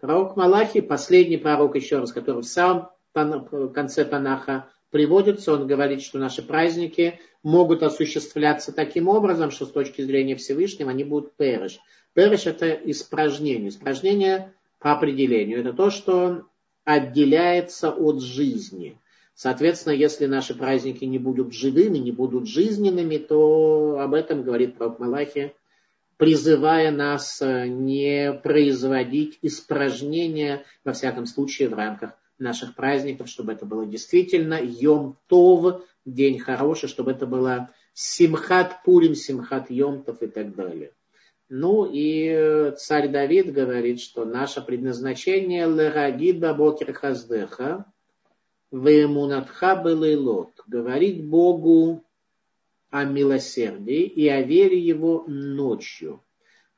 Пророк 0.00 0.36
Малахи, 0.36 0.80
последний 0.80 1.36
пророк, 1.36 1.74
еще 1.74 1.98
раз, 1.98 2.12
который 2.12 2.42
в 2.42 2.46
самом 2.46 2.90
конце 3.12 4.04
Танаха 4.04 4.68
приводится, 4.90 5.52
он 5.52 5.66
говорит, 5.66 6.02
что 6.02 6.18
наши 6.18 6.42
праздники 6.42 7.20
могут 7.42 7.82
осуществляться 7.82 8.72
таким 8.72 9.08
образом, 9.08 9.50
что 9.50 9.66
с 9.66 9.70
точки 9.70 10.02
зрения 10.02 10.36
Всевышнего 10.36 10.90
они 10.90 11.04
будут 11.04 11.36
переш. 11.36 11.78
Переш 12.14 12.46
это 12.46 12.70
испражнение. 12.70 13.68
Испражнение 13.68 14.52
по 14.78 14.92
определению. 14.92 15.60
Это 15.60 15.72
то, 15.72 15.90
что 15.90 16.44
отделяется 16.84 17.90
от 17.90 18.22
жизни. 18.22 18.98
Соответственно, 19.34 19.92
если 19.92 20.26
наши 20.26 20.54
праздники 20.54 21.04
не 21.04 21.18
будут 21.18 21.52
живыми, 21.52 21.98
не 21.98 22.12
будут 22.12 22.48
жизненными, 22.48 23.18
то 23.18 23.98
об 24.00 24.14
этом 24.14 24.42
говорит 24.42 24.76
пророк 24.76 24.98
Малахи 24.98 25.54
призывая 26.18 26.90
нас 26.90 27.40
э, 27.40 27.68
не 27.68 28.32
производить 28.34 29.38
испражнения, 29.40 30.64
во 30.84 30.92
всяком 30.92 31.24
случае, 31.24 31.70
в 31.70 31.74
рамках 31.74 32.12
наших 32.38 32.74
праздников, 32.74 33.28
чтобы 33.28 33.52
это 33.52 33.66
было 33.66 33.86
действительно 33.86 34.58
Йом 34.62 35.16
Тов, 35.26 35.82
день 36.04 36.38
хороший, 36.38 36.88
чтобы 36.88 37.12
это 37.12 37.26
было 37.26 37.70
Симхат 37.94 38.82
Пурим, 38.84 39.14
Симхат 39.14 39.70
Йомтов 39.70 40.22
и 40.22 40.28
так 40.28 40.54
далее. 40.54 40.92
Ну 41.48 41.88
и 41.90 42.72
царь 42.76 43.08
Давид 43.08 43.52
говорит, 43.52 44.00
что 44.00 44.24
наше 44.24 44.60
предназначение 44.60 45.66
лерагид 45.66 46.40
бабокер 46.40 46.92
хаздеха, 46.92 47.86
вемунатха 48.70 49.82
лот, 49.82 50.50
говорить 50.66 51.24
Богу 51.24 52.04
о 52.90 53.04
милосердии 53.04 54.02
и 54.02 54.28
о 54.28 54.42
вере 54.42 54.78
его 54.78 55.24
ночью. 55.26 56.22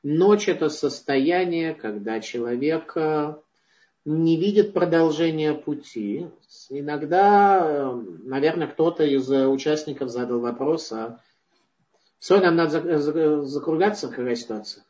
Ночь 0.03 0.47
это 0.47 0.69
состояние, 0.69 1.73
когда 1.73 2.19
человек 2.21 2.93
э, 2.95 3.35
не 4.05 4.37
видит 4.37 4.73
продолжения 4.73 5.53
пути. 5.53 6.27
Иногда, 6.69 7.61
э, 7.63 8.01
наверное, 8.23 8.67
кто-то 8.67 9.03
из 9.03 9.29
участников 9.29 10.09
задал 10.09 10.39
вопрос, 10.39 10.91
а 10.91 11.19
все, 12.19 12.39
нам 12.39 12.55
надо 12.55 12.99
закругляться, 13.43 14.07
какая 14.07 14.35
ситуация? 14.35 14.83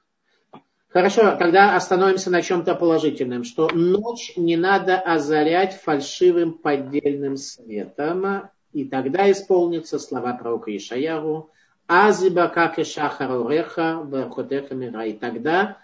Хорошо, 0.90 1.38
тогда 1.38 1.78
остановимся 1.78 2.30
на 2.30 2.42
чем-то 2.42 2.76
положительном, 2.76 3.46
что 3.46 3.70
ночь 3.74 4.34
не 4.36 4.58
надо 4.58 5.00
озарять 5.00 5.74
фальшивым 5.74 6.54
поддельным 6.54 7.38
светом, 7.38 8.50
и 8.74 8.84
тогда 8.84 9.32
исполнится 9.32 10.00
слова 10.00 10.34
пророка 10.34 10.76
Ишаяру, 10.76 11.50
Азиба 11.88 12.50
как 12.50 12.80
и 12.80 12.84
шахар 12.84 13.32
уреха 13.32 14.06
верхотеха 14.06 14.76
мира. 14.76 15.06
И 15.06 15.14
тогда 15.14 15.78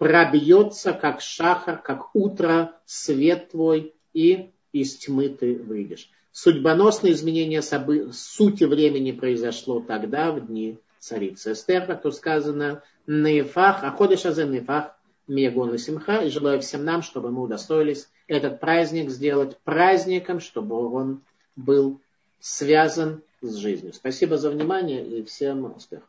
пробьется, 0.00 0.94
как 0.94 1.20
шахар, 1.20 1.76
как 1.76 2.14
утро, 2.14 2.72
свет 2.86 3.50
твой, 3.50 3.94
и 4.14 4.50
из 4.72 4.96
тьмы 4.96 5.28
ты 5.28 5.54
выйдешь. 5.56 6.08
Судьбоносное 6.32 7.12
изменение 7.12 7.60
собы... 7.60 8.10
сути 8.14 8.64
времени 8.64 9.12
произошло 9.12 9.80
тогда, 9.80 10.32
в 10.32 10.46
дни 10.46 10.78
царицы 11.00 11.52
Эстер, 11.52 11.84
как 11.84 12.00
тут 12.00 12.14
сказано, 12.14 12.82
Нефах, 13.06 13.84
а 13.84 13.90
ходишь 13.90 14.24
азе 14.24 14.46
Нефах, 14.46 14.96
Мегон 15.28 15.74
и 15.74 15.78
Симха, 15.78 16.24
и 16.24 16.30
желаю 16.30 16.62
всем 16.62 16.82
нам, 16.82 17.02
чтобы 17.02 17.30
мы 17.30 17.42
удостоились 17.42 18.08
этот 18.26 18.58
праздник 18.58 19.10
сделать 19.10 19.58
праздником, 19.64 20.40
чтобы 20.40 20.76
он 20.94 21.20
был 21.56 22.00
связан 22.38 23.20
с 23.42 23.54
жизнью. 23.56 23.92
Спасибо 23.92 24.38
за 24.38 24.50
внимание 24.50 25.06
и 25.06 25.22
всем 25.24 25.76
успехов. 25.76 26.08